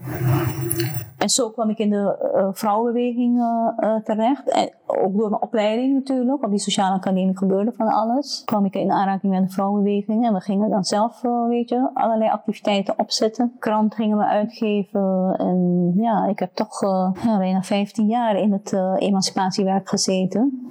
en 1.17 1.29
zo 1.29 1.49
kwam 1.49 1.69
ik 1.69 1.77
in 1.77 1.89
de 1.89 2.31
uh, 2.35 2.47
vrouwenbeweging 2.51 3.37
uh, 3.37 3.95
terecht. 4.03 4.71
Ook 4.97 5.17
door 5.17 5.29
mijn 5.29 5.41
opleiding 5.41 5.93
natuurlijk. 5.93 6.43
Op 6.43 6.49
die 6.49 6.59
sociale 6.59 6.95
academie 6.95 7.37
gebeurde 7.37 7.71
van 7.71 7.87
alles. 7.87 8.41
Kwam 8.45 8.65
ik 8.65 8.75
in 8.75 8.91
aanraking 8.91 9.31
met 9.31 9.47
de 9.47 9.53
vrouwenbeweging. 9.53 10.25
En 10.25 10.33
we 10.33 10.39
gingen 10.39 10.69
dan 10.69 10.83
zelf, 10.83 11.21
weet 11.47 11.69
je, 11.69 11.89
allerlei 11.93 12.29
activiteiten 12.29 12.99
opzetten. 12.99 13.55
Krant 13.59 13.95
gingen 13.95 14.17
we 14.17 14.25
uitgeven. 14.25 15.35
En 15.37 15.91
ja, 15.95 16.25
ik 16.27 16.39
heb 16.39 16.53
toch 16.53 16.81
ja, 17.23 17.37
bijna 17.37 17.61
15 17.61 18.07
jaar 18.07 18.35
in 18.35 18.51
het 18.51 18.73
emancipatiewerk 18.97 19.89
gezeten. 19.89 20.67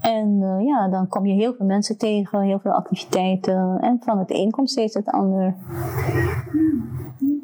En 0.00 0.38
ja, 0.64 0.88
dan 0.88 1.08
kom 1.08 1.26
je 1.26 1.34
heel 1.34 1.54
veel 1.54 1.66
mensen 1.66 1.98
tegen, 1.98 2.40
heel 2.40 2.58
veel 2.58 2.72
activiteiten. 2.72 3.78
En 3.80 3.98
van 4.00 4.18
het 4.18 4.30
een 4.30 4.50
komt 4.50 4.70
steeds 4.70 4.94
het 4.94 5.06
ander. 5.06 5.54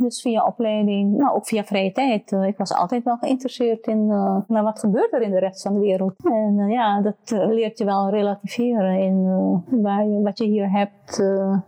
Dus 0.06 0.20
via 0.20 0.44
opleiding, 0.44 1.16
nou 1.16 1.34
ook 1.34 1.46
via 1.46 1.64
vrije 1.64 1.92
tijd. 1.92 2.32
Uh, 2.32 2.46
ik 2.46 2.56
was 2.56 2.74
altijd 2.74 3.04
wel 3.04 3.16
geïnteresseerd 3.16 3.86
in 3.86 3.98
uh, 3.98 4.36
nou, 4.46 4.64
wat 4.64 4.78
gebeurt 4.78 5.12
er 5.12 5.22
in 5.22 5.30
de 5.30 5.38
rest 5.38 5.62
van 5.62 5.74
de 5.74 5.80
wereld. 5.80 6.14
En 6.24 6.58
uh, 6.58 6.70
ja, 6.72 7.00
dat 7.00 7.16
leert 7.48 7.78
je 7.78 7.84
wel 7.84 8.10
relativeren 8.10 8.98
in 8.98 9.24
waar 9.82 10.06
je, 10.06 10.20
wat 10.22 10.38
je 10.38 10.44
hier 10.44 10.70
hebt 10.70 11.18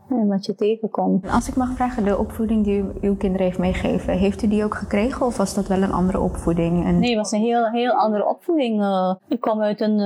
en 0.09 0.27
wat 0.27 0.47
je 0.47 0.55
tegenkomt. 0.55 1.31
Als 1.31 1.49
ik 1.49 1.57
mag 1.57 1.75
vragen, 1.75 2.05
de 2.05 2.19
opvoeding 2.19 2.65
die 2.65 2.79
u, 2.79 2.85
uw 3.01 3.17
kinderen 3.17 3.47
heeft 3.47 3.59
meegegeven, 3.59 4.19
heeft 4.19 4.43
u 4.43 4.49
die 4.49 4.65
ook 4.65 4.75
gekregen 4.75 5.27
of 5.27 5.37
was 5.37 5.55
dat 5.55 5.67
wel 5.67 5.83
een 5.83 5.93
andere 5.93 6.21
opvoeding? 6.21 6.87
En... 6.87 6.99
Nee, 6.99 7.09
het 7.09 7.19
was 7.19 7.33
een 7.33 7.41
heel, 7.41 7.67
heel 7.67 7.93
andere 7.93 8.29
opvoeding. 8.29 8.85
ik 9.29 9.41
kom 9.41 9.61
uit 9.61 9.81
een 9.81 10.01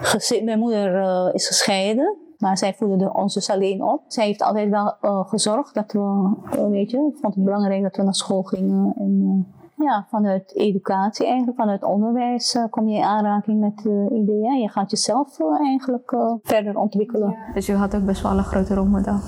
gezin, 0.00 0.44
mijn 0.44 0.58
moeder 0.58 1.34
is 1.34 1.46
gescheiden. 1.46 2.16
Maar 2.38 2.58
zij 2.58 2.74
voelde 2.74 3.12
ons 3.12 3.34
dus 3.34 3.50
alleen 3.50 3.82
op. 3.82 4.02
Zij 4.06 4.26
heeft 4.26 4.42
altijd 4.42 4.70
wel 4.70 4.96
uh, 5.02 5.28
gezorgd 5.28 5.74
dat 5.74 5.92
we, 5.92 6.36
uh, 6.56 6.68
weet 6.68 6.90
je, 6.90 7.16
vond 7.20 7.34
het 7.34 7.44
belangrijk 7.44 7.82
dat 7.82 7.96
we 7.96 8.02
naar 8.02 8.14
school 8.14 8.42
gingen. 8.42 8.94
En 8.96 9.44
uh, 9.76 9.86
ja, 9.86 10.06
vanuit 10.10 10.54
educatie 10.54 11.26
eigenlijk, 11.26 11.56
vanuit 11.56 11.82
onderwijs 11.82 12.58
kom 12.70 12.88
je 12.88 12.96
in 12.96 13.02
aanraking 13.02 13.60
met 13.60 13.80
ideeën. 14.12 14.60
Je 14.60 14.68
gaat 14.68 14.90
jezelf 14.90 15.40
eigenlijk 15.60 16.16
verder 16.42 16.78
ontwikkelen. 16.78 17.36
Dus 17.54 17.68
u 17.68 17.74
had 17.74 17.96
ook 17.96 18.04
best 18.04 18.22
wel 18.22 18.38
een 18.38 18.44
grote 18.44 18.74
rolmodel. 18.74 19.18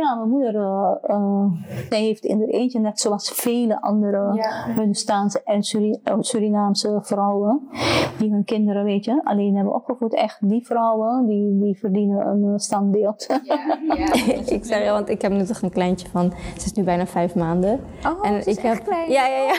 Ja, 0.00 0.14
mijn 0.14 0.28
moeder 0.28 0.54
uh, 0.54 0.90
uh, 1.06 1.44
zij 1.88 2.00
heeft 2.00 2.24
in 2.24 2.38
haar 2.38 2.48
eentje, 2.48 2.80
net 2.80 3.00
zoals 3.00 3.30
vele 3.30 3.80
andere 3.80 4.34
ja. 4.34 4.72
Hindustaanse 4.74 5.42
en 5.44 5.62
Suri 5.62 6.00
Surinaamse 6.20 6.98
vrouwen, 7.02 7.68
die 8.18 8.30
hun 8.30 8.44
kinderen, 8.44 8.84
weet 8.84 9.04
je, 9.04 9.20
alleen 9.24 9.54
hebben 9.54 9.74
opgevoed. 9.74 10.14
Echt 10.14 10.38
die 10.48 10.66
vrouwen, 10.66 11.26
die, 11.26 11.58
die 11.60 11.78
verdienen 11.78 12.26
een 12.26 12.58
standbeeld. 12.58 13.26
Ja, 13.42 13.80
ja. 13.96 14.12
ik 14.56 14.64
zeg 14.64 14.84
ja, 14.84 14.92
want 14.92 15.08
ik 15.08 15.22
heb 15.22 15.32
nu 15.32 15.44
toch 15.44 15.62
een 15.62 15.70
kleintje 15.70 16.08
van, 16.08 16.32
ze 16.58 16.64
is 16.64 16.72
nu 16.72 16.82
bijna 16.82 17.06
vijf 17.06 17.34
maanden. 17.34 17.80
Oh, 18.06 18.26
en 18.26 18.46
ik 18.46 18.58
heb, 18.58 18.84
klein. 18.84 19.10
Ja, 19.10 19.26
ja, 19.26 19.42
ja. 19.42 19.56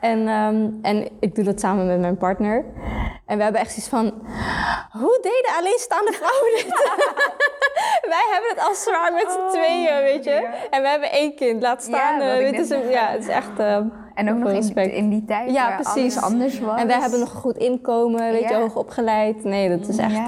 en, 0.10 0.28
um, 0.28 0.78
en 0.82 1.08
ik 1.20 1.34
doe 1.34 1.44
dat 1.44 1.60
samen 1.60 1.86
met 1.86 2.00
mijn 2.00 2.16
partner. 2.16 2.64
En 3.26 3.36
we 3.36 3.42
hebben 3.42 3.60
echt 3.60 3.70
zoiets 3.70 3.88
van, 3.88 4.04
hoe 5.00 5.18
deden 5.22 5.58
alleenstaande 5.58 6.12
vrouwen 6.12 6.50
dit? 6.56 7.58
Wij 8.14 8.26
hebben 8.32 8.50
het 8.50 8.68
al 8.68 8.74
zwaar 8.74 9.12
met 9.12 9.30
z'n 9.30 9.56
tweeën, 9.56 9.88
oh, 9.88 9.98
weet 9.98 10.24
je. 10.24 10.48
En 10.70 10.82
we 10.82 10.88
hebben 10.88 11.10
één 11.10 11.34
kind, 11.34 11.62
laat 11.62 11.82
staan. 11.82 12.20
Ja, 12.20 12.40
uh, 12.40 12.50
dit 12.50 12.60
is, 12.60 12.68
ja 12.90 13.06
het 13.06 13.22
is 13.22 13.28
echt... 13.28 13.58
Uh, 13.60 13.78
en 14.20 14.32
ook 14.32 14.38
nog 14.38 14.52
in, 14.52 14.92
in, 14.92 15.08
die 15.08 15.24
tijd 15.24 15.50
ja, 15.50 15.68
waar 15.68 15.80
precies. 15.80 16.16
alles 16.16 16.32
anders 16.32 16.60
was. 16.60 16.80
En 16.80 16.86
wij 16.86 17.00
hebben 17.00 17.20
nog 17.20 17.34
een 17.34 17.40
goed 17.40 17.56
inkomen, 17.56 18.30
weet 18.30 18.48
je, 18.48 18.54
hoog 18.54 18.76
opgeleid. 18.76 19.44
Nee, 19.44 19.68
dat 19.68 19.88
is 19.88 19.98
echt 19.98 20.26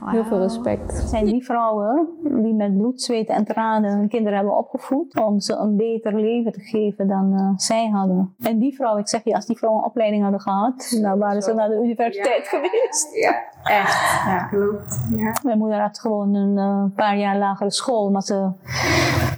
wow. 0.00 0.10
heel 0.14 0.24
veel 0.24 0.38
respect. 0.38 0.98
Het 0.98 1.08
zijn 1.08 1.24
die 1.24 1.44
vrouwen 1.44 2.08
die 2.22 2.54
met 2.54 2.76
bloed, 2.76 3.02
zweet 3.02 3.28
en 3.28 3.44
tranen 3.44 3.90
hun 3.90 4.08
kinderen 4.08 4.38
hebben 4.38 4.56
opgevoed 4.56 5.20
om 5.20 5.40
ze 5.40 5.54
een 5.54 5.76
beter 5.76 6.20
leven 6.20 6.52
te 6.52 6.60
geven 6.60 7.08
dan 7.08 7.32
uh, 7.32 7.50
zij 7.56 7.88
hadden. 7.88 8.34
En 8.40 8.58
die 8.58 8.74
vrouwen, 8.74 9.00
ik 9.00 9.08
zeg 9.08 9.24
je, 9.24 9.34
als 9.34 9.46
die 9.46 9.56
vrouwen 9.56 9.82
een 9.82 9.88
opleiding 9.88 10.22
hadden 10.22 10.40
gehad, 10.40 10.98
dan 11.02 11.18
waren 11.18 11.42
ze 11.42 11.54
naar 11.54 11.68
de 11.68 11.80
universiteit 11.82 12.48
ja, 12.50 12.58
geweest. 12.58 13.08
Ja, 13.14 13.42
echt. 13.62 14.24
Ja, 14.26 14.48
klopt. 14.50 15.08
Ja. 15.16 15.36
Mijn 15.42 15.58
moeder 15.58 15.80
had 15.80 15.98
gewoon 15.98 16.34
een 16.34 16.56
uh, 16.56 16.96
paar 16.96 17.16
jaar 17.16 17.38
lagere 17.38 17.70
school, 17.70 18.10
maar 18.10 18.22
ze, 18.22 18.50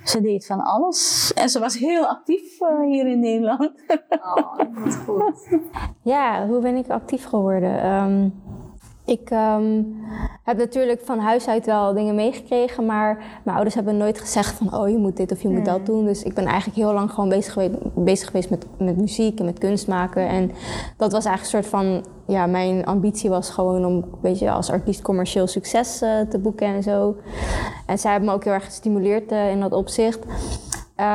ze 0.05 0.21
deed 0.21 0.47
van 0.47 0.61
alles. 0.61 1.33
En 1.35 1.49
ze 1.49 1.61
was 1.61 1.79
heel 1.79 2.07
actief 2.07 2.59
hier 2.85 3.07
in 3.07 3.21
Nederland. 3.21 3.60
Oh, 3.61 4.57
wat 4.85 4.97
goed. 5.07 5.49
Ja, 6.03 6.47
hoe 6.47 6.61
ben 6.61 6.77
ik 6.77 6.89
actief 6.89 7.25
geworden? 7.25 7.87
Um, 7.87 8.33
ik 9.11 9.31
um, 9.31 9.97
heb 10.45 10.59
natuurlijk 10.59 11.01
van 11.05 11.19
huis 11.19 11.49
uit 11.49 11.67
wel 11.67 11.95
dingen 11.95 12.15
meegekregen, 12.15 12.87
maar 12.87 13.17
mijn 13.43 13.57
ouders 13.57 13.75
hebben 13.75 13.97
nooit 13.97 14.21
gezegd 14.21 14.55
van 14.55 14.75
oh 14.75 14.89
je 14.89 14.97
moet 14.97 15.17
dit 15.17 15.33
of 15.33 15.43
je 15.43 15.49
moet 15.49 15.65
dat 15.65 15.87
doen. 15.87 16.05
Dus 16.05 16.23
ik 16.23 16.35
ben 16.35 16.45
eigenlijk 16.45 16.77
heel 16.77 16.93
lang 16.93 17.11
gewoon 17.11 17.29
bezig 17.29 17.53
geweest, 17.53 17.75
bezig 17.95 18.27
geweest 18.27 18.51
met, 18.51 18.67
met 18.79 18.97
muziek 18.97 19.39
en 19.39 19.45
met 19.45 19.59
kunst 19.59 19.89
maken. 19.89 20.29
En 20.29 20.51
dat 20.97 21.13
was 21.13 21.25
eigenlijk 21.25 21.55
een 21.55 21.63
soort 21.63 21.85
van, 21.85 22.05
ja, 22.27 22.47
mijn 22.47 22.85
ambitie 22.85 23.31
was 23.31 23.51
gewoon 23.51 23.85
om 23.85 24.05
weet 24.21 24.39
je, 24.39 24.51
als 24.51 24.71
artiest 24.71 25.03
commercieel 25.03 25.47
succes 25.47 26.03
uh, 26.03 26.21
te 26.21 26.39
boeken 26.39 26.67
en 26.67 26.83
zo. 26.83 27.17
En 27.87 27.99
zij 27.99 28.11
hebben 28.11 28.29
me 28.29 28.35
ook 28.35 28.45
heel 28.45 28.53
erg 28.53 28.65
gestimuleerd 28.65 29.33
uh, 29.33 29.51
in 29.51 29.61
dat 29.61 29.73
opzicht. 29.73 30.25
Uh, 31.01 31.07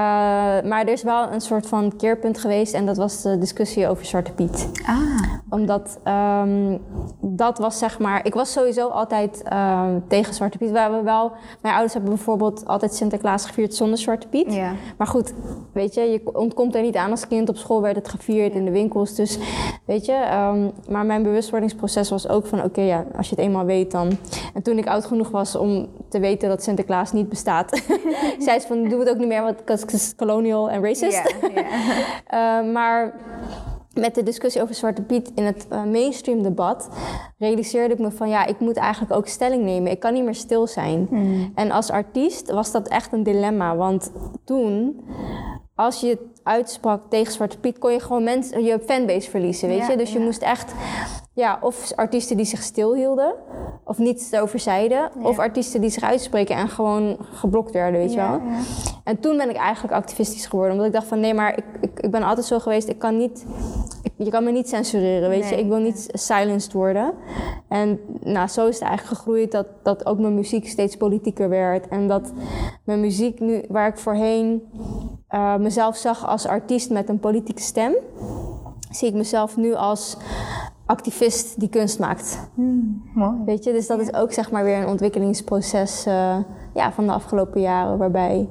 maar 0.70 0.82
er 0.82 0.92
is 0.92 1.04
wel 1.04 1.32
een 1.32 1.42
soort 1.42 1.68
van 1.68 1.96
keerpunt 1.98 2.38
geweest 2.38 2.74
en 2.74 2.86
dat 2.86 2.98
was 2.98 3.22
de 3.22 3.38
discussie 3.38 3.88
over 3.88 4.06
Zwarte 4.06 4.32
Piet. 4.32 4.70
Ah. 4.86 5.34
Omdat 5.50 6.00
um, 6.08 6.82
dat 7.20 7.58
was 7.58 7.78
zeg 7.78 8.00
maar, 8.00 8.26
ik 8.26 8.34
was 8.34 8.52
sowieso 8.52 8.88
altijd 8.88 9.44
um, 9.54 10.04
tegen 10.08 10.34
Zwarte 10.34 10.58
Piet. 10.58 10.72
We 10.72 10.80
hebben 10.80 11.04
wel, 11.04 11.32
mijn 11.62 11.74
ouders 11.74 11.94
hebben 11.94 12.12
bijvoorbeeld 12.12 12.68
altijd 12.68 12.94
Sinterklaas 12.94 13.46
gevierd 13.46 13.76
zonder 13.76 13.98
Zwarte 13.98 14.28
Piet. 14.28 14.54
Ja. 14.54 14.74
Maar 14.98 15.08
goed, 15.08 15.34
weet 15.72 15.94
je, 15.94 16.02
je 16.02 16.22
ontkomt 16.34 16.76
er 16.76 16.82
niet 16.82 16.96
aan 16.96 17.12
als 17.12 17.28
kind. 17.28 17.50
Op 17.50 17.58
school 17.58 17.82
werd 17.82 17.96
het 17.96 18.10
gevierd 18.10 18.54
in 18.54 18.66
de 18.66 18.72
winkels. 18.72 19.16
Dus 19.16 19.38
weet 19.86 20.06
je, 20.06 20.14
um, 20.14 20.72
maar 20.90 21.06
mijn 21.06 21.24
bewustwordingsproces 21.24 22.10
was 22.10 22.30
ook 22.30 22.46
van 22.46 22.58
oké, 22.58 22.68
okay, 22.68 22.86
ja, 22.86 23.06
als 23.18 23.30
je 23.30 23.36
het 23.36 23.46
eenmaal 23.46 23.66
weet 23.66 23.92
dan. 23.92 24.18
En 24.54 24.62
toen 24.62 24.78
ik 24.78 24.88
oud 24.88 25.06
genoeg 25.06 25.30
was 25.30 25.56
om 25.56 25.88
te 26.10 26.20
weten 26.20 26.50
dat 26.50 26.64
Sinterklaas 26.64 27.12
niet 27.12 27.30
bestaat, 27.30 27.82
zei 28.46 28.60
ze 28.60 28.68
van 28.68 28.90
doe 28.90 29.00
het 29.00 29.10
ook 29.10 29.18
niet 29.18 29.28
meer, 29.28 29.42
want 29.42 29.64
is 29.84 30.16
colonial 30.16 30.70
en 30.70 30.84
racist. 30.84 31.36
Yeah, 31.42 31.54
yeah. 31.54 32.64
uh, 32.66 32.74
maar 32.74 33.14
met 33.94 34.16
de 34.16 34.24
discussie 34.24 34.62
over 34.62 34.76
Zwarte 34.76 35.02
Piet 35.02 35.32
in 35.36 35.44
het 35.44 35.68
uh, 35.72 35.84
mainstream 35.84 36.44
debat 36.44 36.90
realiseerde 37.38 37.94
ik 37.94 38.00
me 38.00 38.12
van 38.12 38.30
ja, 38.30 38.46
ik 38.46 38.60
moet 38.60 38.78
eigenlijk 38.78 39.14
ook 39.14 39.28
stelling 39.28 39.64
nemen. 39.64 39.92
Ik 39.92 40.00
kan 40.00 40.14
niet 40.14 40.24
meer 40.24 40.36
stil 40.36 40.68
zijn. 40.68 41.08
Mm. 41.10 41.52
En 41.56 41.72
als 41.72 41.90
artiest 41.90 42.52
was 42.52 42.72
dat 42.72 42.88
echt 42.88 43.14
een 43.14 43.24
dilemma, 43.24 43.76
want 43.76 44.12
toen 44.46 45.02
als 45.76 46.00
je 46.00 46.18
uitsprak 46.46 47.02
tegen 47.10 47.34
Zwarte 47.34 47.60
Piet, 47.60 47.78
kon 47.78 47.92
je 47.92 48.00
gewoon 48.00 48.24
mensen, 48.24 48.64
je 48.64 48.80
fanbase 48.86 49.30
verliezen, 49.30 49.68
weet 49.68 49.78
ja, 49.78 49.90
je? 49.90 49.98
Dus 49.98 50.12
je 50.12 50.20
moest 50.20 50.42
echt, 50.42 50.74
ja, 51.34 51.60
of 51.62 51.92
artiesten 51.96 52.38
die 52.38 52.46
zich 52.46 52.62
stilhielden, 52.62 53.34
of 53.84 53.98
niets 53.98 54.32
erover 54.32 54.60
zeiden, 54.60 55.12
of 55.22 55.40
artiesten 55.40 55.82
die 55.82 55.90
zich 55.90 56.04
uitspreken 56.04 56.56
en 56.56 56.70
gewoon 56.70 57.18
geblokt 57.20 57.72
werden, 57.72 58.00
weet 58.00 58.14
je 58.14 58.20
wel? 58.20 58.42
En 59.04 59.20
toen 59.20 59.38
ben 59.38 59.50
ik 59.50 59.56
eigenlijk 59.56 59.94
activistisch 59.94 60.46
geworden, 60.46 60.72
omdat 60.72 60.88
ik 60.88 60.94
dacht 60.94 61.08
van 61.08 61.20
nee, 61.20 61.34
maar 61.34 61.58
ik, 61.58 61.66
ik, 61.82 62.00
ik 62.00 62.12
ben 62.12 62.24
altijd 62.24 62.46
zo 62.46 62.60
geweest, 62.60 62.88
ik 62.88 63.00
kan 63.00 63.18
niet, 63.18 63.46
je 64.18 64.30
kan 64.30 64.44
me 64.44 64.52
niet 64.52 64.70
censureren, 64.70 65.30
weet 65.30 65.50
je. 65.50 65.60
Ik 65.60 65.68
wil 65.68 65.80
niet 65.80 66.10
silenced 66.14 66.74
worden. 66.74 67.14
En 67.68 68.00
nou, 68.24 68.48
zo 68.48 68.68
is 68.68 68.80
het 68.80 68.88
eigenlijk 68.88 69.18
gegroeid 69.18 69.52
dat, 69.52 69.68
dat 69.84 70.06
ook 70.06 70.20
mijn 70.20 70.36
muziek 70.36 70.68
steeds 70.68 70.98
politieker 70.98 71.50
werd. 71.50 71.88
En 71.88 72.08
dat 72.08 72.34
mijn 72.84 73.00
muziek 73.00 73.40
nu, 73.40 73.64
waar 73.70 73.88
ik 73.88 73.98
voorheen 73.98 74.62
eh, 75.28 75.56
mezelf 75.56 75.96
zag 75.96 76.28
als 76.28 76.48
artiest 76.48 76.90
met 76.90 77.10
een 77.10 77.20
politieke 77.20 77.62
stem, 77.62 77.94
zie 78.92 79.08
ik 79.08 79.14
mezelf 79.14 79.58
nu 79.58 79.74
als 79.74 80.18
activist 80.86 81.60
die 81.60 81.70
kunst 81.70 82.00
maakt. 82.00 82.50
Mooi. 83.14 83.38
Weet 83.46 83.64
je, 83.64 83.72
dus 83.72 83.88
dat 83.88 84.00
is 84.00 84.14
ook 84.14 84.34
zeg 84.34 84.52
maar 84.52 84.64
weer 84.64 84.78
een 84.78 84.88
ontwikkelingsproces 84.88 86.06
eh, 86.06 86.38
ja, 86.76 86.92
van 86.92 87.06
de 87.06 87.12
afgelopen 87.12 87.62
jaren. 87.62 87.98
Waarbij 87.98 88.48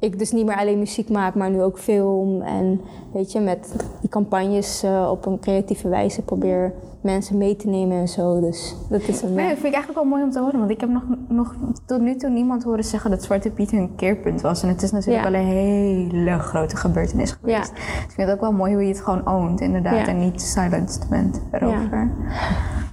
ik 0.00 0.18
dus 0.18 0.32
niet 0.32 0.46
meer 0.46 0.56
alleen 0.56 0.78
muziek 0.78 1.10
maak, 1.10 1.34
maar 1.34 1.50
nu 1.50 1.62
ook 1.62 1.78
film. 1.78 2.42
En 2.42 2.80
weet 3.12 3.32
je, 3.32 3.40
met 3.40 3.74
die 4.00 4.10
campagnes 4.10 4.82
eh, 4.82 5.08
op 5.10 5.26
een 5.26 5.38
creatieve 5.40 5.88
wijze 5.88 6.22
probeer 6.22 6.72
mensen 7.00 7.38
mee 7.38 7.56
te 7.56 7.68
nemen 7.68 7.96
en 7.96 8.08
zo. 8.08 8.40
Dus 8.40 8.76
dat 8.90 9.08
is 9.08 9.22
een... 9.22 9.34
Nee, 9.34 9.48
dat 9.48 9.58
vind 9.58 9.66
ik 9.66 9.74
eigenlijk 9.74 9.94
wel 9.94 10.04
mooi 10.04 10.22
om 10.22 10.30
te 10.30 10.40
horen. 10.40 10.58
Want 10.58 10.70
ik 10.70 10.80
heb 10.80 10.90
nog, 10.90 11.02
nog 11.28 11.54
tot 11.86 12.00
nu 12.00 12.16
toe 12.16 12.30
niemand 12.30 12.62
horen 12.64 12.84
zeggen 12.84 13.10
dat 13.10 13.22
Zwarte 13.22 13.50
Piet 13.50 13.70
hun 13.70 13.94
keerpunt 13.96 14.40
was. 14.40 14.62
En 14.62 14.68
het 14.68 14.82
is 14.82 14.90
natuurlijk 14.90 15.24
Ja. 15.24 15.30
wel 15.30 15.40
een 15.40 15.46
hele 15.46 16.38
grote 16.38 16.76
gebeurtenis 16.76 17.32
geweest. 17.32 17.70
Dus 17.74 17.84
ik 18.04 18.10
vind 18.10 18.28
het 18.28 18.30
ook 18.36 18.40
wel 18.40 18.52
mooi 18.52 18.72
hoe 18.72 18.82
je 18.82 18.88
het 18.88 19.00
gewoon 19.00 19.26
oont, 19.26 19.60
inderdaad. 19.60 19.94
Ja. 19.98 20.06
En 20.06 20.18
niet 20.18 20.40
silenced 20.42 21.06
bent 21.10 21.40
erover. 21.52 22.10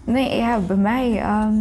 Nee, 0.06 0.38
ja, 0.38 0.60
bij 0.60 0.76
mij... 0.76 1.20
ehm, 1.20 1.56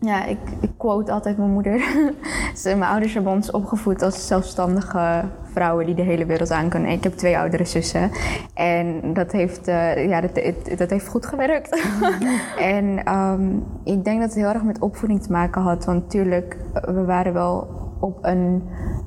ja, 0.00 0.24
ik, 0.24 0.38
ik 0.60 0.70
quote 0.76 1.12
altijd 1.12 1.36
mijn 1.36 1.50
moeder. 1.50 1.84
Mijn 2.64 2.82
ouders 2.82 3.14
hebben 3.14 3.32
ons 3.32 3.50
opgevoed 3.50 4.02
als 4.02 4.26
zelfstandige 4.26 5.24
vrouwen 5.52 5.86
die 5.86 5.94
de 5.94 6.02
hele 6.02 6.26
wereld 6.26 6.50
aan 6.50 6.68
kunnen. 6.68 6.90
Ik 6.90 7.02
heb 7.04 7.12
twee 7.12 7.38
oudere 7.38 7.64
zussen. 7.64 8.10
En 8.54 9.12
dat 9.14 9.32
heeft, 9.32 9.68
eh, 9.68 10.08
ja, 10.08 10.20
dat, 10.20 10.40
dat 10.78 10.90
heeft 10.90 11.08
goed 11.08 11.26
gewerkt. 11.26 11.82
en 12.74 13.04
ehm, 13.04 13.48
ik 13.84 14.04
denk 14.04 14.20
dat 14.20 14.28
het 14.28 14.38
heel 14.38 14.52
erg 14.52 14.62
met 14.62 14.78
opvoeding 14.78 15.22
te 15.22 15.32
maken 15.32 15.62
had. 15.62 15.84
Want 15.84 16.02
natuurlijk, 16.02 16.56
eh, 16.74 16.82
we 16.82 17.04
waren 17.04 17.32
wel 17.32 17.68
op 18.00 18.18
een 18.22 18.62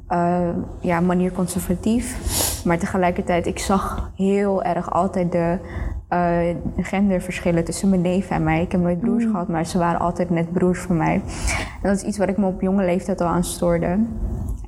eh, 0.07 0.49
ja, 0.80 0.99
manier 0.99 1.32
conservatief. 1.32 2.18
Maar 2.66 2.78
tegelijkertijd, 2.78 3.45
ik 3.45 3.60
zag 3.60 4.12
heel 4.16 4.64
erg 4.64 4.91
altijd 4.91 5.32
de 5.32 5.57
eh, 6.10 6.55
genderverschillen 6.78 7.64
tussen 7.64 7.89
mijn 7.89 8.01
neef 8.01 8.30
en 8.30 8.43
mij. 8.43 8.62
Ik 8.62 8.72
heb 8.72 8.82
nooit 8.82 8.99
broers 8.99 9.26
gehad, 9.26 9.47
maar 9.47 9.66
ze 9.66 9.78
waren 9.78 9.99
altijd 9.99 10.30
net 10.30 10.51
broers 10.51 10.80
van 10.80 10.97
mij. 10.97 11.22
En 11.82 11.89
dat 11.89 11.95
is 11.95 12.03
iets 12.03 12.18
waar 12.18 12.30
ik 12.30 12.38
me 12.38 12.45
op 12.45 12.62
jonge 12.62 12.86
leeftijd 12.86 13.22
al 13.22 13.28
aan 13.28 13.43
stoorde. 13.43 13.97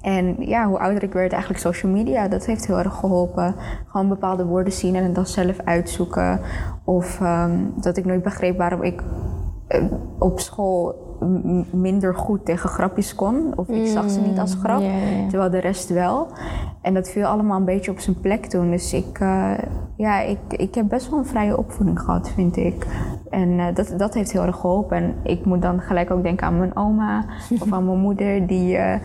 En 0.01 0.35
ja, 0.39 0.67
hoe 0.67 0.79
ouder 0.79 1.03
ik 1.03 1.13
werd, 1.13 1.31
eigenlijk 1.31 1.61
social 1.61 1.91
media, 1.91 2.27
dat 2.27 2.45
heeft 2.45 2.67
heel 2.67 2.77
erg 2.77 2.95
geholpen. 2.95 3.55
Gewoon 3.87 4.07
bepaalde 4.07 4.45
woorden 4.45 4.73
zien 4.73 4.95
en 4.95 5.03
het 5.03 5.15
dan 5.15 5.25
zelf 5.25 5.59
uitzoeken. 5.65 6.39
Of 6.83 7.21
ehm, 7.21 7.51
dat 7.75 7.97
ik 7.97 8.05
nooit 8.05 8.23
begreep 8.23 8.57
waarom 8.57 8.83
ik 8.83 9.03
op 10.17 10.39
school 10.39 11.09
minder 11.71 12.15
goed 12.15 12.45
tegen 12.45 12.69
grapjes 12.69 13.15
kon. 13.15 13.53
Of 13.55 13.67
ik 13.67 13.87
zag 13.87 14.09
ze 14.09 14.19
niet 14.19 14.39
als 14.39 14.55
grap, 14.63 14.81
ja, 14.81 14.87
ja. 14.87 15.27
terwijl 15.27 15.49
de 15.49 15.59
rest 15.59 15.89
wel. 15.89 16.27
En 16.81 16.93
dat 16.93 17.09
viel 17.09 17.25
allemaal 17.25 17.59
een 17.59 17.65
beetje 17.65 17.91
op 17.91 17.99
zijn 17.99 18.19
plek 18.19 18.45
toen. 18.45 18.71
Dus 18.71 18.93
ik, 18.93 19.19
eh, 19.19 19.53
ja, 19.95 20.19
ik, 20.19 20.39
ik 20.49 20.75
heb 20.75 20.89
best 20.89 21.09
wel 21.09 21.19
een 21.19 21.25
vrije 21.25 21.57
opvoeding 21.57 21.99
gehad, 21.99 22.29
vind 22.29 22.57
ik. 22.57 22.87
En 23.31 23.59
eh, 23.59 23.65
dat, 23.75 23.93
dat 23.97 24.13
heeft 24.13 24.31
heel 24.31 24.41
erg 24.45 24.55
geholpen. 24.55 24.97
En 24.97 25.15
ik 25.23 25.45
moet 25.45 25.61
dan 25.61 25.81
gelijk 25.81 26.11
ook 26.11 26.23
denken 26.23 26.47
aan 26.47 26.57
mijn 26.57 26.75
oma 26.75 27.25
of 27.61 27.71
aan 27.73 27.85
mijn 27.85 27.99
moeder, 27.99 28.47
die 28.47 28.77
eh, 28.77 28.99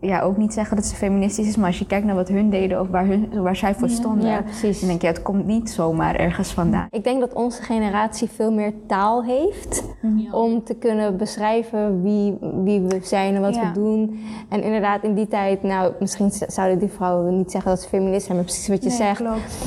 ja, 0.00 0.20
ook 0.20 0.36
niet 0.36 0.52
zeggen 0.52 0.76
dat 0.76 0.84
ze 0.86 0.94
feministisch 0.96 1.46
is. 1.46 1.56
Maar 1.56 1.66
als 1.66 1.78
je 1.78 1.86
kijkt 1.86 2.06
naar 2.06 2.14
wat 2.14 2.28
hun 2.28 2.50
deden 2.50 2.80
of 2.80 2.88
waar, 2.88 3.06
hun, 3.06 3.42
waar 3.42 3.56
zij 3.56 3.74
voor 3.74 3.88
stonden, 3.88 4.28
ja, 4.28 4.42
precies. 4.42 4.78
dan 4.80 4.88
denk 4.88 5.00
je, 5.00 5.06
het 5.06 5.22
komt 5.22 5.46
niet 5.46 5.70
zomaar 5.70 6.14
ergens 6.14 6.52
vandaan. 6.52 6.86
Ik 6.90 7.04
denk 7.04 7.20
dat 7.20 7.32
onze 7.32 7.62
generatie 7.62 8.28
veel 8.28 8.52
meer 8.52 8.72
taal 8.86 9.24
heeft 9.24 9.84
om 10.32 10.64
te 10.64 10.74
kunnen 10.74 11.16
beschrijven 11.16 12.02
wie, 12.02 12.36
wie 12.64 12.80
we 12.80 12.98
zijn 13.02 13.34
en 13.34 13.40
wat 13.40 13.54
Ja. 13.54 13.60
we 13.72 13.80
doen. 13.80 14.18
En 14.48 14.62
inderdaad, 14.62 15.02
in 15.02 15.14
die 15.14 15.28
tijd, 15.28 15.62
nou, 15.62 15.92
misschien 16.00 16.30
zouden 16.30 16.78
die 16.78 16.88
vrouwen 16.88 17.36
niet 17.36 17.50
zeggen 17.50 17.70
dat 17.70 17.80
ze 17.80 17.88
feminist 17.88 18.24
zijn, 18.24 18.36
maar 18.36 18.46
precies 18.46 18.68
wat 18.68 18.82
je 18.82 18.88
Nee, 18.88 18.96
zegt. 18.98 19.16
klopt. 19.22 19.64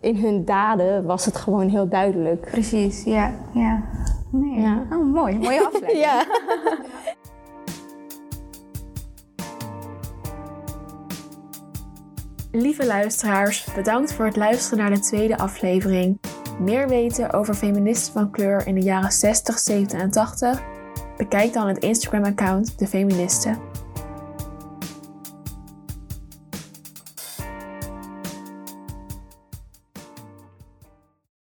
In 0.00 0.16
hun 0.16 0.44
daden 0.44 1.04
was 1.04 1.24
het 1.24 1.36
gewoon 1.36 1.68
heel 1.68 1.88
duidelijk. 1.88 2.40
Precies, 2.50 3.04
ja. 3.04 3.34
ja. 3.52 3.82
Nee. 4.30 4.60
Ja. 4.60 4.86
Oh, 4.92 5.12
mooi, 5.12 5.38
mooie 5.38 5.66
afleiding. 5.72 5.98
Ja. 5.98 6.24
Lieve 12.52 12.86
luisteraars, 12.86 13.68
bedankt 13.74 14.12
voor 14.12 14.24
het 14.24 14.36
luisteren 14.36 14.78
naar 14.78 14.90
de 14.94 15.00
tweede 15.00 15.38
aflevering. 15.38 16.20
Meer 16.58 16.88
weten 16.88 17.32
over 17.32 17.54
feministen 17.54 18.12
van 18.12 18.30
kleur 18.30 18.66
in 18.66 18.74
de 18.74 18.80
jaren 18.80 19.12
60, 19.12 19.58
70 19.58 20.00
en 20.00 20.10
80? 20.10 20.62
Bekijk 21.16 21.52
dan 21.52 21.68
het 21.68 21.78
Instagram-account 21.78 22.78
De 22.78 22.86
Feministen. 22.86 23.58